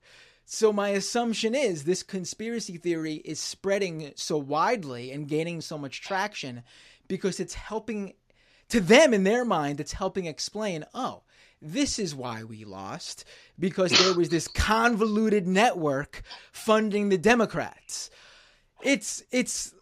So, 0.53 0.73
my 0.73 0.89
assumption 0.89 1.55
is 1.55 1.85
this 1.85 2.03
conspiracy 2.03 2.77
theory 2.77 3.15
is 3.25 3.39
spreading 3.39 4.11
so 4.17 4.37
widely 4.37 5.13
and 5.13 5.29
gaining 5.29 5.61
so 5.61 5.79
much 5.79 6.01
traction 6.03 6.65
because 7.07 7.39
it's 7.39 7.55
helping 7.55 8.15
to 8.71 8.81
them 8.81 9.15
in 9.15 9.23
their 9.23 9.45
mind, 9.45 9.79
it's 9.79 9.93
helping 9.93 10.27
explain, 10.27 10.85
oh, 10.93 11.23
this 11.63 12.01
is 12.01 12.17
why 12.17 12.43
we 12.43 12.65
lost 12.65 13.25
because 13.61 13.93
there 13.93 14.13
was 14.13 14.31
this 14.31 14.49
convoluted 14.49 15.47
network 15.47 16.23
funding 16.51 17.11
the 17.11 17.19
Democrats. 17.19 18.11
It's, 18.83 19.23
it's, 19.31 19.73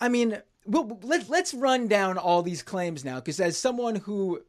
I 0.00 0.08
mean, 0.08 0.40
well, 0.64 0.96
let, 1.02 1.28
let's 1.28 1.52
run 1.52 1.88
down 1.88 2.18
all 2.18 2.44
these 2.44 2.62
claims 2.62 3.04
now 3.04 3.16
because 3.16 3.40
as 3.40 3.56
someone 3.56 3.96
who 3.96 4.42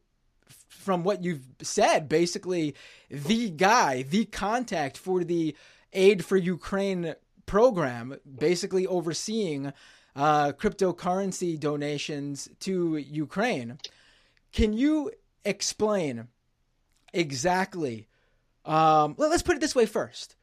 from 0.70 1.04
what 1.04 1.24
you've 1.24 1.46
said, 1.62 2.08
basically 2.08 2.76
the 3.10 3.50
guy, 3.50 4.04
the 4.04 4.26
contact 4.26 4.98
for 4.98 5.24
the 5.24 5.56
aid 5.92 6.24
for 6.24 6.38
Ukraine 6.38 7.16
program, 7.46 8.16
basically 8.40 8.88
overseeing 8.88 9.74
uh, 10.16 10.52
cryptocurrency 10.54 11.60
donations 11.60 12.48
to 12.62 12.98
Ukraine. 12.98 13.80
Can 14.54 14.74
you 14.74 15.12
explain 15.44 16.28
exactly? 17.14 18.08
Um, 18.66 19.16
well, 19.18 19.30
let's 19.30 19.44
put 19.44 19.56
it 19.56 19.62
this 19.62 19.76
way 19.76 19.86
first. 19.86 20.36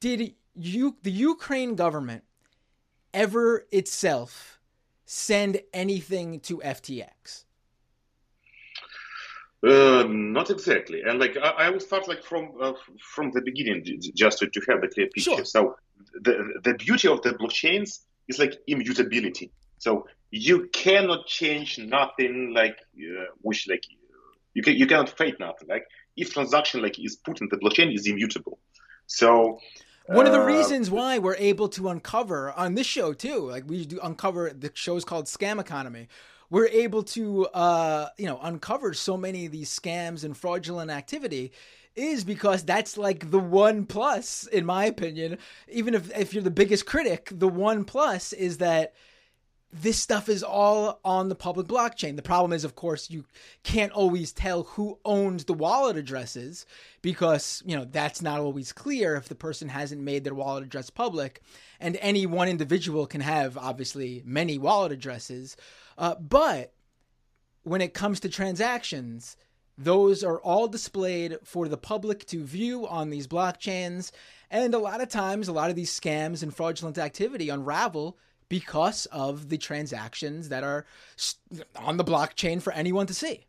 did 0.00 0.34
you 0.54 0.96
the 1.02 1.10
Ukraine 1.10 1.74
government 1.76 2.24
ever 3.14 3.66
itself 3.70 4.58
send 5.04 5.60
anything 5.72 6.40
to 6.40 6.58
FTX? 6.58 7.44
Uh, 9.64 10.04
not 10.08 10.50
exactly, 10.50 11.02
and 11.02 11.20
like 11.20 11.36
I, 11.36 11.50
I 11.50 11.70
will 11.70 11.78
start 11.78 12.08
like 12.08 12.24
from 12.24 12.52
uh, 12.60 12.72
from 13.14 13.30
the 13.30 13.40
beginning, 13.42 13.84
just 14.14 14.38
to, 14.38 14.48
to 14.48 14.60
have 14.68 14.80
the 14.80 14.88
clear 14.88 15.06
picture. 15.06 15.36
Sure. 15.36 15.44
So 15.44 15.76
the 16.20 16.60
the 16.64 16.74
beauty 16.74 17.06
of 17.06 17.22
the 17.22 17.30
blockchains 17.34 18.00
is 18.26 18.40
like 18.40 18.54
immutability. 18.66 19.52
So 19.78 20.08
you 20.32 20.68
cannot 20.72 21.26
change 21.26 21.78
nothing 21.78 22.52
like 22.52 22.76
uh, 22.96 23.26
which 23.42 23.68
like 23.68 23.84
you 24.54 24.62
can 24.62 24.74
you 24.74 24.86
cannot 24.86 25.16
fake 25.16 25.38
nothing. 25.38 25.68
Like 25.68 25.86
if 26.16 26.32
transaction 26.32 26.82
like 26.82 26.98
is 26.98 27.16
put 27.16 27.40
in 27.40 27.48
the 27.48 27.56
blockchain 27.56 27.94
is 27.94 28.08
immutable. 28.08 28.58
So 29.06 29.60
one 30.06 30.26
of 30.26 30.32
the 30.32 30.40
uh, 30.40 30.46
reasons 30.46 30.90
why 30.90 31.18
we're 31.18 31.36
able 31.36 31.68
to 31.70 31.88
uncover 31.88 32.52
on 32.52 32.74
this 32.74 32.86
show 32.86 33.12
too, 33.12 33.48
like 33.48 33.68
we 33.68 33.84
do 33.84 34.00
uncover 34.02 34.50
the 34.50 34.70
show's 34.74 35.04
called 35.04 35.26
Scam 35.26 35.60
Economy. 35.60 36.08
We're 36.52 36.66
able 36.66 37.02
to, 37.04 37.46
uh, 37.46 38.10
you 38.18 38.26
know, 38.26 38.38
uncover 38.42 38.92
so 38.92 39.16
many 39.16 39.46
of 39.46 39.52
these 39.52 39.70
scams 39.74 40.22
and 40.22 40.36
fraudulent 40.36 40.90
activity 40.90 41.50
is 41.96 42.24
because 42.24 42.62
that's 42.62 42.98
like 42.98 43.30
the 43.30 43.38
one 43.38 43.86
plus, 43.86 44.46
in 44.48 44.66
my 44.66 44.84
opinion. 44.84 45.38
Even 45.70 45.94
if 45.94 46.14
if 46.14 46.34
you're 46.34 46.42
the 46.42 46.50
biggest 46.50 46.84
critic, 46.84 47.30
the 47.32 47.48
one 47.48 47.86
plus 47.86 48.34
is 48.34 48.58
that 48.58 48.92
this 49.72 49.98
stuff 49.98 50.28
is 50.28 50.42
all 50.42 51.00
on 51.02 51.30
the 51.30 51.34
public 51.34 51.66
blockchain. 51.66 52.16
The 52.16 52.22
problem 52.22 52.52
is, 52.52 52.62
of 52.62 52.74
course, 52.74 53.10
you 53.10 53.24
can't 53.62 53.92
always 53.92 54.30
tell 54.30 54.64
who 54.64 54.98
owns 55.04 55.46
the 55.46 55.54
wallet 55.54 55.96
addresses 55.96 56.66
because, 57.00 57.62
you 57.64 57.74
know, 57.74 57.86
that's 57.86 58.20
not 58.20 58.38
always 58.38 58.72
clear 58.72 59.16
if 59.16 59.28
the 59.28 59.34
person 59.34 59.70
hasn't 59.70 60.02
made 60.02 60.24
their 60.24 60.34
wallet 60.34 60.64
address 60.64 60.90
public. 60.90 61.40
And 61.80 61.96
any 62.00 62.26
one 62.26 62.48
individual 62.48 63.06
can 63.06 63.22
have, 63.22 63.56
obviously, 63.56 64.22
many 64.26 64.58
wallet 64.58 64.92
addresses. 64.92 65.56
Uh, 65.96 66.16
but 66.16 66.74
when 67.62 67.80
it 67.80 67.94
comes 67.94 68.20
to 68.20 68.28
transactions, 68.28 69.38
those 69.78 70.22
are 70.22 70.40
all 70.40 70.68
displayed 70.68 71.38
for 71.44 71.66
the 71.66 71.78
public 71.78 72.26
to 72.26 72.44
view 72.44 72.86
on 72.86 73.08
these 73.08 73.26
blockchains. 73.26 74.12
And 74.50 74.74
a 74.74 74.78
lot 74.78 75.00
of 75.00 75.08
times, 75.08 75.48
a 75.48 75.52
lot 75.52 75.70
of 75.70 75.76
these 75.76 75.98
scams 75.98 76.42
and 76.42 76.54
fraudulent 76.54 76.98
activity 76.98 77.48
unravel 77.48 78.18
because 78.52 79.06
of 79.06 79.48
the 79.48 79.56
transactions 79.56 80.50
that 80.50 80.62
are 80.62 80.84
on 81.74 81.96
the 81.96 82.04
blockchain 82.04 82.60
for 82.60 82.70
anyone 82.74 83.06
to 83.06 83.14
see. 83.14 83.46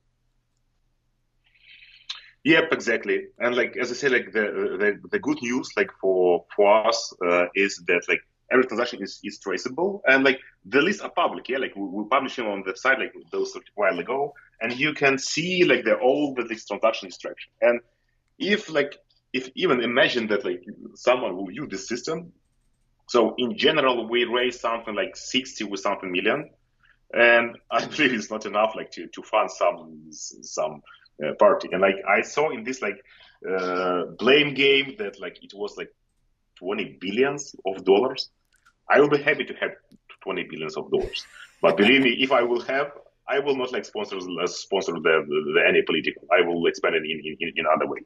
Yep, 2.45 2.71
exactly. 2.71 3.17
And 3.37 3.53
like 3.53 3.75
as 3.75 3.91
I 3.91 3.95
say, 3.95 4.07
like 4.07 4.27
the 4.31 4.45
the, 4.81 4.89
the 5.11 5.19
good 5.19 5.39
news, 5.41 5.67
like 5.75 5.91
for 5.99 6.45
for 6.55 6.87
us, 6.87 6.99
uh, 7.29 7.47
is 7.53 7.83
that 7.89 8.03
like 8.07 8.21
every 8.49 8.65
transaction 8.65 9.03
is, 9.03 9.19
is 9.25 9.39
traceable 9.39 10.01
and 10.07 10.23
like 10.23 10.39
the 10.73 10.81
lists 10.81 11.01
are 11.01 11.11
public. 11.23 11.49
Yeah, 11.49 11.57
like 11.65 11.75
we, 11.75 11.85
we 11.97 12.03
publish 12.09 12.37
them 12.37 12.47
on 12.47 12.63
the 12.65 12.73
site 12.83 12.99
like 12.99 13.13
those 13.33 13.53
a 13.57 13.59
while 13.75 13.99
ago, 13.99 14.33
and 14.61 14.69
you 14.83 14.93
can 14.93 15.17
see 15.17 15.65
like 15.65 15.83
the 15.83 15.95
all 16.05 16.33
the 16.33 16.43
this 16.43 16.65
transaction 16.65 17.07
instruction. 17.07 17.51
And 17.61 17.81
if 18.39 18.69
like 18.69 18.91
if 19.33 19.49
even 19.55 19.81
imagine 19.81 20.27
that 20.27 20.45
like 20.45 20.63
someone 20.95 21.35
will 21.35 21.51
use 21.51 21.69
this 21.75 21.89
system 21.89 22.31
so 23.13 23.35
in 23.37 23.55
general, 23.55 24.09
we 24.09 24.23
raise 24.25 24.59
something 24.59 24.95
like 24.95 25.15
60 25.15 25.65
with 25.65 25.81
something 25.81 26.11
million. 26.11 26.49
And 27.13 27.55
I 27.69 27.85
believe 27.91 28.11
it's 28.11 28.31
not 28.31 28.47
enough 28.47 28.73
like 28.75 28.89
to, 28.93 29.05
to 29.05 29.21
fund 29.21 29.51
some, 29.51 30.07
some 30.09 30.81
uh, 31.23 31.33
party. 31.37 31.69
And 31.71 31.79
like 31.79 31.97
I 32.09 32.21
saw 32.21 32.49
in 32.49 32.63
this 32.63 32.81
like 32.81 32.97
uh, 33.47 34.05
blame 34.17 34.55
game 34.55 34.95
that 34.97 35.21
like 35.21 35.37
it 35.43 35.53
was 35.53 35.77
like 35.77 35.93
20 36.57 36.97
billions 36.99 37.55
of 37.67 37.85
dollars. 37.85 38.31
I 38.89 38.99
will 38.99 39.09
be 39.09 39.21
happy 39.21 39.43
to 39.45 39.53
have 39.61 39.73
20 40.23 40.47
billions 40.49 40.75
of 40.75 40.89
dollars. 40.89 41.23
But 41.61 41.77
believe 41.77 42.01
me, 42.01 42.17
if 42.19 42.31
I 42.31 42.41
will 42.41 42.61
have, 42.61 42.93
I 43.27 43.39
will 43.39 43.55
not 43.55 43.71
like 43.71 43.85
sponsor 43.85 44.17
uh, 44.17 44.47
sponsor 44.47 44.93
the, 44.93 44.99
the, 44.99 45.53
the, 45.53 45.63
any 45.67 45.81
political. 45.81 46.27
I 46.31 46.45
will 46.45 46.65
expand 46.67 46.95
it 46.95 47.03
in, 47.03 47.37
in, 47.39 47.53
in 47.55 47.65
other 47.65 47.87
way. 47.87 47.99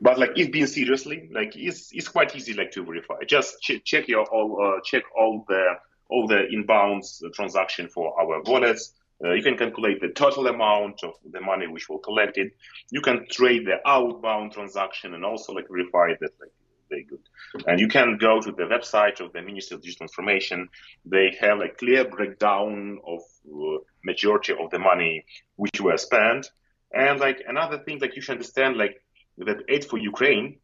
But 0.00 0.18
like 0.18 0.32
if 0.36 0.52
being 0.52 0.66
seriously, 0.66 1.28
like 1.32 1.56
it's 1.56 1.90
it's 1.92 2.08
quite 2.08 2.36
easy 2.36 2.54
like 2.54 2.70
to 2.72 2.84
verify. 2.84 3.16
Just 3.26 3.60
ch- 3.62 3.82
check 3.84 4.08
your 4.08 4.24
all 4.24 4.62
uh, 4.62 4.80
check 4.84 5.04
all 5.16 5.44
the 5.48 5.74
all 6.08 6.26
the 6.26 6.42
inbounds 6.54 7.20
transaction 7.34 7.88
for 7.88 8.18
our 8.20 8.42
wallets. 8.44 8.92
Uh, 9.24 9.32
you 9.32 9.42
can 9.42 9.56
calculate 9.56 10.00
the 10.02 10.08
total 10.08 10.46
amount 10.46 11.02
of 11.02 11.14
the 11.32 11.40
money 11.40 11.66
which 11.66 11.88
will 11.88 11.98
collect 11.98 12.36
it. 12.36 12.52
You 12.90 13.00
can 13.00 13.26
trade 13.30 13.66
the 13.66 13.78
outbound 13.88 14.52
transaction 14.52 15.14
and 15.14 15.24
also 15.24 15.54
like 15.54 15.68
verify 15.70 16.12
that 16.20 16.32
like 16.38 16.50
very 16.88 17.04
good. 17.04 17.20
And 17.66 17.80
you 17.80 17.88
can 17.88 18.18
go 18.18 18.40
to 18.40 18.52
the 18.52 18.64
website 18.64 19.20
of 19.20 19.32
the 19.32 19.42
Ministry 19.42 19.76
of 19.76 19.82
Digital 19.82 20.06
Transformation. 20.06 20.68
They 21.04 21.36
have 21.40 21.60
a 21.60 21.68
clear 21.68 22.08
breakdown 22.08 22.98
of 23.06 23.20
uh, 23.46 23.78
majority 24.06 24.52
of 24.52 24.70
the 24.70 24.78
money 24.78 25.24
which 25.56 25.80
were 25.80 25.98
spent. 25.98 26.50
And 26.94 27.20
like 27.20 27.38
another 27.46 27.78
thing, 27.78 27.98
like 27.98 28.14
you 28.16 28.22
should 28.22 28.38
understand, 28.38 28.76
like 28.76 28.96
that 29.38 29.58
aid 29.68 29.84
for 29.84 29.98
Ukraine 29.98 30.58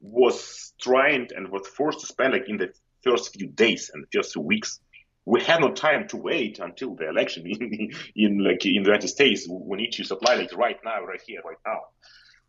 was 0.00 0.72
trying 0.80 1.28
and 1.36 1.48
was 1.48 1.66
forced 1.66 2.00
to 2.00 2.06
spend 2.06 2.32
like 2.32 2.48
in 2.48 2.56
the 2.56 2.72
first 3.04 3.34
few 3.34 3.48
days 3.48 3.90
and 3.92 4.06
first 4.12 4.32
few 4.32 4.42
weeks. 4.42 4.80
We 5.24 5.42
had 5.42 5.60
no 5.60 5.72
time 5.72 6.06
to 6.08 6.16
wait 6.16 6.58
until 6.60 6.94
the 6.94 7.08
election 7.08 7.46
in, 7.52 7.92
in 8.14 8.38
like 8.48 8.64
in 8.64 8.82
the 8.82 8.90
United 8.90 9.08
States. 9.08 9.46
We 9.48 9.76
need 9.76 9.92
to 9.92 10.04
supply 10.04 10.34
like 10.36 10.56
right 10.56 10.78
now, 10.84 11.04
right 11.04 11.20
here, 11.26 11.40
right 11.44 11.62
now. 11.66 11.80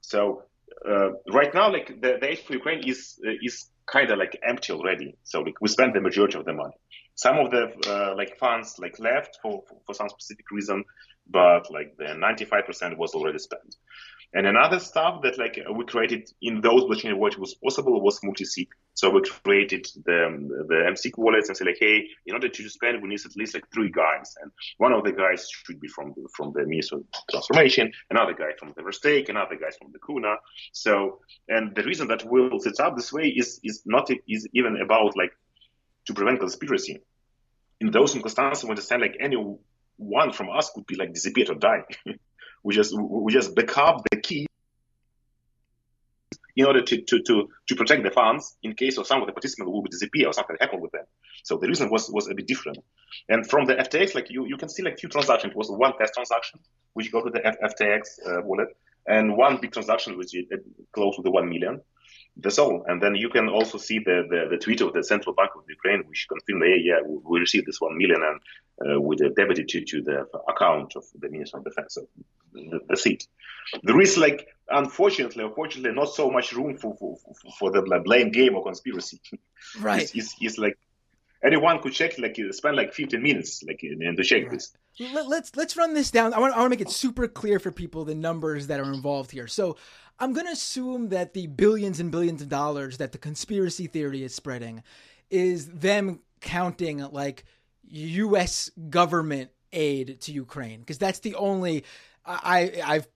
So 0.01 0.43
uh, 0.87 1.09
right 1.39 1.53
now, 1.53 1.71
like 1.71 1.87
the, 2.01 2.17
the 2.21 2.27
aid 2.31 2.39
for 2.39 2.53
Ukraine 2.53 2.83
is 2.87 3.19
uh, 3.25 3.31
is 3.41 3.69
kind 3.87 4.11
of 4.11 4.19
like 4.19 4.37
empty 4.43 4.73
already. 4.73 5.17
So 5.23 5.41
like 5.41 5.55
we 5.61 5.69
spent 5.69 5.93
the 5.93 6.01
majority 6.01 6.37
of 6.37 6.45
the 6.45 6.53
money. 6.53 6.75
Some 7.15 7.39
of 7.39 7.49
the 7.51 7.73
uh, 7.87 8.15
like 8.15 8.37
funds 8.37 8.75
like 8.77 8.99
left 8.99 9.39
for, 9.41 9.63
for, 9.67 9.79
for 9.85 9.95
some 9.95 10.09
specific 10.09 10.45
reason, 10.51 10.83
but 11.29 11.71
like 11.71 11.95
the 11.97 12.05
95% 12.05 12.97
was 12.97 13.13
already 13.13 13.39
spent. 13.39 13.75
And 14.33 14.45
another 14.45 14.79
stuff 14.79 15.21
that 15.23 15.37
like 15.37 15.59
we 15.73 15.85
created 15.85 16.29
in 16.41 16.61
those 16.61 16.83
blockchain 16.83 17.17
what 17.17 17.37
was 17.39 17.55
possible 17.55 18.01
was 18.01 18.19
multi-sig. 18.23 18.67
So 18.97 19.11
we 19.11 19.21
created 19.21 19.85
the 20.05 20.19
the 20.67 20.77
MSIG 20.91 21.19
wallets 21.19 21.49
and 21.49 21.55
say 21.55 21.65
like, 21.65 21.77
hey, 21.79 22.07
in 22.25 22.33
order 22.33 22.49
to 22.49 22.69
spend, 22.69 22.99
we 22.99 23.09
need 23.09 23.23
at 23.23 23.35
least 23.35 23.53
like 23.53 23.71
three 23.71 23.91
guys, 23.91 24.33
and 24.41 24.51
one 24.79 24.91
of 24.91 25.03
the 25.03 25.11
guys 25.11 25.47
should 25.51 25.79
be 25.79 25.87
from 25.87 26.15
the, 26.15 26.27
from 26.35 26.51
the 26.51 26.61
of 26.91 27.03
Transformation, 27.29 27.91
another 28.09 28.33
guy 28.33 28.53
from 28.57 28.73
the 28.75 28.81
Everstake, 28.81 29.29
another 29.29 29.55
guy 29.55 29.69
from 29.77 29.91
the 29.91 29.99
Kuna. 29.99 30.37
So, 30.71 31.19
and 31.47 31.75
the 31.75 31.83
reason 31.83 32.07
that 32.07 32.23
we'll 32.25 32.59
set 32.59 32.79
up 32.79 32.95
this 32.95 33.13
way 33.13 33.27
is 33.27 33.59
is 33.63 33.83
not 33.85 34.09
is 34.27 34.47
even 34.53 34.81
about 34.81 35.15
like 35.15 35.33
to 36.07 36.15
prevent 36.15 36.39
conspiracy. 36.39 36.99
In 37.79 37.91
those 37.91 38.13
circumstances, 38.13 38.63
we 38.63 38.71
understand 38.71 39.03
like 39.03 39.17
any 39.19 39.37
one 39.97 40.31
from 40.31 40.49
us 40.49 40.71
could 40.73 40.87
be 40.87 40.95
like 40.95 41.13
disappeared 41.13 41.51
or 41.51 41.55
die. 41.55 41.83
we 42.63 42.73
just 42.73 42.99
we 42.99 43.31
just 43.31 43.53
back 43.53 43.77
up 43.77 44.01
the 44.09 44.19
key 44.19 44.46
in 46.57 46.65
order 46.65 46.81
to, 46.81 47.01
to, 47.01 47.21
to, 47.21 47.47
to 47.67 47.75
protect 47.75 48.03
the 48.03 48.09
funds 48.09 48.57
in 48.63 48.73
case 48.73 48.97
of 48.97 49.05
some 49.05 49.21
of 49.21 49.27
the 49.27 49.31
participants 49.31 49.71
will 49.71 49.83
disappear 49.83 50.27
or 50.27 50.33
something 50.33 50.57
happen 50.59 50.81
with 50.81 50.91
them. 50.91 51.05
So 51.43 51.57
the 51.57 51.67
reason 51.67 51.91
was, 51.91 52.09
was 52.09 52.27
a 52.27 52.33
bit 52.33 52.47
different. 52.47 52.79
And 53.29 53.47
from 53.47 53.65
the 53.65 53.75
FTX, 53.75 54.15
like 54.15 54.31
you, 54.31 54.45
you 54.47 54.57
can 54.57 54.67
see 54.67 54.81
like 54.81 54.97
few 54.97 55.07
transactions. 55.07 55.51
It 55.51 55.57
was 55.57 55.69
one 55.69 55.95
test 55.97 56.15
transaction, 56.15 56.59
which 56.93 57.11
go 57.11 57.23
to 57.23 57.29
the 57.29 57.39
FTX 57.39 58.01
uh, 58.25 58.41
wallet, 58.41 58.69
and 59.05 59.37
one 59.37 59.59
big 59.61 59.71
transaction, 59.71 60.17
which 60.17 60.35
is 60.35 60.45
uh, 60.51 60.57
close 60.93 61.15
to 61.17 61.21
the 61.21 61.31
1 61.31 61.47
million. 61.47 61.79
That's 62.39 62.59
all. 62.59 62.83
And 62.87 63.01
then 63.01 63.15
you 63.15 63.29
can 63.29 63.49
also 63.49 63.77
see 63.77 63.99
the, 63.99 64.27
the, 64.29 64.47
the 64.51 64.57
tweet 64.57 64.81
of 64.81 64.93
the 64.93 65.03
Central 65.03 65.33
Bank 65.33 65.51
of 65.55 65.63
Ukraine, 65.67 66.03
which 66.07 66.27
confirmed, 66.29 66.63
hey, 66.63 66.81
yeah, 66.83 66.99
we 67.05 67.39
received 67.39 67.65
this 67.65 67.81
1 67.81 67.97
million 67.97 68.21
and 68.21 68.39
uh, 68.97 69.01
with 69.01 69.21
a 69.21 69.29
debited 69.29 69.67
to, 69.69 69.81
to 69.83 70.01
the 70.03 70.27
account 70.47 70.95
of 70.95 71.03
the 71.19 71.29
Minister 71.29 71.57
of 71.57 71.63
Defense. 71.63 71.95
So 71.95 72.07
that's 72.87 73.05
it. 73.07 73.27
There 73.83 73.99
is 73.99 74.17
like, 74.17 74.47
unfortunately, 74.69 75.43
unfortunately, 75.43 75.93
not 75.93 76.13
so 76.13 76.29
much 76.29 76.53
room 76.53 76.77
for, 76.77 76.95
for, 76.95 77.17
for 77.59 77.71
the 77.71 77.81
blame 78.03 78.31
game 78.31 78.55
or 78.55 78.63
conspiracy. 78.63 79.21
Right. 79.81 80.03
It's, 80.03 80.15
it's, 80.15 80.35
it's 80.39 80.57
like 80.59 80.77
anyone 81.43 81.81
could 81.81 81.93
check, 81.93 82.17
like 82.19 82.37
spend 82.51 82.75
like 82.75 82.93
15 82.93 83.21
minutes, 83.21 83.63
like 83.63 83.83
in, 83.83 84.01
in 84.01 84.15
the 84.15 84.23
check 84.23 84.49
this. 84.49 84.71
Let, 84.99 85.27
let's 85.27 85.55
let's 85.55 85.77
run 85.77 85.93
this 85.93 86.09
down. 86.09 86.33
I 86.33 86.39
want 86.39 86.53
I 86.53 86.57
want 86.57 86.67
to 86.67 86.77
make 86.77 86.81
it 86.81 86.89
super 86.89 87.27
clear 87.27 87.59
for 87.59 87.71
people 87.71 88.05
the 88.05 88.15
numbers 88.15 88.67
that 88.67 88.79
are 88.79 88.91
involved 88.91 89.31
here. 89.31 89.47
So 89.47 89.77
I'm 90.19 90.33
going 90.33 90.47
to 90.47 90.53
assume 90.53 91.09
that 91.09 91.33
the 91.33 91.47
billions 91.47 91.99
and 91.99 92.11
billions 92.11 92.41
of 92.41 92.49
dollars 92.49 92.97
that 92.97 93.11
the 93.11 93.17
conspiracy 93.17 93.87
theory 93.87 94.23
is 94.23 94.33
spreading 94.33 94.83
is 95.29 95.67
them 95.67 96.21
counting 96.41 96.99
like 97.11 97.45
U.S. 97.89 98.71
government 98.89 99.51
aid 99.73 100.19
to 100.21 100.31
Ukraine 100.31 100.79
because 100.79 100.97
that's 100.97 101.19
the 101.19 101.35
only 101.35 101.83
I 102.25 102.81
I've 102.83 103.07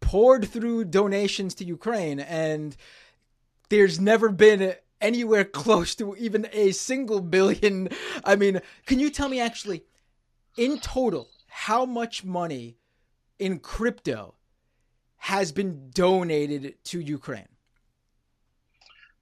poured 0.00 0.48
through 0.48 0.86
donations 0.86 1.54
to 1.56 1.64
Ukraine 1.64 2.20
and 2.20 2.76
there's 3.68 4.00
never 4.00 4.28
been 4.28 4.74
anywhere 5.00 5.44
close 5.62 5.94
to 5.96 6.16
even 6.16 6.48
a 6.52 6.72
single 6.72 7.20
billion. 7.20 7.88
I 8.24 8.36
mean, 8.36 8.60
can 8.86 8.98
you 8.98 9.10
tell 9.10 9.28
me 9.28 9.40
actually 9.40 9.84
in 10.56 10.78
total 10.80 11.28
how 11.46 11.86
much 11.86 12.24
money 12.24 12.76
in 13.38 13.58
crypto 13.58 14.34
has 15.20 15.52
been 15.52 15.90
donated 15.90 16.74
to 16.82 16.98
Ukraine? 16.98 17.48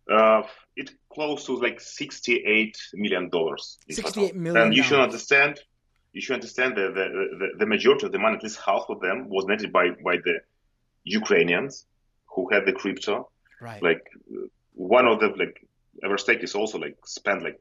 Uh, 0.09 0.43
it 0.77 0.91
close 1.13 1.45
to 1.47 1.57
like 1.57 1.81
68 1.81 2.79
million 2.95 3.29
dollars. 3.29 3.79
68 3.91 4.37
million. 4.37 4.63
And 4.63 4.77
you 4.77 4.85
should 4.85 5.01
understand, 5.01 5.59
you 6.13 6.21
should 6.21 6.35
understand 6.35 6.77
that 6.77 6.95
the, 6.95 7.07
the, 7.41 7.49
the 7.59 7.67
majority 7.67 8.07
of 8.07 8.13
the 8.13 8.19
money, 8.19 8.37
at 8.37 8.43
least 8.45 8.61
half 8.65 8.85
of 8.89 9.01
them, 9.01 9.29
was 9.29 9.45
netted 9.47 9.73
by, 9.73 9.91
by 10.05 10.17
the 10.25 10.41
Ukrainians 11.03 11.85
who 12.27 12.49
had 12.49 12.65
the 12.65 12.73
crypto. 12.73 13.29
Right. 13.61 13.83
Like 13.83 14.03
one 14.75 15.07
of 15.09 15.19
the 15.19 15.29
like 15.31 15.67
Everstake 16.05 16.45
is 16.45 16.55
also 16.55 16.79
like 16.79 16.97
spent 17.05 17.43
like 17.43 17.61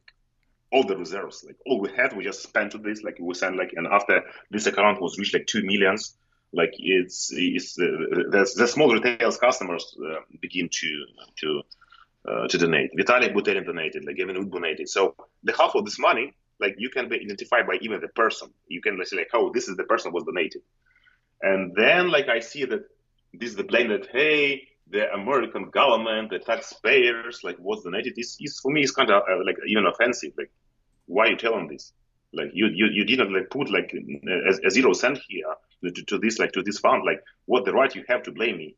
all 0.71 0.83
the 0.83 0.95
reserves, 0.95 1.43
like 1.43 1.57
all 1.65 1.79
we 1.79 1.89
had, 1.91 2.15
we 2.15 2.23
just 2.23 2.43
spent 2.43 2.73
to 2.73 2.77
this. 2.77 3.01
Like 3.01 3.17
we 3.19 3.33
sent 3.33 3.57
like, 3.57 3.73
and 3.75 3.88
after 3.88 4.21
this 4.51 4.67
account 4.67 5.01
was 5.01 5.17
reached 5.17 5.33
like 5.33 5.47
two 5.47 5.63
millions, 5.63 6.15
like 6.54 6.74
it's 6.78 7.30
it's 7.34 7.78
uh, 7.80 7.86
the, 7.86 8.54
the 8.56 8.68
small 8.68 8.93
retail 8.93 9.32
customers 9.34 9.95
uh, 10.04 10.20
begin 10.41 10.70
to 10.72 11.06
to 11.41 11.62
uh, 12.28 12.48
to 12.48 12.58
donate. 12.58 12.91
Vitalik 12.98 13.34
Buterin 13.34 13.66
donated, 13.66 14.06
like 14.06 14.18
Gavin 14.18 14.38
Wood 14.38 14.52
donated. 14.52 14.89
So 14.89 15.16
the 15.43 15.54
half 15.54 15.76
of 15.76 15.86
this 15.86 16.00
money, 16.00 16.34
like 16.60 16.76
you 16.78 16.89
can 16.89 17.10
be 17.10 17.20
identified 17.20 17.68
by 17.68 17.78
even 17.82 18.00
the 18.02 18.08
person. 18.10 18.50
You 18.68 18.82
can 18.82 19.04
say 19.06 19.18
like, 19.18 19.30
oh, 19.34 19.52
this 19.54 19.68
is 19.68 19.76
the 19.76 19.84
person 19.84 20.12
was 20.12 20.24
donated, 20.24 20.62
and 21.41 21.74
then 21.76 22.10
like 22.10 22.30
I 22.30 22.39
see 22.39 22.66
that 22.66 22.84
this 23.34 23.50
is 23.50 23.56
the 23.56 23.64
blame 23.64 23.89
that 23.89 24.08
hey 24.12 24.68
the 24.89 25.12
American 25.14 25.70
government, 25.70 26.30
the 26.30 26.39
taxpayers, 26.39 27.41
like 27.43 27.58
what's 27.58 27.84
donated 27.84 28.14
is, 28.18 28.38
is 28.39 28.58
for 28.60 28.72
me 28.72 28.84
is 28.84 28.91
kind 28.91 29.12
of 29.12 29.22
uh, 29.30 29.43
like 29.45 29.58
even 29.68 29.86
offensive. 29.86 30.32
Like, 30.38 30.50
why 31.08 31.28
you 31.28 31.36
telling 31.36 31.68
this? 31.68 31.91
Like 32.34 32.52
you 32.54 32.68
you, 32.68 32.88
you 32.88 33.04
didn't 33.04 33.34
like 33.34 33.50
put 33.50 33.70
like 33.70 33.93
a, 33.93 34.68
a 34.68 34.72
zero 34.72 34.93
cent 34.93 35.20
here 35.28 35.54
to, 35.84 35.91
to, 35.91 36.17
this 36.17 36.39
like 36.39 36.51
to 36.53 36.63
this 36.63 36.80
fund. 36.80 37.03
Like 37.05 37.23
what 37.45 37.65
the 37.65 37.73
right 37.73 37.93
you 37.93 38.03
have 38.07 38.23
to 38.23 38.32
blame 38.32 38.57
me? 38.57 38.75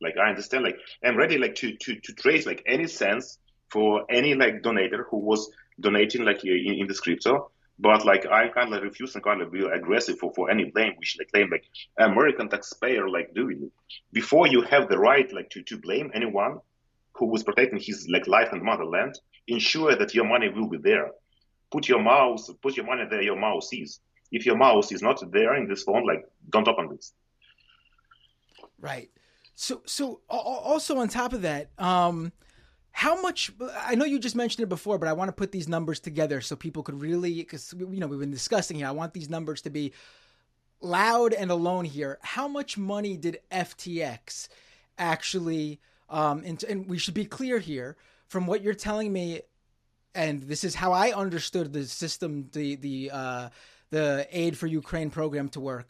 Like 0.00 0.16
I 0.16 0.28
understand. 0.28 0.64
Like 0.64 0.76
I'm 1.04 1.16
ready 1.16 1.38
like 1.38 1.54
to 1.56 1.76
to 1.76 1.94
to 2.00 2.12
trace 2.12 2.46
like 2.46 2.62
any 2.66 2.86
sense 2.86 3.38
for 3.70 4.04
any 4.10 4.34
like 4.34 4.62
donator 4.62 5.04
who 5.08 5.18
was 5.18 5.50
donating 5.80 6.24
like 6.24 6.44
in, 6.44 6.76
in 6.80 6.86
this 6.86 7.00
crypto 7.00 7.50
but 7.78 8.04
like 8.04 8.26
I 8.26 8.48
kind 8.48 8.72
of 8.72 8.82
refuse 8.82 9.14
and 9.14 9.24
kind 9.24 9.42
of 9.42 9.50
be 9.50 9.64
aggressive 9.64 10.18
for, 10.18 10.32
for 10.32 10.50
any 10.50 10.64
blame 10.64 10.92
which 10.96 11.16
they 11.16 11.24
claim 11.24 11.50
like 11.50 11.64
American 11.98 12.48
taxpayer 12.48 13.08
like 13.08 13.34
doing 13.34 13.70
before 14.12 14.46
you 14.46 14.62
have 14.62 14.88
the 14.88 14.98
right 14.98 15.30
like 15.32 15.50
to, 15.50 15.62
to 15.62 15.78
blame 15.78 16.10
anyone 16.14 16.60
who 17.14 17.26
was 17.26 17.42
protecting 17.42 17.78
his 17.80 18.08
like 18.08 18.26
life 18.26 18.48
and 18.52 18.62
motherland, 18.62 19.18
ensure 19.46 19.94
that 19.94 20.14
your 20.14 20.24
money 20.24 20.48
will 20.48 20.68
be 20.68 20.78
there. 20.78 21.10
Put 21.70 21.88
your 21.88 22.02
mouse 22.02 22.50
put 22.62 22.76
your 22.76 22.86
money 22.86 23.04
there 23.10 23.22
your 23.22 23.38
mouse 23.38 23.72
is. 23.72 24.00
If 24.34 24.44
your 24.46 24.56
mouse 24.56 24.92
is 24.92 25.02
not 25.02 25.18
there 25.32 25.54
in 25.54 25.68
this 25.68 25.82
phone, 25.82 26.04
like 26.06 26.26
don't 26.50 26.66
open 26.66 26.88
this. 26.88 27.12
Right. 28.80 29.10
So 29.54 29.82
so 29.86 30.20
also 30.28 30.98
on 30.98 31.08
top 31.08 31.32
of 31.32 31.42
that, 31.42 31.70
um 31.78 32.32
how 32.96 33.20
much 33.20 33.50
i 33.80 33.96
know 33.96 34.04
you 34.04 34.20
just 34.20 34.36
mentioned 34.36 34.62
it 34.62 34.68
before 34.68 34.98
but 34.98 35.08
i 35.08 35.12
want 35.12 35.28
to 35.28 35.32
put 35.32 35.50
these 35.50 35.66
numbers 35.66 35.98
together 35.98 36.40
so 36.40 36.54
people 36.54 36.80
could 36.80 37.00
really 37.00 37.34
because 37.34 37.74
you 37.76 37.98
know 37.98 38.06
we've 38.06 38.20
been 38.20 38.30
discussing 38.30 38.76
here 38.76 38.86
i 38.86 38.92
want 38.92 39.12
these 39.12 39.28
numbers 39.28 39.60
to 39.60 39.68
be 39.68 39.92
loud 40.80 41.32
and 41.32 41.50
alone 41.50 41.84
here 41.84 42.18
how 42.22 42.46
much 42.46 42.78
money 42.78 43.16
did 43.16 43.40
ftx 43.50 44.46
actually 44.96 45.80
um 46.08 46.44
and, 46.46 46.62
and 46.62 46.88
we 46.88 46.96
should 46.96 47.14
be 47.14 47.24
clear 47.24 47.58
here 47.58 47.96
from 48.28 48.46
what 48.46 48.62
you're 48.62 48.74
telling 48.74 49.12
me 49.12 49.40
and 50.14 50.42
this 50.42 50.62
is 50.62 50.76
how 50.76 50.92
i 50.92 51.10
understood 51.10 51.72
the 51.72 51.84
system 51.84 52.48
the 52.52 52.76
the 52.76 53.10
uh 53.12 53.48
the 53.96 54.26
aid 54.30 54.52
for 54.58 54.66
ukraine 54.82 55.10
program 55.18 55.48
to 55.48 55.60
work 55.60 55.88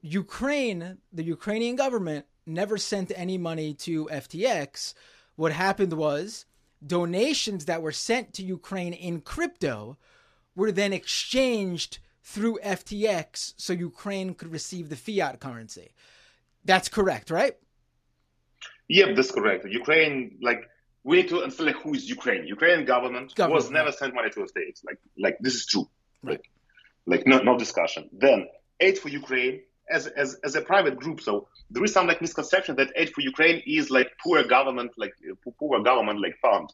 ukraine 0.00 0.82
the 1.12 1.26
ukrainian 1.36 1.76
government 1.84 2.24
never 2.46 2.76
sent 2.78 3.12
any 3.14 3.38
money 3.50 3.70
to 3.74 4.06
ftx 4.06 4.94
what 5.36 5.52
happened 5.52 5.92
was 5.92 6.46
donations 6.84 7.64
that 7.66 7.82
were 7.82 7.92
sent 7.92 8.32
to 8.34 8.42
Ukraine 8.42 8.92
in 8.92 9.20
crypto 9.20 9.96
were 10.54 10.72
then 10.72 10.92
exchanged 10.92 11.98
through 12.22 12.58
FTX 12.64 13.54
so 13.56 13.72
Ukraine 13.72 14.34
could 14.34 14.52
receive 14.52 14.88
the 14.88 14.96
fiat 14.96 15.40
currency. 15.40 15.92
That's 16.64 16.88
correct, 16.88 17.30
right? 17.30 17.56
Yep, 18.88 19.16
that's 19.16 19.30
correct. 19.30 19.64
Ukraine, 19.66 20.38
like, 20.42 20.68
we 21.04 21.18
need 21.18 21.28
to 21.28 21.42
understand 21.42 21.68
like, 21.68 21.82
who 21.82 21.94
is 21.94 22.08
Ukraine. 22.08 22.46
Ukrainian 22.46 22.84
government, 22.84 23.34
government 23.34 23.62
was 23.62 23.70
never 23.70 23.92
sent 23.92 24.14
money 24.14 24.30
to 24.30 24.40
the 24.40 24.48
states. 24.48 24.82
Like, 24.84 24.98
like 25.18 25.36
this 25.40 25.54
is 25.54 25.66
true. 25.66 25.88
Right. 26.22 26.32
Like, 26.32 26.50
like 27.08 27.26
no, 27.26 27.38
no 27.38 27.58
discussion. 27.58 28.08
Then 28.12 28.46
aid 28.80 28.98
for 28.98 29.08
Ukraine 29.08 29.62
as, 29.90 30.06
as, 30.06 30.36
as 30.44 30.54
a 30.54 30.60
private 30.60 30.96
group. 30.96 31.20
So 31.20 31.48
there 31.70 31.82
is 31.82 31.92
some 31.92 32.06
like 32.06 32.20
misconception 32.20 32.76
that 32.76 32.92
aid 32.96 33.10
for 33.14 33.22
Ukraine 33.22 33.62
is 33.66 33.90
like 33.90 34.10
poor 34.22 34.44
government, 34.44 34.92
like 34.96 35.14
poor 35.58 35.82
government 35.82 36.20
like 36.20 36.36
fund. 36.40 36.68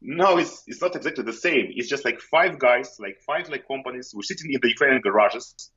No, 0.00 0.38
it's 0.38 0.64
it's 0.66 0.82
not 0.82 0.94
exactly 0.94 1.24
the 1.24 1.32
same. 1.32 1.66
It's 1.74 1.88
just 1.88 2.04
like 2.04 2.20
five 2.20 2.58
guys, 2.58 2.96
like 3.00 3.18
five 3.26 3.48
like 3.48 3.66
companies 3.66 4.12
were 4.14 4.22
sitting 4.22 4.52
in 4.52 4.60
the 4.62 4.68
Ukrainian 4.68 5.00
garages. 5.00 5.70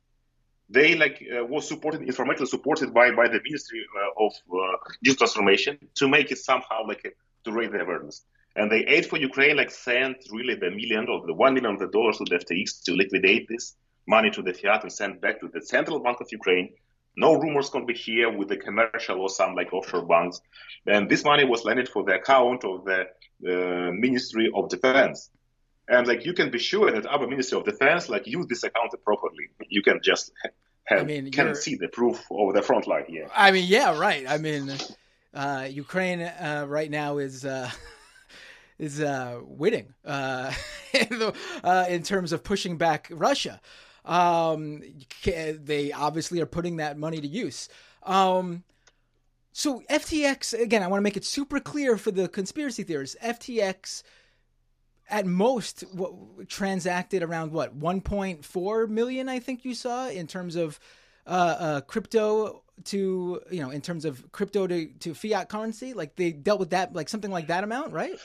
They 0.68 0.94
like 0.94 1.16
uh, 1.34 1.44
was 1.44 1.66
supported, 1.66 2.00
informationally 2.02 2.48
supported 2.56 2.94
by 2.94 3.10
by 3.20 3.26
the 3.28 3.40
Ministry 3.42 3.80
uh, 4.00 4.24
of 4.24 4.32
uh, 4.52 4.76
Digital 5.02 5.26
Transformation 5.26 5.78
to 6.00 6.08
make 6.08 6.30
it 6.30 6.38
somehow 6.38 6.80
like 6.86 7.02
a, 7.04 7.10
to 7.44 7.52
raise 7.52 7.72
the 7.72 7.80
awareness. 7.80 8.16
And 8.54 8.70
they 8.70 8.82
aid 8.94 9.06
for 9.06 9.16
Ukraine 9.30 9.56
like 9.56 9.70
sent 9.70 10.18
really 10.30 10.56
the 10.64 10.70
million 10.70 11.08
or 11.08 11.26
the 11.26 11.34
one 11.44 11.54
million 11.54 11.74
of 11.74 11.80
the 11.80 11.88
dollars 11.96 12.18
to 12.18 12.24
the 12.30 12.36
FTX 12.44 12.82
to 12.84 12.92
liquidate 13.02 13.48
this 13.48 13.76
money 14.06 14.30
to 14.30 14.42
the 14.42 14.52
fiat 14.52 14.82
and 14.82 14.92
sent 14.92 15.20
back 15.20 15.40
to 15.40 15.48
the 15.48 15.60
central 15.60 16.00
bank 16.00 16.20
of 16.20 16.28
Ukraine. 16.30 16.70
No 17.16 17.34
rumors 17.34 17.68
can 17.68 17.84
be 17.84 17.94
here 17.94 18.30
with 18.30 18.48
the 18.48 18.56
commercial 18.56 19.20
or 19.20 19.28
some 19.28 19.54
like 19.54 19.72
offshore 19.72 20.06
banks. 20.06 20.40
And 20.86 21.08
this 21.08 21.24
money 21.24 21.44
was 21.44 21.64
landed 21.64 21.88
for 21.88 22.04
the 22.04 22.14
account 22.14 22.64
of 22.64 22.84
the 22.84 23.00
uh, 23.46 23.92
Ministry 23.92 24.50
of 24.54 24.68
Defense. 24.68 25.30
And 25.88 26.06
like 26.06 26.24
you 26.24 26.32
can 26.32 26.50
be 26.50 26.58
sure 26.58 26.90
that 26.90 27.06
our 27.06 27.26
Ministry 27.26 27.58
of 27.58 27.64
Defense 27.64 28.08
like 28.08 28.26
use 28.26 28.46
this 28.46 28.62
account 28.62 28.92
properly. 29.04 29.50
You 29.68 29.82
can 29.82 30.00
just 30.02 30.32
have, 30.84 31.00
I 31.00 31.04
mean, 31.04 31.26
you 31.26 31.32
can 31.32 31.54
see 31.54 31.76
the 31.76 31.88
proof 31.88 32.24
over 32.30 32.52
the 32.52 32.62
front 32.62 32.86
line 32.86 33.04
here. 33.06 33.28
I 33.34 33.50
mean, 33.50 33.66
yeah, 33.68 33.96
right. 33.98 34.24
I 34.28 34.38
mean, 34.38 34.72
uh, 35.34 35.68
Ukraine 35.70 36.22
uh, 36.22 36.66
right 36.68 36.90
now 36.90 37.18
is 37.18 37.44
uh, 37.44 37.70
is 38.78 39.00
uh, 39.00 39.40
winning 39.44 39.94
uh, 40.04 40.52
in, 40.92 41.18
the, 41.18 41.34
uh, 41.62 41.86
in 41.88 42.02
terms 42.02 42.32
of 42.32 42.42
pushing 42.42 42.76
back 42.76 43.08
Russia. 43.10 43.60
Um, 44.04 44.82
they 45.24 45.92
obviously 45.92 46.40
are 46.40 46.46
putting 46.46 46.76
that 46.76 46.98
money 46.98 47.20
to 47.20 47.26
use. 47.26 47.68
Um, 48.02 48.64
so 49.52 49.82
FTX 49.90 50.58
again, 50.60 50.82
I 50.82 50.86
want 50.86 51.00
to 51.00 51.04
make 51.04 51.16
it 51.16 51.24
super 51.24 51.60
clear 51.60 51.96
for 51.96 52.10
the 52.10 52.28
conspiracy 52.28 52.82
theorists. 52.82 53.16
FTX 53.22 54.02
at 55.08 55.26
most 55.26 55.82
what, 55.92 56.48
transacted 56.48 57.22
around 57.22 57.52
what 57.52 57.78
1.4 57.78 58.88
million 58.88 59.28
I 59.28 59.38
think 59.38 59.64
you 59.64 59.74
saw 59.74 60.08
in 60.08 60.26
terms 60.26 60.56
of 60.56 60.80
uh, 61.26 61.56
uh, 61.58 61.80
crypto 61.82 62.62
to 62.84 63.40
you 63.50 63.60
know 63.60 63.70
in 63.70 63.80
terms 63.80 64.04
of 64.04 64.32
crypto 64.32 64.66
to, 64.66 64.86
to 64.86 65.14
fiat 65.14 65.48
currency 65.48 65.92
like 65.92 66.16
they 66.16 66.32
dealt 66.32 66.58
with 66.58 66.70
that 66.70 66.94
like 66.94 67.08
something 67.08 67.30
like 67.30 67.48
that 67.48 67.62
amount 67.62 67.92
right 67.92 68.18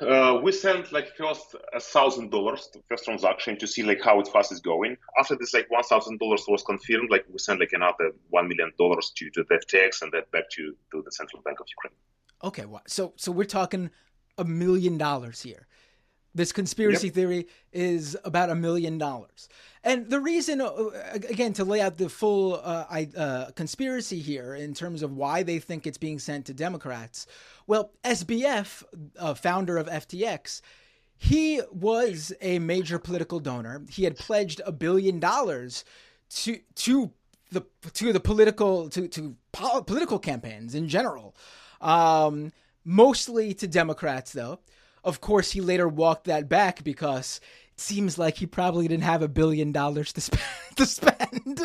uh, 0.00 0.40
we 0.42 0.52
sent 0.52 0.92
like 0.92 1.16
first 1.16 1.54
a 1.74 1.80
thousand 1.80 2.30
dollars 2.30 2.68
first 2.88 3.04
transaction 3.04 3.58
to 3.58 3.66
see 3.66 3.82
like 3.82 4.02
how 4.02 4.20
it 4.20 4.28
fast 4.28 4.52
is 4.52 4.60
going. 4.60 4.96
After 5.18 5.36
this 5.36 5.52
like 5.54 5.70
one 5.70 5.82
thousand 5.82 6.18
dollars 6.18 6.44
was 6.48 6.62
confirmed, 6.62 7.10
like 7.10 7.24
we 7.30 7.38
sent 7.38 7.60
like 7.60 7.72
another 7.72 8.12
one 8.30 8.48
million 8.48 8.72
dollars 8.78 9.12
to 9.16 9.30
to 9.30 9.44
the 9.48 9.56
FTX 9.56 10.02
and 10.02 10.12
that 10.12 10.30
back 10.30 10.48
to 10.50 10.74
to 10.92 11.02
the 11.04 11.12
Central 11.12 11.42
Bank 11.42 11.60
of 11.60 11.66
Ukraine. 11.68 11.98
Okay, 12.42 12.64
well, 12.66 12.82
so 12.86 13.12
so 13.16 13.30
we're 13.30 13.44
talking 13.44 13.90
a 14.38 14.44
million 14.44 14.96
dollars 14.96 15.42
here. 15.42 15.66
This 16.34 16.52
conspiracy 16.52 17.08
yep. 17.08 17.14
theory 17.14 17.46
is 17.72 18.16
about 18.24 18.50
a 18.50 18.54
million 18.54 18.98
dollars. 18.98 19.48
And 19.82 20.10
the 20.10 20.20
reason, 20.20 20.60
uh, 20.60 20.90
again, 21.28 21.54
to 21.54 21.64
lay 21.64 21.80
out 21.80 21.96
the 21.96 22.08
full 22.08 22.54
uh, 22.62 22.84
uh, 23.16 23.50
conspiracy 23.52 24.20
here 24.20 24.54
in 24.54 24.74
terms 24.74 25.02
of 25.02 25.16
why 25.16 25.42
they 25.42 25.58
think 25.58 25.86
it's 25.86 25.98
being 25.98 26.18
sent 26.18 26.46
to 26.46 26.54
Democrats, 26.54 27.26
well, 27.66 27.90
SBF, 28.04 28.84
uh, 29.18 29.34
founder 29.34 29.78
of 29.78 29.86
FTX, 29.86 30.60
he 31.16 31.60
was 31.72 32.32
a 32.40 32.58
major 32.58 32.98
political 32.98 33.40
donor. 33.40 33.82
He 33.90 34.04
had 34.04 34.16
pledged 34.16 34.60
a 34.64 34.72
billion 34.72 35.20
dollars 35.20 35.84
to 36.30 36.60
to 36.76 37.12
the 37.50 37.62
to 37.94 38.12
the 38.12 38.20
political 38.20 38.88
to 38.88 39.06
to 39.08 39.36
po- 39.52 39.82
political 39.82 40.18
campaigns 40.18 40.74
in 40.74 40.88
general, 40.88 41.34
um, 41.80 42.52
mostly 42.84 43.52
to 43.54 43.66
Democrats 43.66 44.32
though. 44.32 44.60
Of 45.04 45.20
course, 45.20 45.52
he 45.52 45.60
later 45.60 45.88
walked 45.88 46.24
that 46.24 46.48
back 46.48 46.84
because 46.84 47.40
it 47.72 47.80
seems 47.80 48.18
like 48.18 48.36
he 48.36 48.46
probably 48.46 48.88
didn't 48.88 49.04
have 49.04 49.22
a 49.22 49.28
billion 49.28 49.72
dollars 49.72 50.12
to 50.14 50.20
spend, 50.20 50.42
to 50.76 50.86
spend 50.86 51.60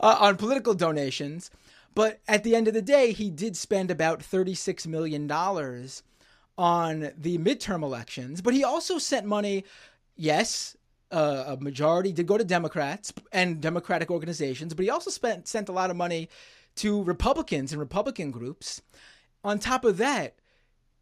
uh, 0.00 0.16
on 0.20 0.36
political 0.36 0.74
donations. 0.74 1.50
But 1.94 2.20
at 2.28 2.44
the 2.44 2.54
end 2.54 2.68
of 2.68 2.74
the 2.74 2.82
day, 2.82 3.12
he 3.12 3.30
did 3.30 3.56
spend 3.56 3.90
about 3.90 4.20
$36 4.20 4.86
million 4.86 5.30
on 6.58 7.10
the 7.16 7.38
midterm 7.38 7.82
elections. 7.82 8.42
But 8.42 8.54
he 8.54 8.64
also 8.64 8.98
sent 8.98 9.26
money, 9.26 9.64
yes, 10.14 10.76
uh, 11.10 11.44
a 11.46 11.56
majority 11.56 12.12
did 12.12 12.26
go 12.26 12.36
to 12.36 12.44
Democrats 12.44 13.12
and 13.32 13.60
Democratic 13.60 14.10
organizations, 14.10 14.74
but 14.74 14.82
he 14.82 14.90
also 14.90 15.10
spent 15.10 15.46
sent 15.46 15.68
a 15.68 15.72
lot 15.72 15.90
of 15.90 15.96
money 15.96 16.28
to 16.76 17.02
Republicans 17.04 17.72
and 17.72 17.80
Republican 17.80 18.30
groups. 18.30 18.82
On 19.44 19.58
top 19.58 19.84
of 19.84 19.98
that, 19.98 20.34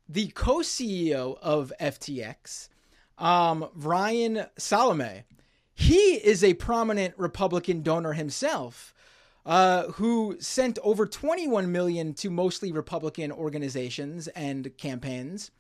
the 0.09 0.29
co-CEO 0.29 1.39
of 1.41 1.73
FTX, 1.81 2.69
um, 3.19 3.69
Ryan 3.75 4.47
Salame, 4.57 5.25
he 5.75 6.15
is 6.15 6.45
a 6.45 6.55
prominent 6.55 7.15
Republican 7.17 7.83
donor 7.83 8.13
himself, 8.13 8.95
uh, 9.47 9.85
who 9.93 10.37
sent 10.41 10.79
over 10.83 11.07
21 11.07 11.71
million 11.71 12.15
to 12.15 12.31
mostly 12.31 12.73
Republican 12.73 13.31
organizations 13.33 14.29
and 14.29 14.77
campaigns. 14.79 15.51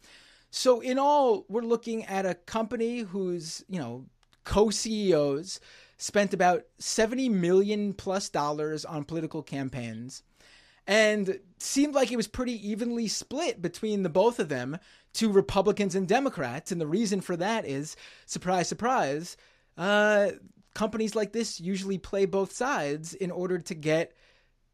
So 0.51 0.81
in 0.81 0.99
all, 0.99 1.45
we're 1.49 1.63
looking 1.63 2.05
at 2.05 2.25
a 2.25 2.35
company 2.35 3.01
whose 3.01 3.65
you 3.69 3.79
know 3.79 4.07
co-CEOs 4.45 5.61
spent 5.97 6.35
about 6.35 6.65
70 6.79 7.29
million 7.29 7.93
plus 7.93 8.29
dollars 8.29 8.85
on 8.85 9.05
political 9.05 9.43
campaigns 9.43 10.23
and 10.87 11.41
seemed 11.59 11.95
like 11.95 12.13
it 12.13 12.17
was 12.17 12.29
pretty 12.29 12.69
evenly 12.69 13.09
split 13.09 13.63
between 13.63 14.03
the 14.03 14.09
both 14.09 14.39
of 14.39 14.49
them 14.49 14.79
to 15.15 15.31
Republicans 15.31 15.95
and 15.95 16.07
Democrats. 16.07 16.73
And 16.73 16.81
the 16.81 16.87
reason 16.87 17.21
for 17.21 17.37
that 17.37 17.65
is 17.65 17.97
surprise, 18.27 18.69
surprise. 18.69 19.37
Uh, 19.79 20.33
companies 20.75 21.15
like 21.15 21.33
this 21.33 21.61
usually 21.61 21.99
play 21.99 22.27
both 22.27 22.53
sides 22.53 23.15
in 23.15 23.31
order 23.31 23.59
to 23.59 23.75
get 23.75 24.13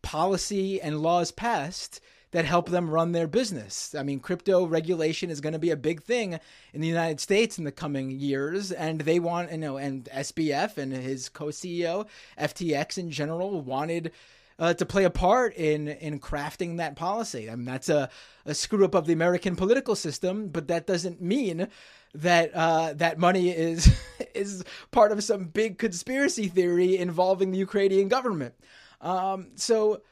policy 0.03 0.81
and 0.81 1.01
laws 1.01 1.31
passed 1.31 2.01
that 2.33 2.45
help 2.45 2.69
them 2.69 2.89
run 2.89 3.13
their 3.13 3.27
business. 3.27 3.95
I 3.95 4.03
mean, 4.03 4.21
crypto 4.21 4.65
regulation 4.65 5.31
is 5.31 5.41
going 5.41 5.53
to 5.53 5.59
be 5.59 5.71
a 5.71 5.77
big 5.77 6.03
thing 6.03 6.39
in 6.73 6.81
the 6.81 6.89
United 6.89 7.19
States 7.19 7.59
in 7.59 7.65
the 7.65 7.73
coming 7.73 8.11
years, 8.11 8.71
and 8.71 9.01
they 9.01 9.19
want, 9.19 9.51
you 9.51 9.59
know, 9.59 9.77
and 9.77 10.05
SBF 10.05 10.79
and 10.79 10.93
his 10.93 11.29
co-CEO, 11.29 12.07
FTX 12.39 12.99
in 12.99 13.11
general, 13.11 13.61
wanted 13.61 14.13
uh, 14.61 14.75
to 14.75 14.85
play 14.85 15.05
a 15.05 15.11
part 15.11 15.55
in 15.57 15.89
in 15.89 16.21
crafting 16.21 16.77
that 16.77 16.95
policy. 16.95 17.51
I 17.51 17.57
mean, 17.57 17.65
that's 17.65 17.89
a, 17.89 18.11
a 18.45 18.55
screw 18.55 18.85
up 18.85 18.95
of 18.95 19.07
the 19.07 19.15
American 19.15 19.57
political 19.57 19.97
system, 19.97 20.49
but 20.49 20.69
that 20.69 20.87
doesn't 20.87 21.21
mean 21.21 21.69
that 22.15 22.55
uh, 22.55 22.93
that 22.95 23.19
money 23.19 23.49
is 23.51 23.91
is 24.35 24.63
part 24.91 25.13
of 25.13 25.25
some 25.25 25.45
big 25.45 25.79
conspiracy 25.79 26.47
theory 26.47 26.99
involving 26.99 27.51
the 27.51 27.59
Ukrainian 27.59 28.09
government. 28.09 28.55
Um, 29.01 29.53
so 29.55 30.03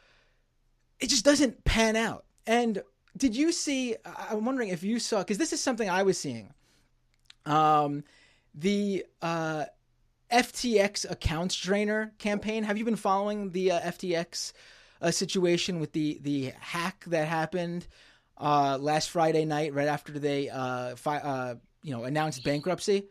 it 0.99 1.11
just 1.11 1.27
doesn't 1.27 1.65
pan 1.65 1.95
out. 1.95 2.25
And 2.47 2.83
did 3.19 3.37
you 3.37 3.53
see? 3.53 3.97
I'm 4.31 4.47
wondering 4.47 4.71
if 4.71 4.83
you 4.83 4.99
saw 4.99 5.19
because 5.19 5.39
this 5.39 5.53
is 5.53 5.63
something 5.63 5.91
I 5.91 6.05
was 6.05 6.19
seeing. 6.19 6.55
Um, 7.45 8.03
the 8.55 9.05
uh, 9.21 9.67
FTX 10.31 11.11
accounts 11.11 11.57
drainer 11.57 12.13
campaign. 12.19 12.65
Have 12.65 12.77
you 12.77 12.85
been 12.85 12.97
following 12.97 13.51
the 13.51 13.73
uh, 13.73 13.81
FTX 13.81 14.53
uh, 15.01 15.11
situation 15.11 15.81
with 15.81 15.93
the 15.93 16.19
the 16.23 16.53
hack 16.61 17.05
that 17.07 17.29
happened 17.29 17.87
uh, 18.37 18.79
last 18.81 19.11
Friday 19.11 19.45
night, 19.45 19.73
right 19.75 19.89
after 19.89 20.19
they 20.19 20.49
uh, 20.49 20.97
fi- 20.97 21.19
uh, 21.19 21.55
you 21.83 21.93
know 21.93 22.05
announced 22.05 22.45
bankruptcy? 22.45 23.05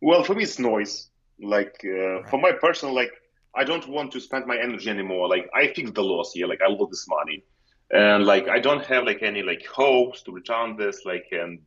Well, 0.00 0.22
for 0.22 0.34
me, 0.34 0.44
it's 0.44 0.58
noise. 0.58 1.10
Like 1.40 1.80
uh, 1.84 1.90
right. 1.90 2.30
for 2.30 2.40
my 2.40 2.52
personal, 2.52 2.94
like 2.94 3.12
I 3.54 3.64
don't 3.64 3.86
want 3.88 4.12
to 4.12 4.20
spend 4.20 4.46
my 4.46 4.58
energy 4.58 4.88
anymore. 4.88 5.28
Like 5.28 5.48
I 5.54 5.72
fixed 5.72 5.94
the 5.94 6.02
loss 6.02 6.32
here. 6.32 6.46
Like 6.46 6.60
I 6.62 6.68
lost 6.70 6.92
this 6.92 7.06
money, 7.08 7.42
and 7.90 8.24
like 8.24 8.48
I 8.48 8.60
don't 8.60 8.84
have 8.86 9.04
like 9.04 9.22
any 9.22 9.42
like 9.42 9.66
hopes 9.66 10.22
to 10.22 10.32
return 10.32 10.76
this. 10.76 11.04
Like 11.04 11.26
and 11.32 11.58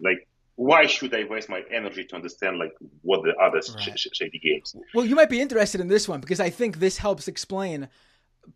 like 0.00 0.28
why 0.60 0.84
should 0.84 1.14
I 1.14 1.24
waste 1.24 1.48
my 1.48 1.62
energy 1.72 2.04
to 2.04 2.14
understand 2.14 2.58
like 2.58 2.74
what 3.00 3.22
the 3.22 3.34
other 3.42 3.62
right. 3.74 3.98
sh- 3.98 4.08
shady 4.12 4.38
games? 4.38 4.76
Well, 4.94 5.06
you 5.06 5.16
might 5.16 5.30
be 5.30 5.40
interested 5.40 5.80
in 5.80 5.88
this 5.88 6.06
one 6.06 6.20
because 6.20 6.38
I 6.38 6.50
think 6.50 6.78
this 6.78 6.98
helps 6.98 7.28
explain 7.28 7.88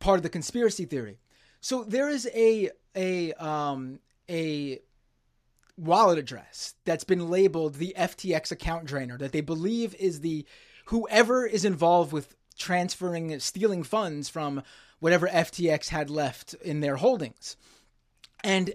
part 0.01 0.19
of 0.19 0.23
the 0.23 0.29
conspiracy 0.29 0.85
theory. 0.85 1.19
So 1.63 1.83
there 1.83 2.11
is 2.11 2.29
a 2.35 2.69
a 2.95 3.33
um 3.33 4.01
a 4.29 4.81
wallet 5.79 6.19
address 6.19 6.75
that's 6.85 7.05
been 7.05 7.31
labeled 7.31 7.77
the 7.77 7.95
FTX 7.97 8.53
account 8.53 8.85
drainer 8.85 9.17
that 9.17 9.33
they 9.33 9.41
believe 9.41 9.95
is 9.95 10.21
the 10.21 10.45
whoever 10.87 11.47
is 11.47 11.65
involved 11.65 12.13
with 12.13 12.37
transferring 12.59 13.41
stealing 13.41 13.83
funds 13.83 14.29
from 14.29 14.63
whatever 15.01 15.27
FTX 15.27 15.89
had 15.89 16.11
left 16.11 16.53
in 16.63 16.81
their 16.81 16.97
holdings. 16.97 17.57
And 18.43 18.75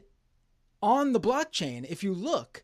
on 0.82 1.14
the 1.14 1.20
blockchain, 1.20 1.86
if 1.88 2.04
you 2.04 2.12
look, 2.12 2.64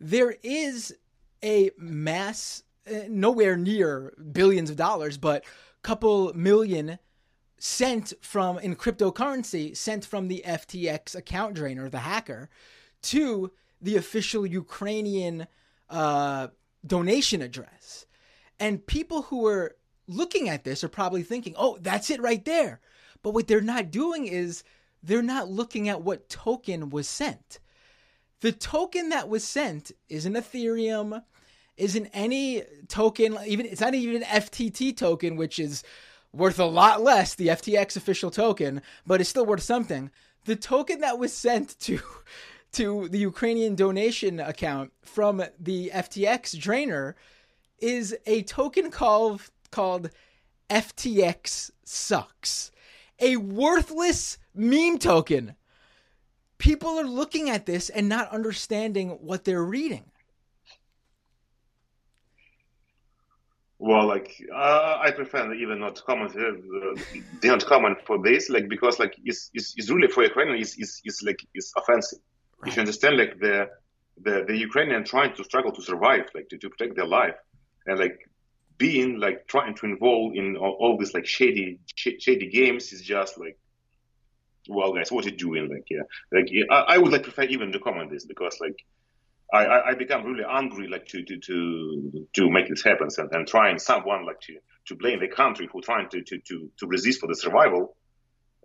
there 0.00 0.36
is 0.42 0.94
a 1.42 1.70
mass, 1.78 2.62
uh, 2.90 3.00
nowhere 3.08 3.56
near 3.56 4.14
billions 4.32 4.70
of 4.70 4.76
dollars, 4.76 5.18
but 5.18 5.44
couple 5.84 6.32
million 6.34 6.98
sent 7.58 8.12
from 8.20 8.58
in 8.58 8.74
cryptocurrency 8.74 9.76
sent 9.76 10.04
from 10.04 10.28
the 10.28 10.42
FTX 10.44 11.14
account 11.14 11.54
drainer, 11.54 11.88
the 11.88 12.00
hacker, 12.00 12.48
to 13.02 13.52
the 13.80 13.96
official 13.96 14.44
Ukrainian 14.46 15.46
uh, 15.90 16.48
donation 16.84 17.42
address. 17.42 18.06
And 18.58 18.86
people 18.86 19.22
who 19.22 19.46
are 19.46 19.76
looking 20.08 20.48
at 20.48 20.64
this 20.64 20.82
are 20.82 20.88
probably 20.88 21.22
thinking, 21.22 21.54
oh, 21.56 21.78
that's 21.80 22.10
it 22.10 22.20
right 22.20 22.44
there. 22.44 22.80
But 23.22 23.30
what 23.34 23.46
they're 23.46 23.60
not 23.60 23.90
doing 23.90 24.26
is 24.26 24.64
they're 25.02 25.22
not 25.22 25.50
looking 25.50 25.88
at 25.88 26.02
what 26.02 26.28
token 26.28 26.90
was 26.90 27.08
sent. 27.08 27.60
The 28.44 28.52
token 28.52 29.08
that 29.08 29.30
was 29.30 29.42
sent 29.42 29.90
isn't 30.10 30.34
Ethereum, 30.34 31.22
isn't 31.78 32.10
any 32.12 32.62
token, 32.88 33.38
even 33.46 33.64
it's 33.64 33.80
not 33.80 33.94
even 33.94 34.16
an 34.16 34.28
FTT 34.28 34.94
token, 34.98 35.36
which 35.36 35.58
is 35.58 35.82
worth 36.30 36.58
a 36.58 36.66
lot 36.66 37.00
less, 37.00 37.34
the 37.34 37.46
FTX 37.46 37.96
official 37.96 38.30
token, 38.30 38.82
but 39.06 39.22
it's 39.22 39.30
still 39.30 39.46
worth 39.46 39.62
something. 39.62 40.10
The 40.44 40.56
token 40.56 41.00
that 41.00 41.18
was 41.18 41.32
sent 41.32 41.80
to 41.86 42.00
to 42.72 43.08
the 43.08 43.20
Ukrainian 43.20 43.76
donation 43.76 44.38
account 44.38 44.92
from 45.00 45.42
the 45.58 45.90
FTX 45.94 46.60
drainer 46.60 47.16
is 47.78 48.14
a 48.26 48.42
token 48.42 48.90
called 48.90 49.40
called 49.70 50.10
FTX 50.68 51.70
sucks. 51.82 52.70
A 53.20 53.38
worthless 53.38 54.36
meme 54.54 54.98
token 54.98 55.54
people 56.64 56.98
are 56.98 57.10
looking 57.20 57.50
at 57.50 57.66
this 57.66 57.90
and 57.90 58.08
not 58.08 58.26
understanding 58.30 59.10
what 59.20 59.44
they're 59.44 59.68
reading. 59.78 60.04
Well, 63.78 64.06
like 64.06 64.30
uh, 64.50 64.96
I 65.06 65.10
prefer 65.10 65.52
even 65.52 65.78
not 65.78 66.02
comment, 66.06 66.32
uh, 66.34 66.94
not 67.42 67.66
comment 67.66 67.98
for 68.06 68.16
this, 68.22 68.48
like 68.48 68.66
because 68.70 68.98
like 68.98 69.14
it's, 69.24 69.50
it's, 69.52 69.74
it's 69.76 69.90
really 69.90 70.08
for 70.08 70.22
Ukrainian 70.22 70.58
is 70.58 70.72
is 70.84 71.02
is 71.04 71.16
like 71.28 71.40
is 71.54 71.70
offensive. 71.76 72.22
Right. 72.22 72.68
If 72.68 72.76
you 72.76 72.80
understand, 72.80 73.18
like 73.18 73.34
the 73.44 73.56
the 74.26 74.34
the 74.48 74.56
Ukrainian 74.68 75.04
trying 75.04 75.32
to 75.38 75.44
struggle 75.44 75.72
to 75.78 75.82
survive, 75.90 76.24
like 76.36 76.48
to, 76.50 76.56
to 76.62 76.70
protect 76.72 76.96
their 76.96 77.10
life, 77.20 77.38
and 77.86 77.98
like 78.04 78.18
being 78.78 79.10
like 79.26 79.38
trying 79.54 79.74
to 79.78 79.84
involve 79.92 80.34
in 80.40 80.56
all, 80.56 80.74
all 80.80 80.94
these 81.00 81.12
like 81.12 81.26
shady 81.26 81.68
sh- 82.00 82.20
shady 82.24 82.48
games 82.58 82.84
is 82.94 83.02
just 83.02 83.32
like 83.44 83.58
well, 84.68 84.92
guys, 84.92 85.12
what 85.12 85.26
are 85.26 85.28
you 85.28 85.36
doing? 85.36 85.68
Like, 85.68 85.86
yeah, 85.90 86.02
like 86.32 86.48
yeah, 86.50 86.64
I, 86.70 86.94
I, 86.94 86.98
would 86.98 87.12
like 87.12 87.22
prefer 87.22 87.42
even 87.42 87.72
to 87.72 87.78
comment 87.78 88.10
this 88.10 88.24
because 88.24 88.58
like 88.60 88.84
I, 89.52 89.64
I, 89.64 89.88
I 89.90 89.94
become 89.94 90.24
really 90.24 90.44
angry 90.48 90.88
like 90.88 91.06
to 91.08 91.22
to 91.22 91.38
to 91.38 92.28
to 92.34 92.50
make 92.50 92.68
this 92.68 92.82
happen 92.82 93.08
and, 93.16 93.28
and 93.32 93.46
trying 93.46 93.78
someone 93.78 94.24
like 94.26 94.40
to 94.42 94.58
to 94.86 94.96
blame 94.96 95.20
the 95.20 95.28
country 95.28 95.68
who 95.70 95.80
trying 95.80 96.08
to 96.10 96.22
to 96.22 96.38
to, 96.38 96.70
to 96.78 96.86
resist 96.86 97.20
for 97.20 97.26
the 97.26 97.34
survival 97.34 97.96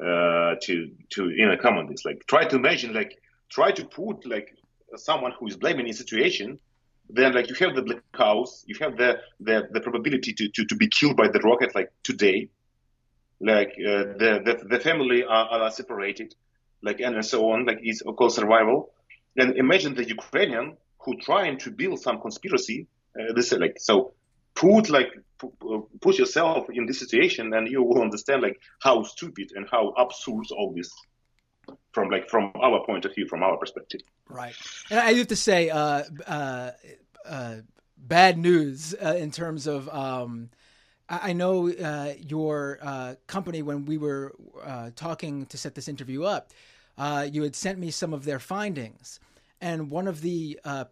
uh 0.02 0.56
to 0.62 0.92
to 1.10 1.30
you 1.30 1.46
know 1.46 1.58
comment 1.58 1.90
this 1.90 2.06
like 2.06 2.26
try 2.28 2.46
to 2.46 2.56
imagine 2.56 2.94
like 2.94 3.12
try 3.50 3.72
to 3.72 3.86
put 3.86 4.26
like 4.26 4.56
someone 4.96 5.34
who 5.38 5.48
is 5.48 5.58
blaming 5.58 5.90
a 5.90 5.94
situation 5.94 6.58
then 7.10 7.34
like 7.34 7.50
you 7.50 7.56
have 7.56 7.76
the 7.76 7.82
black 7.82 8.02
house 8.14 8.64
you 8.66 8.76
have 8.80 8.96
the 8.98 9.20
the, 9.42 9.68
the 9.72 9.82
probability 9.82 10.34
to, 10.34 10.48
to 10.50 10.66
to 10.66 10.76
be 10.76 10.88
killed 10.88 11.18
by 11.18 11.28
the 11.28 11.40
rocket 11.40 11.76
like 11.76 11.92
today 12.04 12.50
like 13.42 13.70
uh, 13.70 14.18
the, 14.22 14.42
the, 14.46 14.68
the 14.70 14.80
family 14.80 15.24
are, 15.24 15.48
are 15.48 15.72
separated, 15.72 16.36
like 16.82 17.00
and 17.00 17.24
so 17.26 17.52
on. 17.52 17.66
Like 17.66 17.80
it's 17.82 18.02
called 18.02 18.34
survival. 18.34 18.92
And 19.38 19.56
imagine 19.58 19.94
the 19.96 20.08
Ukrainian 20.08 20.78
who 21.00 21.16
trying 21.18 21.58
to 21.60 21.72
build 21.72 22.02
some 22.02 22.20
conspiracy. 22.20 22.88
Uh, 23.20 23.34
this 23.34 23.52
like 23.54 23.78
so 23.80 24.14
put 24.56 24.90
like 24.90 25.12
put 26.02 26.18
yourself 26.18 26.68
in 26.70 26.86
this 26.86 27.00
situation, 27.00 27.54
and 27.54 27.68
you 27.68 27.82
will 27.84 28.02
understand 28.02 28.42
like 28.42 28.60
how 28.82 29.04
stupid 29.04 29.52
and 29.56 29.68
how 29.72 29.90
absurd 29.98 30.46
all 30.52 30.74
this 30.76 30.92
from 31.94 32.10
like 32.10 32.30
from 32.30 32.52
our 32.56 32.86
point 32.86 33.06
of 33.06 33.16
view, 33.16 33.28
from 33.28 33.44
our 33.44 33.58
perspective. 33.58 34.02
Right, 34.28 34.56
and 34.90 35.00
I 35.00 35.14
have 35.14 35.28
to 35.28 35.36
say, 35.36 35.70
uh, 35.70 36.04
uh, 36.28 36.72
uh, 37.26 37.56
bad 37.98 38.38
news 38.38 38.94
uh, 38.94 39.16
in 39.18 39.32
terms 39.32 39.68
of 39.68 39.90
um, 39.90 40.50
I 41.10 41.34
know 41.34 41.70
uh, 41.70 42.14
your 42.20 42.78
uh, 42.82 43.16
company, 43.26 43.64
when 43.64 43.86
we 43.86 43.98
were 43.98 44.36
uh, 44.64 44.92
talking 44.96 45.48
to 45.48 45.58
set 45.58 45.74
this 45.74 45.88
interview 45.88 46.24
up, 46.24 46.52
uh, 46.98 47.28
you 47.32 47.42
had 47.42 47.56
sent 47.56 47.80
me 47.80 47.90
some 47.90 48.14
of 48.14 48.26
their 48.26 48.40
findings. 48.40 49.20
And 49.60 49.90
one 49.90 50.08
of 50.08 50.22
the 50.22 50.60
uh, 50.64 50.86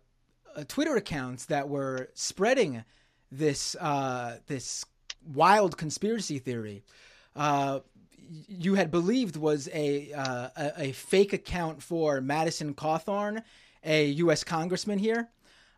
uh, 0.56 0.64
Twitter 0.68 0.96
accounts 0.96 1.46
that 1.46 1.70
were 1.70 2.10
spreading 2.16 2.84
this 3.32 3.76
this 4.48 4.86
wild 5.34 5.78
conspiracy 5.78 6.40
theory, 6.40 6.84
you 8.48 8.74
had 8.76 8.90
believed 8.90 9.36
was 9.38 9.70
a, 9.74 10.12
a, 10.12 10.74
a 10.78 10.92
fake 10.94 11.34
account 11.34 11.84
for 11.84 12.22
Madison 12.22 12.74
Cawthorn, 12.74 13.44
a 13.84 14.08
U.S. 14.08 14.44
congressman 14.44 14.98
here. 14.98 15.30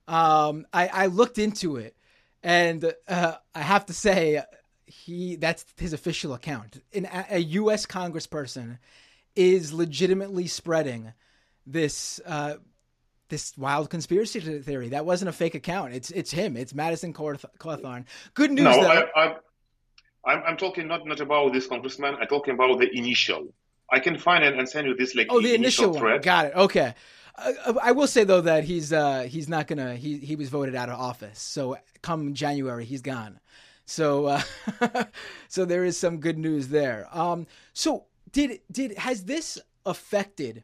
Um, 0.07 0.65
I, 0.73 0.87
I 0.87 1.05
looked 1.05 1.37
into 1.37 1.77
it, 1.77 1.95
and 2.43 2.93
uh, 3.07 3.35
I 3.53 3.61
have 3.61 3.85
to 3.87 3.93
say, 3.93 4.41
he 4.85 5.35
that's 5.35 5.65
his 5.77 5.93
official 5.93 6.33
account. 6.33 6.81
In 6.91 7.05
a, 7.05 7.25
a 7.31 7.39
U.S. 7.39 7.85
congressperson 7.85 8.79
is 9.35 9.71
legitimately 9.73 10.47
spreading 10.47 11.13
this 11.65 12.19
uh, 12.25 12.55
this 13.29 13.57
wild 13.57 13.89
conspiracy 13.89 14.39
theory. 14.39 14.89
That 14.89 15.05
wasn't 15.05 15.29
a 15.29 15.33
fake 15.33 15.55
account. 15.55 15.93
It's 15.93 16.11
it's 16.11 16.31
him. 16.31 16.57
It's 16.57 16.73
Madison 16.73 17.13
Cawthorn. 17.13 18.05
Good 18.33 18.51
news. 18.51 18.63
No, 18.65 18.81
though. 18.81 19.35
I, 20.25 20.33
I'm 20.33 20.57
talking 20.57 20.87
not 20.87 21.05
not 21.05 21.19
about 21.21 21.53
this 21.53 21.67
congressman. 21.67 22.15
I'm 22.19 22.27
talking 22.27 22.53
about 22.53 22.79
the 22.79 22.89
initial. 22.95 23.53
I 23.91 23.99
can 23.99 24.17
find 24.17 24.43
it 24.43 24.53
and 24.57 24.67
send 24.67 24.87
you 24.87 24.95
this 24.95 25.15
like 25.15 25.27
oh 25.29 25.41
the 25.41 25.55
initial, 25.55 25.85
initial 25.85 25.99
thread. 25.99 26.23
Got 26.23 26.47
it. 26.47 26.55
Okay. 26.55 26.93
Uh, 27.35 27.73
I 27.81 27.91
will 27.91 28.07
say 28.07 28.23
though 28.23 28.41
that 28.41 28.63
he's 28.63 28.91
uh, 28.91 29.21
he's 29.23 29.49
not 29.49 29.67
gonna 29.67 29.95
he 29.95 30.17
he 30.17 30.35
was 30.35 30.49
voted 30.49 30.75
out 30.75 30.89
of 30.89 30.99
office. 30.99 31.39
So 31.39 31.77
come 32.01 32.33
January 32.33 32.85
he's 32.85 33.01
gone. 33.01 33.39
So 33.85 34.25
uh, 34.27 34.41
so 35.47 35.65
there 35.65 35.83
is 35.83 35.97
some 35.97 36.19
good 36.19 36.37
news 36.37 36.67
there. 36.67 37.07
Um, 37.11 37.47
so 37.73 38.05
did 38.31 38.61
did 38.71 38.97
has 38.97 39.25
this 39.25 39.59
affected? 39.85 40.63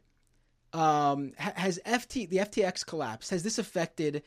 Um, 0.72 1.32
has 1.38 1.80
FT 1.86 2.28
the 2.28 2.38
FTX 2.38 2.84
collapse 2.84 3.30
has 3.30 3.42
this 3.42 3.58
affected 3.58 4.22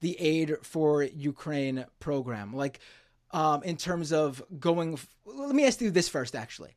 the 0.00 0.20
aid 0.20 0.56
for 0.62 1.02
Ukraine 1.02 1.86
program? 1.98 2.52
Like 2.54 2.80
um, 3.30 3.62
in 3.64 3.76
terms 3.76 4.12
of 4.12 4.42
going. 4.58 4.98
Let 5.26 5.54
me 5.54 5.66
ask 5.66 5.80
you 5.80 5.90
this 5.90 6.08
first. 6.08 6.34
Actually, 6.36 6.76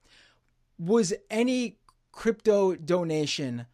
was 0.80 1.14
any 1.30 1.78
crypto 2.12 2.76
donation 2.76 3.68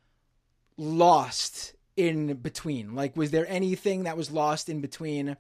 lost 0.78 1.74
in 1.96 2.34
between? 2.36 2.96
Like, 2.96 3.16
was 3.16 3.32
there 3.32 3.46
anything 3.48 4.04
that 4.04 4.18
was 4.18 4.32
lost 4.32 4.70
in 4.70 4.82
between 4.82 5.38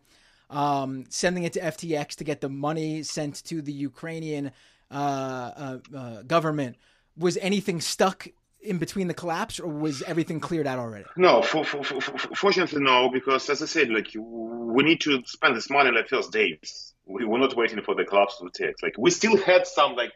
um, 0.49 1.05
sending 1.09 1.43
it 1.43 1.53
to 1.53 1.59
FTX 1.59 2.15
to 2.15 2.23
get 2.23 2.41
the 2.41 2.49
money 2.49 3.03
sent 3.03 3.43
to 3.45 3.61
the 3.61 3.73
Ukrainian 3.73 4.51
uh, 4.91 4.93
uh, 4.93 5.77
uh, 5.95 6.21
government? 6.23 6.77
Was 7.17 7.37
anything 7.37 7.81
stuck 7.81 8.27
in 8.61 8.77
between 8.77 9.07
the 9.07 9.13
collapse, 9.13 9.59
or 9.59 9.67
was 9.67 10.01
everything 10.03 10.39
cleared 10.39 10.65
out 10.65 10.79
already? 10.79 11.05
No, 11.17 11.41
for, 11.41 11.65
for, 11.65 11.83
for, 11.83 12.01
fortunately, 12.35 12.81
no, 12.81 13.09
because 13.09 13.49
as 13.49 13.61
I 13.61 13.65
said, 13.65 13.89
like 13.89 14.07
we 14.15 14.83
need 14.83 15.01
to 15.01 15.21
spend 15.25 15.55
this 15.55 15.69
money 15.69 15.91
like 15.91 16.07
first 16.07 16.31
days. 16.31 16.93
We 17.05 17.25
were 17.25 17.37
not 17.37 17.55
waiting 17.57 17.81
for 17.81 17.95
the 17.95 18.05
collapse 18.05 18.39
to 18.39 18.49
take. 18.49 18.75
Like 18.81 18.95
we 18.97 19.11
still 19.11 19.37
had 19.37 19.67
some 19.67 19.95
like 19.95 20.13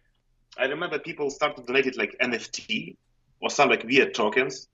I 0.58 0.66
remember 0.66 1.00
people 1.00 1.30
started 1.30 1.66
donating 1.66 1.94
like 1.98 2.16
NFT 2.22 2.96
or 3.40 3.50
some 3.50 3.70
like 3.70 3.84
weird 3.84 4.14
tokens, 4.16 4.68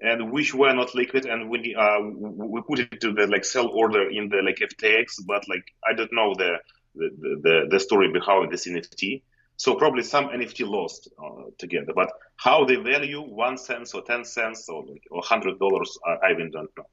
and 0.00 0.32
which 0.32 0.54
were 0.54 0.72
not 0.72 0.94
liquid, 0.94 1.26
and 1.26 1.48
we 1.48 1.74
uh, 1.74 2.00
we 2.00 2.60
put 2.62 2.80
it 2.80 3.00
to 3.00 3.12
the 3.12 3.26
like 3.26 3.44
sell 3.44 3.68
order 3.68 4.10
in 4.10 4.28
the 4.28 4.42
like 4.42 4.58
FTX, 4.58 5.24
but 5.26 5.48
like 5.48 5.64
I 5.88 5.94
don't 5.94 6.12
know 6.12 6.34
the 6.34 6.58
the 6.94 7.40
the, 7.42 7.66
the 7.70 7.80
story 7.80 8.10
behind 8.12 8.52
this 8.52 8.66
NFT. 8.66 9.22
So 9.56 9.76
probably 9.76 10.02
some 10.02 10.26
NFT 10.30 10.68
lost 10.68 11.08
uh, 11.22 11.50
together, 11.58 11.92
but 11.94 12.10
how 12.36 12.64
they 12.64 12.74
value 12.76 13.20
one 13.20 13.56
cent 13.56 13.88
or 13.94 14.02
ten 14.02 14.24
cents 14.24 14.68
or 14.68 14.84
like 14.84 15.04
or 15.10 15.22
hundred 15.22 15.58
dollars, 15.60 15.96
I, 16.04 16.26
I 16.26 16.32
even 16.32 16.50
don't 16.50 16.70
know. 16.76 16.86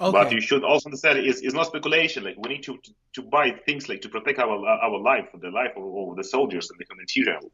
Okay. 0.00 0.12
But 0.12 0.32
you 0.32 0.40
should 0.40 0.64
also 0.64 0.88
understand 0.88 1.18
it's, 1.20 1.40
it's 1.40 1.54
not 1.54 1.66
speculation. 1.66 2.24
Like 2.24 2.36
we 2.36 2.54
need 2.54 2.64
to, 2.64 2.76
to, 2.76 2.90
to 3.14 3.22
buy 3.22 3.52
things 3.64 3.88
like 3.88 4.02
to 4.02 4.08
protect 4.08 4.38
our 4.38 4.66
our 4.66 4.98
life, 4.98 5.28
the 5.40 5.50
life 5.50 5.72
of, 5.76 6.10
of 6.10 6.16
the 6.16 6.24
soldiers 6.24 6.70
and 6.70 6.78
the 6.78 6.94
material. 6.94 7.50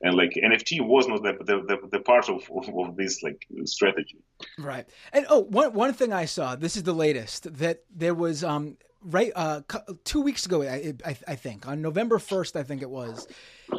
And 0.00 0.14
like 0.14 0.32
NFT 0.34 0.86
was 0.86 1.08
not 1.08 1.22
the 1.22 1.32
the, 1.44 1.88
the, 1.90 2.00
part 2.00 2.28
of, 2.28 2.48
of, 2.50 2.96
this 2.96 3.22
like 3.22 3.46
strategy. 3.64 4.18
Right. 4.56 4.86
And 5.12 5.26
oh, 5.28 5.40
one 5.40 5.72
one 5.72 5.92
thing 5.92 6.12
I 6.12 6.26
saw. 6.26 6.54
This 6.54 6.76
is 6.76 6.84
the 6.84 6.92
latest 6.92 7.52
that 7.58 7.82
there 7.94 8.14
was 8.14 8.44
um 8.44 8.76
right 9.02 9.32
uh 9.34 9.62
two 10.04 10.20
weeks 10.20 10.44
ago 10.46 10.62
I, 10.62 10.94
I, 11.04 11.16
I 11.28 11.34
think 11.36 11.68
on 11.68 11.80
November 11.80 12.18
first 12.18 12.56
I 12.56 12.64
think 12.64 12.82
it 12.82 12.90
was 12.90 13.28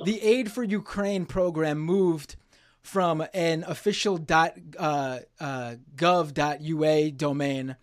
the 0.05 0.21
Aid 0.21 0.49
for 0.49 0.63
Ukraine 0.63 1.25
program 1.25 1.77
moved 1.79 2.37
from 2.81 3.23
an 3.33 3.63
official 3.67 4.17
dot 4.17 4.53
uh, 4.77 5.19
uh, 5.39 5.75
gov.ua 5.95 7.11
domain 7.11 7.75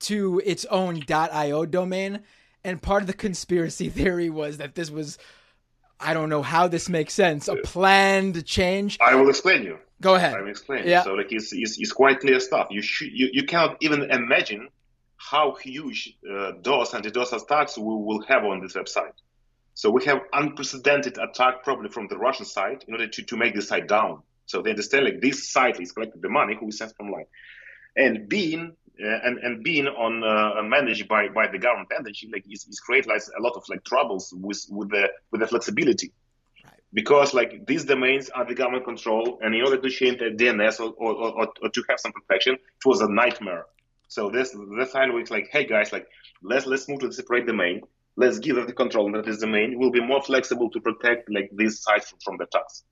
to 0.00 0.40
its 0.44 0.64
own 0.66 1.00
dot 1.06 1.32
.io 1.32 1.64
domain. 1.66 2.20
And 2.62 2.80
part 2.80 3.02
of 3.02 3.06
the 3.06 3.12
conspiracy 3.12 3.88
theory 3.90 4.30
was 4.30 4.58
that 4.58 4.74
this 4.74 4.90
was, 4.90 5.18
I 6.00 6.14
don't 6.14 6.28
know 6.28 6.42
how 6.42 6.68
this 6.68 6.88
makes 6.88 7.14
sense, 7.14 7.48
a 7.48 7.56
planned 7.56 8.44
change. 8.44 8.98
I 9.00 9.14
will 9.14 9.28
explain 9.28 9.62
you. 9.62 9.78
Go 10.00 10.16
ahead. 10.16 10.34
I 10.34 10.42
will 10.42 10.50
explain. 10.50 10.86
Yeah. 10.86 11.02
So 11.02 11.14
like 11.14 11.32
it's, 11.32 11.52
it's, 11.52 11.78
it's 11.78 11.92
quite 11.92 12.20
clear 12.20 12.40
stuff. 12.40 12.68
You 12.70 12.82
should 12.82 13.12
you, 13.12 13.30
you 13.32 13.44
cannot 13.44 13.76
even 13.80 14.10
imagine 14.10 14.68
how 15.16 15.54
huge 15.54 16.16
uh, 16.30 16.52
DOS 16.60 16.92
and 16.92 17.04
DDoS 17.04 17.32
attacks 17.32 17.78
we 17.78 17.84
will 17.84 18.22
have 18.28 18.44
on 18.44 18.60
this 18.60 18.74
website. 18.74 19.12
So 19.74 19.90
we 19.90 20.04
have 20.04 20.20
unprecedented 20.32 21.18
attack 21.18 21.64
probably 21.64 21.88
from 21.88 22.08
the 22.08 22.16
Russian 22.16 22.46
side 22.46 22.84
in 22.86 22.94
order 22.94 23.08
to, 23.08 23.22
to 23.22 23.36
make 23.36 23.54
the 23.54 23.62
site 23.62 23.88
down. 23.88 24.22
So 24.46 24.62
they 24.62 24.70
understand 24.70 25.06
like 25.06 25.20
this 25.20 25.50
site 25.50 25.80
is 25.80 25.92
collecting 25.92 26.20
the 26.20 26.28
money 26.28 26.56
who 26.58 26.68
is 26.68 26.78
sent 26.78 26.94
from 26.96 27.10
line. 27.10 27.26
And 27.96 28.28
being 28.28 28.76
uh, 29.02 29.18
and 29.24 29.38
and 29.38 29.64
being 29.64 29.88
on 29.88 30.22
uh, 30.22 30.62
managed 30.62 31.08
by 31.08 31.28
by 31.28 31.48
the 31.48 31.58
government 31.58 31.88
entity 31.96 32.30
like 32.32 32.44
is, 32.48 32.64
is 32.68 32.78
create 32.78 33.08
like 33.08 33.20
a 33.36 33.42
lot 33.42 33.54
of 33.56 33.64
like 33.68 33.82
troubles 33.84 34.32
with 34.36 34.64
with 34.70 34.88
the 34.90 35.08
with 35.32 35.40
the 35.40 35.46
flexibility. 35.48 36.12
Because 36.92 37.34
like 37.34 37.66
these 37.66 37.84
domains 37.84 38.30
are 38.30 38.44
the 38.44 38.54
government 38.54 38.84
control 38.84 39.40
and 39.42 39.52
in 39.52 39.62
order 39.62 39.78
to 39.78 39.90
change 39.90 40.20
the 40.20 40.26
dns 40.26 40.78
or, 40.78 40.94
or, 40.96 41.12
or, 41.12 41.48
or 41.60 41.68
to 41.68 41.82
have 41.88 41.98
some 41.98 42.12
protection 42.12 42.54
it 42.54 42.86
was 42.86 43.00
a 43.00 43.10
nightmare. 43.10 43.66
So 44.06 44.30
this 44.30 44.56
this 44.78 44.92
time 44.92 45.10
it's 45.16 45.30
like 45.32 45.48
hey 45.50 45.64
guys 45.64 45.92
like 45.92 46.06
let's 46.42 46.66
let's 46.66 46.88
move 46.88 47.00
to 47.00 47.08
the 47.08 47.14
separate 47.14 47.46
domain. 47.46 47.80
Let's 48.16 48.38
give 48.38 48.58
it 48.58 48.68
the 48.68 48.72
control 48.72 49.10
that 49.10 49.24
this 49.24 49.38
domain 49.38 49.76
will 49.76 49.90
be 49.90 50.00
more 50.00 50.22
flexible 50.22 50.70
to 50.70 50.80
protect 50.80 51.28
like 51.28 51.50
this 51.52 51.82
site 51.82 52.04
from, 52.24 52.36
the 52.38 52.44
attacks. 52.44 52.84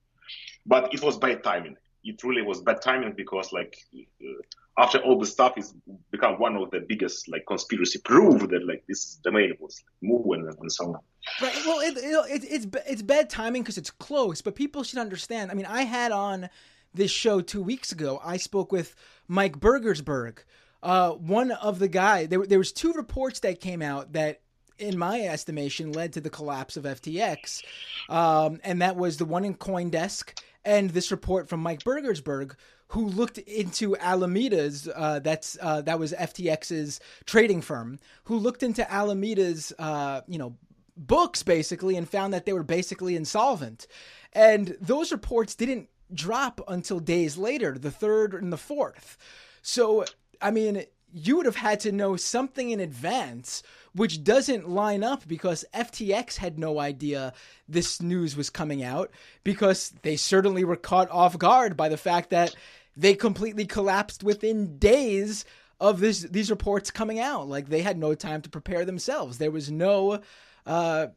But 0.65 0.93
it 0.93 1.01
was 1.01 1.17
bad 1.17 1.45
timing. 1.45 1.77
It 2.03 2.21
really 2.25 2.41
was 2.41 2.59
bad 2.61 2.81
timing 2.81 3.13
because 3.15 3.53
like 3.53 3.77
uh, 3.95 4.41
after 4.77 4.97
all 4.99 5.19
the 5.19 5.25
stuff 5.25 5.53
is 5.57 5.73
become 6.11 6.39
one 6.39 6.55
of 6.55 6.71
the 6.71 6.79
biggest 6.87 7.27
like 7.27 7.45
conspiracy 7.47 7.99
proof 7.99 8.47
that 8.49 8.65
like 8.65 8.83
this 8.87 9.15
domain 9.23 9.53
was 9.59 9.83
moving 10.01 10.47
and, 10.59 10.71
so 10.71 10.85
on. 10.85 10.99
Right. 11.41 11.55
Well, 11.65 11.79
it, 11.79 11.97
it, 11.97 12.43
it's 12.49 12.67
it's 12.87 13.01
bad 13.01 13.29
timing 13.29 13.61
because 13.61 13.77
it's 13.77 13.91
close, 13.91 14.41
but 14.41 14.55
people 14.55 14.83
should 14.83 14.99
understand. 14.99 15.51
I 15.51 15.53
mean, 15.53 15.67
I 15.67 15.83
had 15.83 16.11
on 16.11 16.49
this 16.93 17.11
show 17.11 17.41
two 17.41 17.61
weeks 17.61 17.91
ago. 17.91 18.19
I 18.23 18.37
spoke 18.37 18.71
with 18.71 18.95
Mike 19.27 19.59
Burgersburg, 19.59 20.39
uh, 20.81 21.11
one 21.11 21.51
of 21.51 21.79
the 21.79 21.87
guy. 21.87 22.25
There, 22.25 22.45
there 22.45 22.59
was 22.59 22.71
two 22.71 22.93
reports 22.93 23.39
that 23.41 23.61
came 23.61 23.81
out 23.81 24.13
that 24.13 24.41
in 24.79 24.97
my 24.97 25.21
estimation, 25.21 25.91
led 25.91 26.13
to 26.13 26.21
the 26.21 26.29
collapse 26.29 26.77
of 26.77 26.83
FTX. 26.83 27.63
Um, 28.09 28.59
and 28.63 28.81
that 28.81 28.95
was 28.95 29.17
the 29.17 29.25
one 29.25 29.45
in 29.45 29.55
Coindesk 29.55 30.39
and 30.65 30.89
this 30.89 31.11
report 31.11 31.49
from 31.49 31.59
Mike 31.59 31.83
Burgersburg, 31.83 32.55
who 32.93 33.07
looked 33.07 33.39
into 33.39 33.95
Alameda's 33.95 34.87
uh, 34.87 35.17
that's 35.17 35.57
uh, 35.59 35.81
that 35.81 35.97
was 35.97 36.13
FTX's 36.13 36.99
trading 37.25 37.59
firm, 37.59 37.97
who 38.25 38.37
looked 38.37 38.61
into 38.61 38.83
Alameda's 38.83 39.73
uh, 39.79 40.21
you 40.27 40.37
know 40.37 40.55
books 40.95 41.41
basically 41.41 41.97
and 41.97 42.07
found 42.07 42.35
that 42.35 42.45
they 42.45 42.53
were 42.53 42.61
basically 42.61 43.15
insolvent, 43.15 43.87
and 44.31 44.77
those 44.79 45.11
reports 45.11 45.55
didn't 45.55 45.89
drop 46.13 46.61
until 46.67 46.99
days 46.99 47.35
later, 47.35 47.79
the 47.79 47.89
third 47.89 48.35
and 48.35 48.53
the 48.53 48.57
fourth. 48.57 49.17
So 49.63 50.05
I 50.39 50.51
mean, 50.51 50.83
you 51.11 51.37
would 51.37 51.47
have 51.47 51.55
had 51.55 51.79
to 51.81 51.91
know 51.91 52.15
something 52.15 52.69
in 52.69 52.79
advance 52.79 53.63
which 53.95 54.23
doesn't 54.23 54.69
line 54.69 55.03
up 55.03 55.27
because 55.27 55.65
FTX 55.73 56.37
had 56.37 56.57
no 56.57 56.79
idea 56.79 57.33
this 57.69 58.01
news 58.01 58.35
was 58.35 58.49
coming 58.49 58.83
out 58.83 59.11
because 59.43 59.93
they 60.01 60.15
certainly 60.15 60.63
were 60.63 60.75
caught 60.75 61.09
off 61.11 61.37
guard 61.37 61.77
by 61.77 61.89
the 61.89 61.97
fact 61.97 62.31
that 62.31 62.55
they 62.95 63.15
completely 63.15 63.65
collapsed 63.65 64.23
within 64.23 64.77
days 64.77 65.45
of 65.79 65.99
this 65.99 66.21
these 66.21 66.49
reports 66.49 66.91
coming 66.91 67.19
out. 67.19 67.47
Like 67.47 67.69
they 67.69 67.81
had 67.81 67.97
no 67.97 68.15
time 68.15 68.41
to 68.41 68.49
prepare 68.49 68.85
themselves. 68.85 69.37
There 69.37 69.51
was 69.51 69.71
no 69.71 70.21
uh 70.65 71.07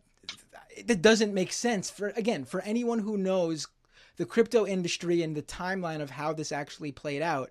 that 0.85 1.03
doesn't 1.03 1.33
make 1.33 1.53
sense 1.53 1.91
for 1.91 2.09
again 2.11 2.45
for 2.45 2.61
anyone 2.62 2.99
who 2.99 3.16
knows 3.16 3.68
the 4.16 4.27
crypto 4.27 4.66
industry 4.66 5.22
and 5.22 5.37
the 5.37 5.43
timeline 5.43 6.01
of 6.01 6.11
how 6.11 6.33
this 6.33 6.53
actually 6.53 6.93
played 6.93 7.22
out. 7.22 7.51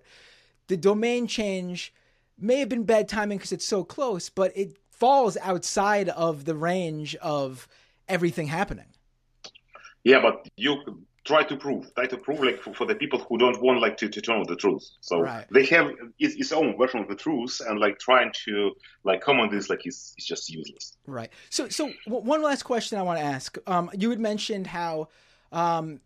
The 0.68 0.76
domain 0.76 1.26
change 1.26 1.94
may 2.38 2.58
have 2.58 2.68
been 2.68 2.84
bad 2.84 3.08
timing 3.08 3.38
because 3.38 3.52
it's 3.52 3.64
so 3.64 3.84
close, 3.84 4.28
but 4.28 4.56
it 4.56 4.76
falls 4.90 5.36
outside 5.38 6.08
of 6.08 6.44
the 6.44 6.54
range 6.54 7.14
of 7.16 7.68
everything 8.08 8.48
happening. 8.48 8.86
Yeah, 10.04 10.20
but 10.20 10.48
you 10.56 11.04
try 11.26 11.42
to 11.42 11.56
prove, 11.56 11.92
try 11.94 12.06
to 12.06 12.16
prove, 12.16 12.40
like 12.40 12.62
for, 12.62 12.72
for 12.72 12.86
the 12.86 12.94
people 12.94 13.18
who 13.18 13.36
don't 13.36 13.60
want 13.62 13.80
like 13.80 13.96
to, 13.98 14.08
to 14.08 14.22
know 14.30 14.44
the 14.44 14.56
truth. 14.56 14.88
So 15.00 15.20
right. 15.20 15.44
they 15.50 15.66
have 15.66 15.90
its, 16.18 16.36
its, 16.36 16.52
own 16.52 16.78
version 16.78 17.00
of 17.00 17.08
the 17.08 17.16
truth, 17.16 17.60
and 17.66 17.78
like 17.80 17.98
trying 17.98 18.32
to 18.46 18.72
like 19.04 19.20
come 19.20 19.40
on 19.40 19.50
this 19.50 19.68
like 19.68 19.86
is 19.86 20.14
it's 20.16 20.26
just 20.26 20.48
useless. 20.48 20.96
Right. 21.06 21.30
So 21.50 21.68
so 21.68 21.92
one 22.06 22.42
last 22.42 22.62
question 22.62 22.98
I 22.98 23.02
want 23.02 23.18
to 23.18 23.24
ask. 23.24 23.58
Um, 23.66 23.90
you 23.98 24.10
had 24.10 24.20
mentioned 24.20 24.68
how 24.68 25.08
um 25.52 26.00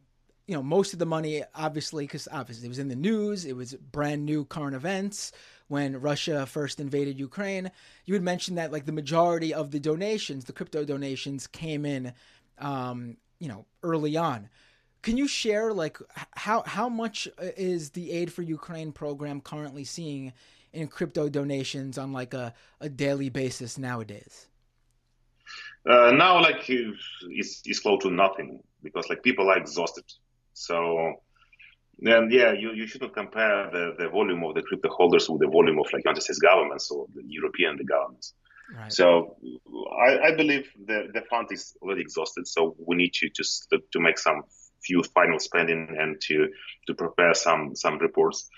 you 0.47 0.57
know, 0.57 0.65
most 0.65 0.93
of 0.93 0.99
the 0.99 1.07
money, 1.07 1.45
obviously, 1.55 2.03
because 2.03 2.27
obviously 2.33 2.67
it 2.67 2.71
was 2.71 2.81
in 2.81 2.89
the 2.89 2.97
news, 2.97 3.45
it 3.45 3.55
was 3.55 3.75
brand 3.75 4.27
new 4.27 4.45
current 4.45 4.75
events 4.75 5.31
when 5.69 6.01
Russia 6.01 6.45
first 6.45 6.81
invaded 6.81 7.21
Ukraine. 7.21 7.71
You 8.05 8.15
had 8.15 8.25
mentioned 8.25 8.59
that 8.59 8.73
like 8.73 8.85
the 8.85 8.91
majority 8.91 9.55
of 9.55 9.71
the 9.71 9.79
donations, 9.79 10.47
the 10.47 10.53
crypto 10.53 10.85
donations, 10.85 11.47
came 11.47 11.87
in, 11.87 12.13
um, 12.59 13.17
you 13.39 13.47
know, 13.47 13.65
early 13.85 14.17
on. 14.17 14.49
Can 15.03 15.17
you 15.17 15.27
share 15.29 15.73
like 15.73 15.99
how 16.33 16.63
how 16.67 16.89
much 16.89 17.29
is 17.39 17.91
the 17.91 18.13
Aid 18.13 18.33
for 18.33 18.43
Ukraine 18.43 18.93
program 18.93 19.41
currently 19.41 19.85
seeing 19.85 20.33
in 20.73 20.89
crypto 20.89 21.29
donations 21.29 21.99
on 21.99 22.13
like 22.13 22.35
a, 22.35 22.55
a 22.81 22.89
daily 22.89 23.29
basis 23.29 23.79
nowadays? 23.79 24.47
Uh, 25.89 26.13
now, 26.13 26.41
like 26.41 26.69
it's, 26.69 27.63
it's 27.65 27.81
close 27.81 28.03
to 28.03 28.11
nothing 28.11 28.63
because 28.83 29.09
like 29.09 29.23
people 29.23 29.49
are 29.49 29.59
exhausted. 29.59 30.05
So 30.53 31.15
then, 31.99 32.29
yeah, 32.31 32.53
you, 32.53 32.73
you 32.73 32.87
shouldn't 32.87 33.15
compare 33.15 33.71
the, 33.71 33.95
the 33.99 34.09
volume 34.11 34.45
of 34.45 34.55
the 34.55 34.63
crypto 34.63 34.91
holders 34.91 35.29
with 35.29 35.41
the 35.41 35.49
volume 35.49 35.79
of 35.79 35.87
like 35.93 36.05
United 36.05 36.21
States 36.21 36.39
governments 36.39 36.91
or 36.91 37.07
the 37.15 37.23
European 37.27 37.77
the 37.77 37.85
governments. 37.85 38.35
Right. 38.77 38.93
So 38.93 39.37
I, 39.99 40.19
I 40.29 40.37
believe 40.37 40.71
the, 40.87 41.09
the 41.13 41.23
fund 41.31 41.49
is 41.51 41.75
already 41.83 42.03
exhausted. 42.03 42.47
So 42.47 42.77
we 42.79 42.97
need 42.97 43.15
to 43.15 43.31
just 43.31 43.69
to, 43.71 43.79
to 43.93 44.01
make 44.01 44.19
some 44.19 44.43
few 44.83 45.03
final 45.03 45.39
spending 45.39 45.97
and 45.99 46.21
to 46.23 46.49
to 46.87 46.95
prepare 46.95 47.35
some 47.35 47.75
some 47.75 47.99
reports. 47.99 48.49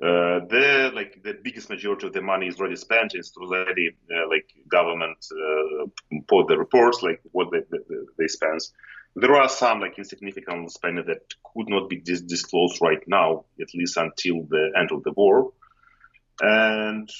Uh, 0.00 0.46
the 0.48 0.92
like 0.94 1.20
the 1.24 1.34
biggest 1.42 1.68
majority 1.68 2.06
of 2.06 2.12
the 2.12 2.22
money 2.22 2.46
is 2.46 2.60
already 2.60 2.76
spent. 2.76 3.14
It's 3.14 3.36
already 3.36 3.96
uh, 4.14 4.28
like 4.28 4.46
government 4.68 5.18
uh, 5.32 5.86
put 6.28 6.46
the 6.46 6.56
reports 6.56 7.02
like 7.02 7.20
what 7.32 7.50
they, 7.50 7.62
they, 7.70 7.78
they 8.16 8.28
spend. 8.28 8.60
There 9.16 9.34
are 9.34 9.48
some 9.48 9.80
like 9.80 9.98
insignificant 9.98 10.70
spending 10.70 11.06
that 11.06 11.22
could 11.52 11.68
not 11.68 11.88
be 11.88 11.96
dis- 11.96 12.20
disclosed 12.20 12.80
right 12.80 13.02
now, 13.08 13.46
at 13.60 13.74
least 13.74 13.96
until 13.96 14.44
the 14.44 14.70
end 14.78 14.92
of 14.92 15.02
the 15.02 15.12
war. 15.12 15.52
And 16.40 17.10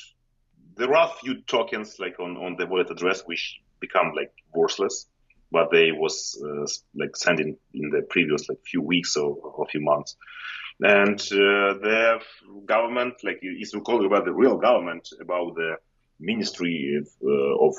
there 0.76 0.94
are 0.94 1.10
a 1.10 1.14
few 1.20 1.42
tokens 1.42 1.98
like 1.98 2.20
on, 2.20 2.36
on 2.36 2.54
the 2.56 2.66
wallet 2.66 2.90
address 2.90 3.22
which 3.22 3.60
become 3.80 4.12
like 4.14 4.32
worthless, 4.54 5.06
but 5.50 5.70
they 5.70 5.92
was 5.92 6.40
uh, 6.44 6.66
like 6.94 7.16
sent 7.16 7.40
in, 7.40 7.56
the 7.72 8.06
previous 8.08 8.48
like 8.48 8.58
few 8.64 8.82
weeks 8.82 9.16
or, 9.16 9.34
or 9.36 9.66
few 9.66 9.80
months. 9.80 10.16
And 10.80 11.20
uh, 11.20 11.74
the 11.82 12.20
government, 12.66 13.14
like 13.24 13.40
is 13.42 13.74
recalling 13.74 14.06
about 14.06 14.24
the 14.24 14.32
real 14.32 14.58
government, 14.58 15.08
about 15.20 15.54
the 15.54 15.76
Ministry 16.20 17.00
of, 17.00 17.08
uh, 17.22 17.66
of 17.66 17.74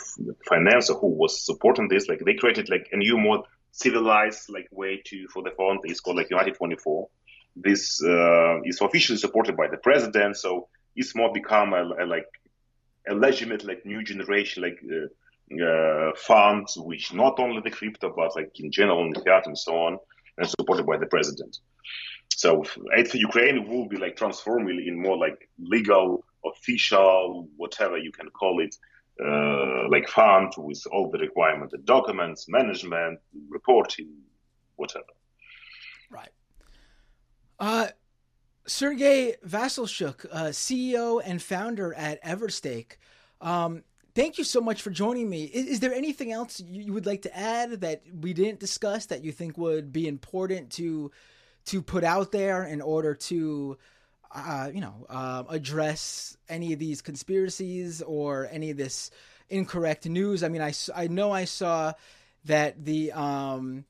Finance 0.48 0.90
who 0.90 1.08
was 1.08 1.46
supporting 1.46 1.90
this, 1.90 2.08
like 2.08 2.20
they 2.26 2.36
created 2.36 2.70
like 2.70 2.88
a 2.92 2.98
new 2.98 3.18
more 3.18 3.44
civilized 3.72 4.50
like 4.50 4.68
way 4.72 5.02
to 5.06 5.28
for 5.28 5.44
the 5.44 5.52
fund. 5.52 5.80
It's 5.84 6.00
called 6.00 6.18
like 6.18 6.30
United 6.30 6.56
24. 6.56 7.10
This 7.56 8.02
uh, 8.04 8.62
is 8.64 8.80
officially 8.82 9.18
supported 9.18 9.58
by 9.58 9.68
the 9.68 9.78
president, 9.78 10.38
so 10.38 10.70
it's 10.96 11.16
more 11.16 11.34
become 11.34 11.74
a, 11.74 11.84
a 12.02 12.06
like 12.06 12.28
a 13.10 13.14
legitimate 13.14 13.66
like 13.66 13.86
new 13.86 14.04
generation 14.04 14.64
like 14.64 14.80
uh, 15.52 16.12
funds, 16.16 16.78
which 16.78 17.14
not 17.14 17.40
only 17.40 17.62
the 17.62 17.72
crypto 17.72 18.14
but 18.16 18.36
like 18.36 18.52
in 18.60 18.72
general 18.72 19.06
in 19.06 19.14
fiat 19.24 19.48
and 19.48 19.58
so 19.58 19.74
on, 19.76 19.98
and 20.38 20.50
supported 20.50 20.86
by 20.86 20.98
the 20.98 21.06
president. 21.06 21.58
So 22.30 22.64
aid 22.96 23.10
for 23.10 23.18
Ukraine 23.18 23.68
will 23.68 23.88
be 23.88 23.98
like 23.98 24.16
transformed 24.16 24.70
in 24.70 25.02
more 25.02 25.18
like 25.18 25.50
legal, 25.60 26.24
official, 26.46 27.50
whatever 27.58 27.98
you 27.98 28.12
can 28.12 28.30
call 28.30 28.62
it, 28.62 28.76
uh, 29.24 29.90
like 29.90 30.08
fund 30.08 30.54
with 30.58 30.82
all 30.92 31.10
the 31.12 31.18
requirements, 31.18 31.72
the 31.72 31.80
documents, 31.80 32.48
management, 32.48 33.20
reporting, 33.50 34.10
whatever. 34.78 35.14
Right. 36.10 36.32
Uh, 37.60 37.88
Sergey 38.66 39.36
Vasylchuk, 39.46 40.26
uh, 40.32 40.46
CEO 40.46 41.22
and 41.26 41.42
founder 41.42 41.94
at 41.96 42.24
Everstake. 42.24 42.94
Um, 43.42 43.84
thank 44.16 44.38
you 44.38 44.44
so 44.44 44.62
much 44.62 44.82
for 44.82 44.90
joining 44.90 45.30
me. 45.30 45.44
Is, 45.44 45.68
is, 45.68 45.80
there 45.80 45.94
anything 45.94 46.32
else 46.32 46.60
you 46.60 46.94
would 46.94 47.06
like 47.06 47.24
to 47.24 47.38
add 47.38 47.82
that 47.82 48.04
we 48.20 48.34
didn't 48.34 48.60
discuss 48.60 49.08
that 49.08 49.24
you 49.24 49.32
think 49.32 49.58
would 49.58 49.92
be 49.92 50.08
important 50.08 50.72
to 50.74 51.12
to 51.66 51.82
put 51.82 52.04
out 52.04 52.32
there 52.32 52.64
in 52.64 52.82
order 52.82 53.14
to 53.14 53.78
uh, 54.34 54.70
you 54.74 54.82
know 54.82 55.06
uh, 55.10 55.44
address 55.50 56.38
any 56.48 56.74
of 56.74 56.80
these 56.80 57.02
conspiracies 57.02 58.02
or 58.02 58.48
any 58.52 58.72
of 58.72 58.78
this 58.78 59.12
incorrect 59.50 60.06
news? 60.06 60.44
I 60.44 60.50
mean, 60.50 60.62
I, 60.62 60.74
I 60.96 61.08
know 61.08 61.32
I 61.32 61.46
saw 61.46 61.94
that 62.46 62.86
the 62.86 63.12
um, 63.12 63.86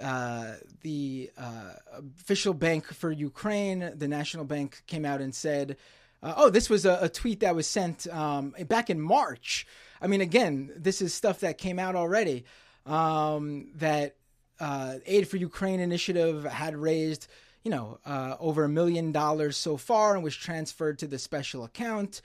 uh, 0.00 0.54
the 0.82 1.30
uh, 1.36 1.72
official 2.18 2.54
bank 2.54 2.86
for 2.86 3.10
Ukraine, 3.10 3.92
the 3.94 4.08
National 4.08 4.44
Bank, 4.44 4.82
came 4.86 5.04
out 5.04 5.20
and 5.20 5.34
said, 5.34 5.76
uh, 6.22 6.34
"Oh, 6.36 6.50
this 6.50 6.70
was 6.70 6.84
a, 6.84 6.98
a, 7.02 7.08
tweet 7.08 7.40
that 7.40 7.54
was 7.54 7.66
sent 7.66 8.06
um, 8.08 8.54
back 8.68 8.90
in 8.90 9.00
March." 9.00 9.66
I 10.00 10.06
mean, 10.06 10.20
again, 10.20 10.72
this 10.76 11.00
is 11.00 11.14
stuff 11.14 11.40
that 11.40 11.58
came 11.58 11.78
out 11.78 11.94
already. 11.94 12.44
Um, 12.86 13.68
that 13.76 14.16
uh, 14.58 14.96
Aid 15.06 15.28
for 15.28 15.36
Ukraine 15.36 15.80
initiative 15.80 16.44
had 16.44 16.76
raised, 16.76 17.28
you 17.62 17.70
know, 17.70 17.98
uh, 18.06 18.36
over 18.40 18.64
a 18.64 18.68
million 18.68 19.12
dollars 19.12 19.56
so 19.56 19.76
far 19.76 20.14
and 20.14 20.24
was 20.24 20.36
transferred 20.36 20.98
to 21.00 21.06
the 21.06 21.18
special 21.18 21.64
account, 21.64 22.22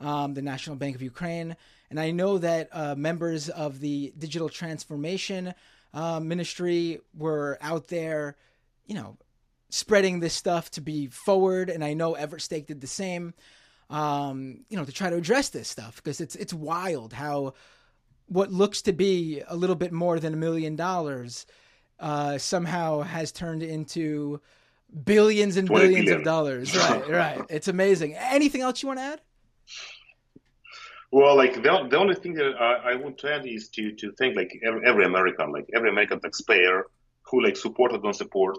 um, 0.00 0.34
the 0.34 0.42
National 0.42 0.76
Bank 0.76 0.94
of 0.94 1.02
Ukraine. 1.02 1.56
And 1.90 1.98
I 1.98 2.12
know 2.12 2.38
that 2.38 2.68
uh, 2.72 2.94
members 2.94 3.48
of 3.48 3.80
the 3.80 4.12
digital 4.16 4.48
transformation 4.48 5.54
uh, 5.92 6.20
ministry 6.20 7.00
were 7.16 7.58
out 7.60 7.88
there, 7.88 8.36
you 8.86 8.94
know, 8.94 9.16
spreading 9.70 10.20
this 10.20 10.34
stuff 10.34 10.70
to 10.72 10.80
be 10.80 11.06
forward. 11.06 11.70
And 11.70 11.82
I 11.82 11.94
know 11.94 12.14
Everstake 12.14 12.66
did 12.66 12.80
the 12.80 12.86
same, 12.86 13.34
um, 13.88 14.64
you 14.68 14.76
know, 14.76 14.84
to 14.84 14.92
try 14.92 15.10
to 15.10 15.16
address 15.16 15.48
this 15.48 15.68
stuff 15.68 15.96
because 15.96 16.20
it's 16.20 16.36
it's 16.36 16.52
wild 16.52 17.12
how 17.12 17.54
what 18.26 18.52
looks 18.52 18.82
to 18.82 18.92
be 18.92 19.42
a 19.48 19.56
little 19.56 19.76
bit 19.76 19.92
more 19.92 20.20
than 20.20 20.34
a 20.34 20.36
million 20.36 20.76
dollars 20.76 21.46
uh, 21.98 22.38
somehow 22.38 23.00
has 23.00 23.32
turned 23.32 23.62
into 23.62 24.40
billions 25.04 25.56
and 25.56 25.68
billions 25.68 26.06
billion. 26.06 26.18
of 26.18 26.24
dollars. 26.24 26.76
Right, 26.76 27.08
right. 27.08 27.40
It's 27.48 27.68
amazing. 27.68 28.14
Anything 28.16 28.62
else 28.62 28.82
you 28.82 28.88
want 28.88 29.00
to 29.00 29.04
add? 29.04 29.20
Well, 31.12 31.36
like 31.36 31.54
the, 31.54 31.88
the 31.90 31.98
only 31.98 32.14
thing 32.14 32.34
that 32.34 32.54
I, 32.60 32.92
I 32.92 32.94
want 32.94 33.18
to 33.18 33.34
add 33.34 33.46
is 33.46 33.68
to, 33.70 33.92
to 33.96 34.12
thank 34.12 34.36
like 34.36 34.52
every, 34.64 34.86
every 34.86 35.04
American, 35.04 35.52
like 35.52 35.68
every 35.74 35.90
American 35.90 36.20
taxpayer 36.20 36.86
who 37.22 37.42
like 37.42 37.56
support 37.56 37.92
or 37.92 37.98
don't 37.98 38.14
support 38.14 38.56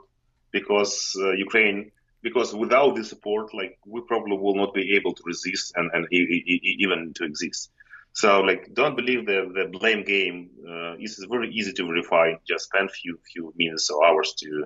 because 0.52 1.16
uh, 1.20 1.32
Ukraine, 1.32 1.92
because 2.22 2.54
without 2.54 2.96
the 2.96 3.04
support, 3.04 3.54
like 3.54 3.78
we 3.86 4.02
probably 4.02 4.38
will 4.38 4.56
not 4.56 4.74
be 4.74 4.96
able 4.96 5.14
to 5.14 5.24
resist 5.26 5.74
and, 5.76 5.90
and 5.94 6.08
even 6.12 7.14
to 7.16 7.24
exist. 7.24 7.72
So 8.14 8.42
like, 8.42 8.74
don't 8.74 8.96
believe 8.96 9.26
the, 9.26 9.52
the 9.54 9.70
blame 9.78 10.04
game. 10.04 10.50
Uh, 10.68 10.96
it's 11.00 11.24
very 11.26 11.50
easy 11.54 11.74
to 11.74 11.88
verify. 11.88 12.34
Just 12.48 12.66
spend 12.66 12.92
few 12.92 13.18
few 13.32 13.54
minutes 13.56 13.90
or 13.90 14.06
hours 14.06 14.34
to 14.40 14.66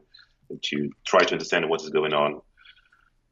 to 0.69 0.89
try 1.05 1.23
to 1.23 1.33
understand 1.33 1.69
what 1.69 1.81
is 1.81 1.89
going 1.89 2.13
on. 2.13 2.41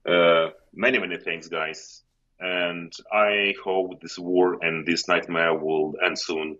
Uh, 0.07 0.49
many 0.73 0.99
many 0.99 1.17
thanks, 1.17 1.47
guys. 1.47 2.03
And 2.39 2.91
I 3.11 3.53
hope 3.63 4.01
this 4.01 4.19
war 4.19 4.57
and 4.61 4.85
this 4.85 5.07
nightmare 5.07 5.53
will 5.55 5.93
end 6.05 6.19
soon. 6.19 6.57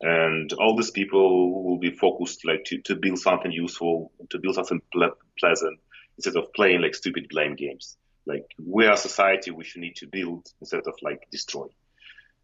And 0.00 0.52
all 0.54 0.76
these 0.76 0.90
people 0.90 1.64
will 1.64 1.78
be 1.78 1.90
focused 1.90 2.44
like 2.46 2.64
to, 2.66 2.80
to 2.82 2.96
build 2.96 3.18
something 3.18 3.52
useful, 3.52 4.12
to 4.30 4.38
build 4.38 4.54
something 4.54 4.80
ple- 4.92 5.16
pleasant 5.38 5.78
instead 6.16 6.36
of 6.36 6.52
playing 6.54 6.80
like 6.80 6.94
stupid 6.94 7.26
blame 7.28 7.54
games. 7.54 7.96
Like 8.26 8.46
we 8.64 8.86
are 8.86 8.94
a 8.94 8.96
society 8.96 9.50
which 9.50 9.74
we 9.74 9.82
need 9.82 9.96
to 9.96 10.06
build 10.06 10.46
instead 10.60 10.86
of 10.86 10.94
like 11.02 11.26
destroy 11.30 11.66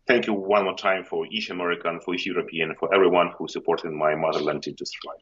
thank 0.07 0.27
you 0.27 0.33
one 0.33 0.65
more 0.65 0.77
time 0.77 1.05
for 1.05 1.27
each 1.27 1.51
American, 1.51 2.01
for 2.01 2.15
each 2.15 2.27
European, 2.27 2.75
for 2.79 2.95
everyone 2.95 3.33
who 3.37 3.49
supported 3.49 3.91
my 3.91 4.15
motherland 4.15 4.63
to 4.63 4.87
strive. 4.87 5.17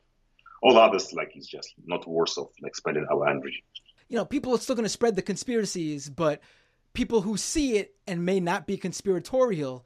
All 0.62 0.78
others, 0.78 1.12
like, 1.12 1.32
it's 1.35 1.47
just 1.47 1.74
not 1.85 2.07
worth 2.07 2.39
of 2.39 2.49
like 2.62 2.74
spending 2.76 3.07
our 3.11 3.28
energy. 3.28 3.64
You 4.09 4.16
know, 4.16 4.24
people 4.24 4.55
are 4.55 4.59
still 4.59 4.76
going 4.76 4.85
to 4.85 4.91
spread 4.91 5.16
the 5.16 5.22
conspiracies, 5.22 6.09
but 6.09 6.41
people 6.93 7.22
who 7.22 7.37
see 7.37 7.76
it 7.76 7.95
and 8.07 8.24
may 8.24 8.41
not 8.41 8.66
be 8.66 8.76
conspiratorial, 8.76 9.85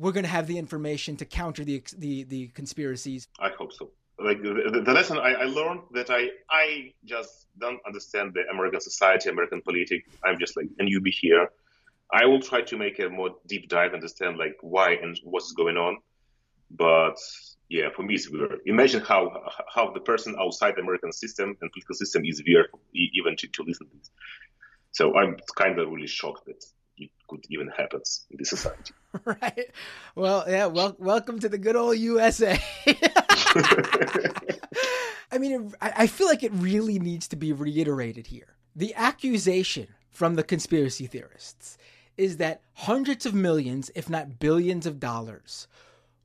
we're 0.00 0.12
going 0.12 0.28
to 0.30 0.36
have 0.38 0.46
the 0.46 0.58
information 0.58 1.16
to 1.16 1.24
counter 1.24 1.64
the 1.64 1.82
the, 1.96 2.24
the 2.24 2.48
conspiracies. 2.48 3.28
I 3.38 3.50
hope 3.58 3.72
so. 3.72 3.90
Like 4.18 4.42
the, 4.42 4.82
the 4.84 4.92
lesson 4.92 5.16
I, 5.16 5.32
I 5.32 5.44
learned 5.44 5.82
that 5.92 6.10
I 6.10 6.30
I 6.50 6.92
just 7.04 7.46
don't 7.58 7.80
understand 7.86 8.34
the 8.34 8.42
American 8.52 8.80
society, 8.80 9.30
American 9.30 9.60
politics. 9.62 10.08
I'm 10.24 10.38
just 10.38 10.56
like 10.56 10.68
a 10.80 10.84
newbie 10.84 11.16
here 11.24 11.48
I 12.12 12.26
will 12.26 12.40
try 12.40 12.62
to 12.62 12.76
make 12.76 12.98
a 12.98 13.08
more 13.08 13.36
deep 13.46 13.68
dive, 13.68 13.94
understand 13.94 14.36
like 14.36 14.56
why 14.62 14.92
and 14.94 15.18
what's 15.22 15.52
going 15.52 15.76
on. 15.76 15.98
But 16.70 17.16
yeah, 17.68 17.88
for 17.94 18.02
me, 18.02 18.14
it's 18.14 18.28
weird. 18.28 18.60
Imagine 18.66 19.00
how 19.00 19.50
how 19.72 19.92
the 19.92 20.00
person 20.00 20.34
outside 20.38 20.74
the 20.76 20.82
American 20.82 21.12
system 21.12 21.56
and 21.60 21.70
political 21.72 21.94
system 21.94 22.24
is 22.24 22.42
weird 22.46 22.66
even 22.92 23.36
to, 23.36 23.46
to 23.48 23.62
listen 23.62 23.86
to 23.88 23.96
this. 23.96 24.10
So 24.92 25.16
I'm 25.16 25.36
kind 25.56 25.78
of 25.78 25.88
really 25.88 26.08
shocked 26.08 26.46
that 26.46 26.64
it 27.42 27.46
even 27.50 27.68
happens 27.68 28.26
in 28.30 28.36
this 28.38 28.50
society. 28.50 28.92
right. 29.24 29.70
Well, 30.14 30.44
yeah. 30.48 30.66
Well, 30.66 30.94
welcome 30.98 31.38
to 31.40 31.48
the 31.48 31.58
good 31.58 31.76
old 31.76 31.98
USA. 31.98 32.58
I 35.32 35.38
mean, 35.38 35.72
I 35.80 36.06
feel 36.06 36.26
like 36.26 36.42
it 36.42 36.52
really 36.52 36.98
needs 36.98 37.28
to 37.28 37.36
be 37.36 37.52
reiterated 37.52 38.26
here. 38.26 38.56
The 38.74 38.94
accusation 38.94 39.88
from 40.10 40.34
the 40.34 40.42
conspiracy 40.42 41.06
theorists 41.06 41.78
is 42.16 42.36
that 42.38 42.62
hundreds 42.74 43.26
of 43.26 43.34
millions, 43.34 43.90
if 43.94 44.10
not 44.10 44.38
billions 44.38 44.86
of 44.86 45.00
dollars, 45.00 45.66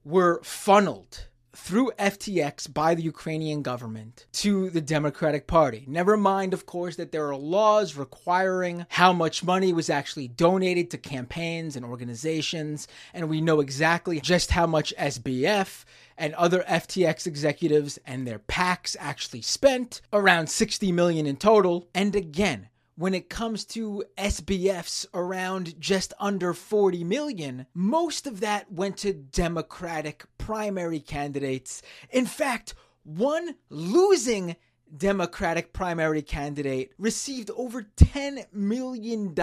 were 0.04 0.42
funneled 0.44 1.28
through 1.56 1.92
FTX 1.98 2.72
by 2.74 2.96
the 2.96 3.02
Ukrainian 3.02 3.62
government 3.62 4.26
to 4.34 4.70
the 4.70 4.82
Democratic 4.82 5.48
Party. 5.48 5.86
Never 5.88 6.18
mind, 6.18 6.54
of 6.54 6.66
course, 6.66 6.96
that 6.98 7.12
there 7.12 7.28
are 7.28 7.36
laws 7.36 7.96
requiring 7.96 8.86
how 8.90 9.14
much 9.14 9.44
money 9.44 9.72
was 9.72 9.90
actually 9.90 10.28
donated 10.28 10.92
to 10.92 10.98
campaigns 10.98 11.76
and 11.76 11.86
organizations, 11.86 12.88
and 13.14 13.30
we 13.30 13.42
know 13.42 13.60
exactly 13.60 14.20
just 14.20 14.52
how 14.52 14.68
much 14.68 14.94
SBF 14.98 15.86
and 16.18 16.34
other 16.36 16.64
FTX 16.68 17.28
executives 17.28 18.00
and 18.06 18.28
their 18.28 18.40
PACs 18.40 18.96
actually 19.00 19.42
spent 19.42 20.02
around 20.14 20.50
60 20.50 20.92
million 20.92 21.26
in 21.26 21.38
total. 21.38 21.88
And 21.94 22.16
again, 22.16 22.70
when 22.96 23.14
it 23.14 23.30
comes 23.30 23.66
to 23.66 24.04
SBFs 24.18 25.06
around 25.14 25.80
just 25.80 26.14
under 26.20 26.54
40 26.54 27.04
million, 27.04 27.66
most 27.74 28.26
of 28.26 28.40
that 28.40 28.72
went 28.72 28.98
to 28.98 29.14
Democratic 29.14 30.26
primary 30.38 31.00
candidates. 31.00 31.82
In 32.10 32.26
fact, 32.26 32.74
one 33.04 33.56
losing 33.70 34.56
Democratic 34.96 35.74
primary 35.74 36.22
candidate 36.22 36.92
received 36.98 37.50
over 37.52 37.84
$10 37.98 38.46
million 38.54 39.36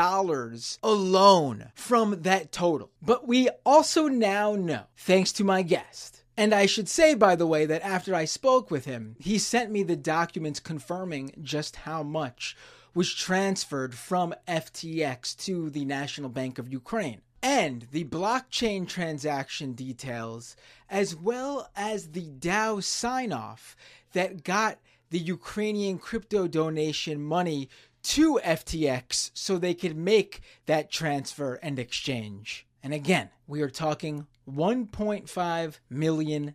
alone 0.83 1.73
from 1.75 2.23
that 2.23 2.53
total. 2.53 2.91
But 3.03 3.27
we 3.27 3.51
also 3.67 4.09
now 4.09 4.55
know, 4.55 4.85
thanks 4.97 5.33
to 5.33 5.45
my 5.45 5.63
guest, 5.63 6.25
and 6.37 6.55
I 6.55 6.67
should 6.67 6.89
say, 6.89 7.15
by 7.15 7.37
the 7.37 7.47
way, 7.47 7.67
that 7.67 7.83
after 7.83 8.15
I 8.15 8.25
spoke 8.25 8.71
with 8.71 8.87
him, 8.87 9.17
he 9.19 9.37
sent 9.37 9.71
me 9.71 9.83
the 9.83 9.97
documents 9.97 10.61
confirming 10.61 11.33
just 11.43 11.77
how 11.77 12.03
much 12.03 12.57
was 12.95 13.13
transferred 13.13 13.95
from 13.95 14.35
FTX 14.47 15.37
to 15.45 15.71
the 15.71 15.85
National 15.85 16.29
Bank 16.29 16.59
of 16.59 16.73
Ukraine. 16.73 17.23
And 17.43 17.89
the 17.91 18.05
blockchain 18.05 18.87
transaction 18.87 19.73
details, 19.73 20.55
as 20.89 21.17
well 21.17 21.71
as 21.75 22.11
the 22.11 22.31
DAO 22.31 22.83
sign 22.83 23.33
off 23.33 23.77
that 24.13 24.45
got 24.45 24.79
the 25.11 25.19
Ukrainian 25.19 25.99
crypto 25.99 26.47
donation 26.47 27.23
money 27.23 27.69
to 28.03 28.41
FTX 28.45 29.31
so 29.35 29.59
they 29.59 29.75
could 29.75 29.97
make 29.97 30.41
that 30.67 30.91
transfer 30.91 31.55
and 31.55 31.79
exchange. 31.79 32.67
And 32.83 32.93
again, 32.93 33.31
we 33.47 33.61
are 33.63 33.71
talking 33.71 34.27
$1.5 34.51 35.79
million. 35.89 36.55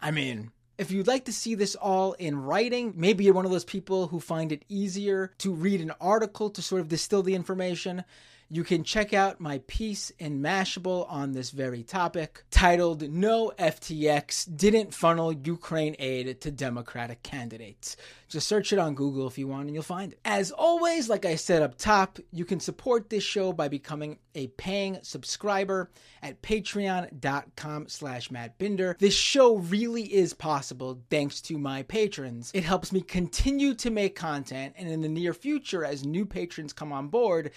I 0.00 0.10
mean, 0.10 0.52
if 0.78 0.90
you'd 0.90 1.06
like 1.06 1.24
to 1.24 1.32
see 1.32 1.54
this 1.54 1.74
all 1.74 2.12
in 2.14 2.36
writing, 2.36 2.92
maybe 2.96 3.24
you're 3.24 3.34
one 3.34 3.44
of 3.44 3.50
those 3.50 3.64
people 3.64 4.08
who 4.08 4.20
find 4.20 4.52
it 4.52 4.64
easier 4.68 5.32
to 5.38 5.52
read 5.52 5.80
an 5.80 5.92
article 6.00 6.50
to 6.50 6.62
sort 6.62 6.80
of 6.80 6.88
distill 6.88 7.22
the 7.22 7.34
information. 7.34 8.04
You 8.48 8.62
can 8.62 8.84
check 8.84 9.12
out 9.12 9.40
my 9.40 9.58
piece 9.66 10.10
in 10.20 10.40
Mashable 10.40 11.10
on 11.10 11.32
this 11.32 11.50
very 11.50 11.82
topic 11.82 12.44
titled 12.48 13.10
No 13.10 13.52
FTX 13.58 14.56
Didn't 14.56 14.94
Funnel 14.94 15.32
Ukraine 15.32 15.96
Aid 15.98 16.40
to 16.42 16.52
Democratic 16.52 17.24
Candidates. 17.24 17.96
Just 18.28 18.46
search 18.46 18.72
it 18.72 18.78
on 18.78 18.94
Google 18.94 19.26
if 19.26 19.36
you 19.36 19.48
want 19.48 19.66
and 19.66 19.74
you'll 19.74 19.82
find 19.82 20.12
it. 20.12 20.20
As 20.24 20.52
always, 20.52 21.08
like 21.08 21.24
I 21.24 21.34
said 21.36 21.62
up 21.62 21.76
top, 21.76 22.20
you 22.32 22.44
can 22.44 22.60
support 22.60 23.10
this 23.10 23.24
show 23.24 23.52
by 23.52 23.66
becoming 23.66 24.18
a 24.36 24.48
paying 24.48 24.98
subscriber 25.02 25.90
at 26.22 26.42
patreon.com 26.42 27.88
slash 27.88 28.28
mattbinder. 28.28 28.98
This 28.98 29.14
show 29.14 29.56
really 29.56 30.02
is 30.02 30.34
possible 30.34 31.00
thanks 31.08 31.40
to 31.42 31.58
my 31.58 31.84
patrons. 31.84 32.50
It 32.52 32.64
helps 32.64 32.92
me 32.92 33.00
continue 33.00 33.74
to 33.74 33.90
make 33.90 34.14
content, 34.14 34.74
and 34.76 34.88
in 34.88 35.00
the 35.00 35.08
near 35.08 35.32
future, 35.32 35.84
as 35.84 36.04
new 36.04 36.26
patrons 36.26 36.72
come 36.72 36.92
on 36.92 37.08
board, 37.08 37.52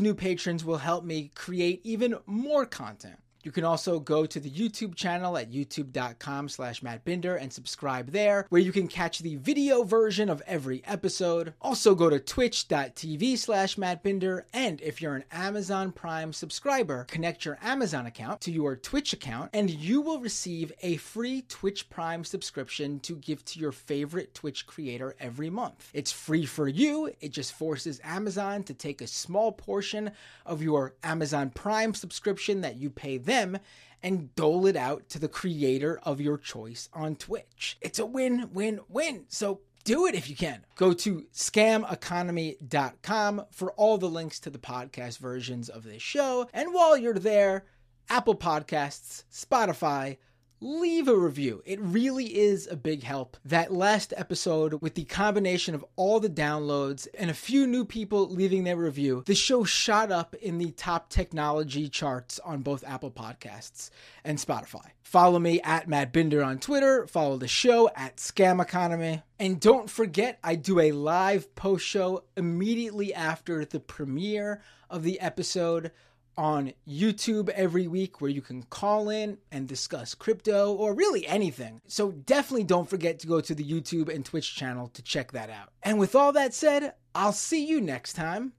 new 0.00 0.14
patrons 0.14 0.64
will 0.64 0.78
help 0.78 1.04
me 1.04 1.30
create 1.34 1.80
even 1.84 2.16
more 2.26 2.66
content. 2.66 3.18
You 3.42 3.52
can 3.52 3.64
also 3.64 4.00
go 4.00 4.26
to 4.26 4.38
the 4.38 4.50
YouTube 4.50 4.94
channel 4.94 5.38
at 5.38 5.50
youtube.com 5.50 6.50
slash 6.50 6.82
mattbinder 6.82 7.40
and 7.40 7.50
subscribe 7.50 8.10
there, 8.10 8.46
where 8.50 8.60
you 8.60 8.70
can 8.70 8.86
catch 8.86 9.20
the 9.20 9.36
video 9.36 9.82
version 9.82 10.28
of 10.28 10.42
every 10.46 10.82
episode. 10.84 11.54
Also 11.60 11.94
go 11.94 12.10
to 12.10 12.20
twitch.tv 12.20 13.38
slash 13.38 13.76
mattbinder, 13.76 14.42
and 14.52 14.80
if 14.82 15.00
you're 15.00 15.14
an 15.14 15.24
Amazon 15.32 15.90
Prime 15.90 16.34
subscriber, 16.34 17.04
connect 17.04 17.46
your 17.46 17.58
Amazon 17.62 18.04
account 18.04 18.42
to 18.42 18.50
your 18.50 18.76
Twitch 18.76 19.14
account, 19.14 19.50
and 19.54 19.70
you 19.70 20.02
will 20.02 20.20
receive 20.20 20.70
a 20.82 20.98
free 20.98 21.42
Twitch 21.48 21.88
Prime 21.88 22.24
subscription 22.24 23.00
to 23.00 23.16
give 23.16 23.42
to 23.46 23.58
your 23.58 23.72
favorite 23.72 24.34
Twitch 24.34 24.66
creator 24.66 25.16
every 25.18 25.48
month. 25.48 25.88
It's 25.94 26.12
free 26.12 26.44
for 26.44 26.68
you, 26.68 27.10
it 27.20 27.30
just 27.30 27.54
forces 27.54 28.02
Amazon 28.04 28.64
to 28.64 28.74
take 28.74 29.00
a 29.00 29.06
small 29.06 29.50
portion 29.50 30.10
of 30.44 30.62
your 30.62 30.94
Amazon 31.02 31.48
Prime 31.48 31.94
subscription 31.94 32.60
that 32.60 32.76
you 32.76 32.90
pay 32.90 33.16
them 33.16 33.29
them 33.30 33.58
and 34.02 34.34
dole 34.34 34.66
it 34.66 34.76
out 34.76 35.08
to 35.10 35.18
the 35.18 35.28
creator 35.28 36.00
of 36.02 36.20
your 36.20 36.36
choice 36.36 36.90
on 36.92 37.16
Twitch. 37.16 37.78
It's 37.80 37.98
a 37.98 38.06
win, 38.06 38.50
win, 38.52 38.80
win. 38.88 39.24
So 39.28 39.60
do 39.84 40.06
it 40.06 40.14
if 40.14 40.28
you 40.28 40.36
can. 40.36 40.66
Go 40.76 40.92
to 40.92 41.24
scameconomy.com 41.32 43.46
for 43.50 43.72
all 43.72 43.98
the 43.98 44.08
links 44.08 44.38
to 44.40 44.50
the 44.50 44.58
podcast 44.58 45.18
versions 45.18 45.68
of 45.68 45.84
this 45.84 46.02
show. 46.02 46.48
And 46.52 46.74
while 46.74 46.96
you're 46.96 47.14
there, 47.14 47.64
Apple 48.08 48.34
Podcasts, 48.34 49.22
Spotify, 49.32 50.16
leave 50.60 51.08
a 51.08 51.16
review. 51.16 51.62
It 51.64 51.80
really 51.80 52.38
is 52.38 52.66
a 52.66 52.76
big 52.76 53.02
help. 53.02 53.36
That 53.44 53.72
last 53.72 54.12
episode, 54.16 54.82
with 54.82 54.94
the 54.94 55.04
combination 55.04 55.74
of 55.74 55.84
all 55.96 56.20
the 56.20 56.28
downloads 56.28 57.08
and 57.18 57.30
a 57.30 57.34
few 57.34 57.66
new 57.66 57.84
people 57.84 58.28
leaving 58.28 58.64
their 58.64 58.76
review, 58.76 59.22
the 59.26 59.34
show 59.34 59.64
shot 59.64 60.12
up 60.12 60.34
in 60.34 60.58
the 60.58 60.72
top 60.72 61.08
technology 61.08 61.88
charts 61.88 62.38
on 62.40 62.60
both 62.60 62.84
Apple 62.86 63.10
Podcasts 63.10 63.90
and 64.24 64.38
Spotify. 64.38 64.90
Follow 65.02 65.38
me 65.38 65.60
at 65.62 65.88
Matt 65.88 66.12
Binder 66.12 66.42
on 66.44 66.58
Twitter. 66.58 67.06
Follow 67.06 67.36
the 67.36 67.48
show 67.48 67.90
at 67.96 68.18
Scam 68.18 68.62
Economy. 68.62 69.22
And 69.38 69.58
don't 69.58 69.90
forget, 69.90 70.38
I 70.44 70.54
do 70.54 70.78
a 70.78 70.92
live 70.92 71.54
post 71.54 71.84
show 71.86 72.24
immediately 72.36 73.12
after 73.12 73.64
the 73.64 73.80
premiere 73.80 74.62
of 74.88 75.02
the 75.02 75.20
episode 75.20 75.90
on 76.36 76.72
YouTube 76.88 77.48
every 77.50 77.86
week 77.86 78.20
where 78.20 78.30
you 78.30 78.42
can 78.42 78.62
call 78.64 79.10
in 79.10 79.38
and 79.52 79.68
discuss 79.68 80.14
crypto 80.14 80.72
or 80.72 80.94
really 80.94 81.26
anything. 81.26 81.80
So 81.86 82.12
definitely 82.12 82.64
don't 82.64 82.88
forget 82.88 83.18
to 83.20 83.26
go 83.26 83.40
to 83.40 83.54
the 83.54 83.64
YouTube 83.64 84.12
and 84.14 84.24
Twitch 84.24 84.54
channel 84.54 84.88
to 84.94 85.02
check 85.02 85.32
that 85.32 85.50
out. 85.50 85.70
And 85.82 85.98
with 85.98 86.14
all 86.14 86.32
that 86.32 86.54
said, 86.54 86.94
I'll 87.14 87.32
see 87.32 87.66
you 87.66 87.80
next 87.80 88.14
time 88.14 88.52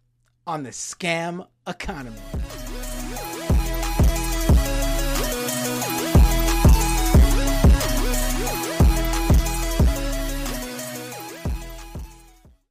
on 0.45 0.63
the 0.63 0.69
Scam 0.69 1.47
Economy. 1.67 2.17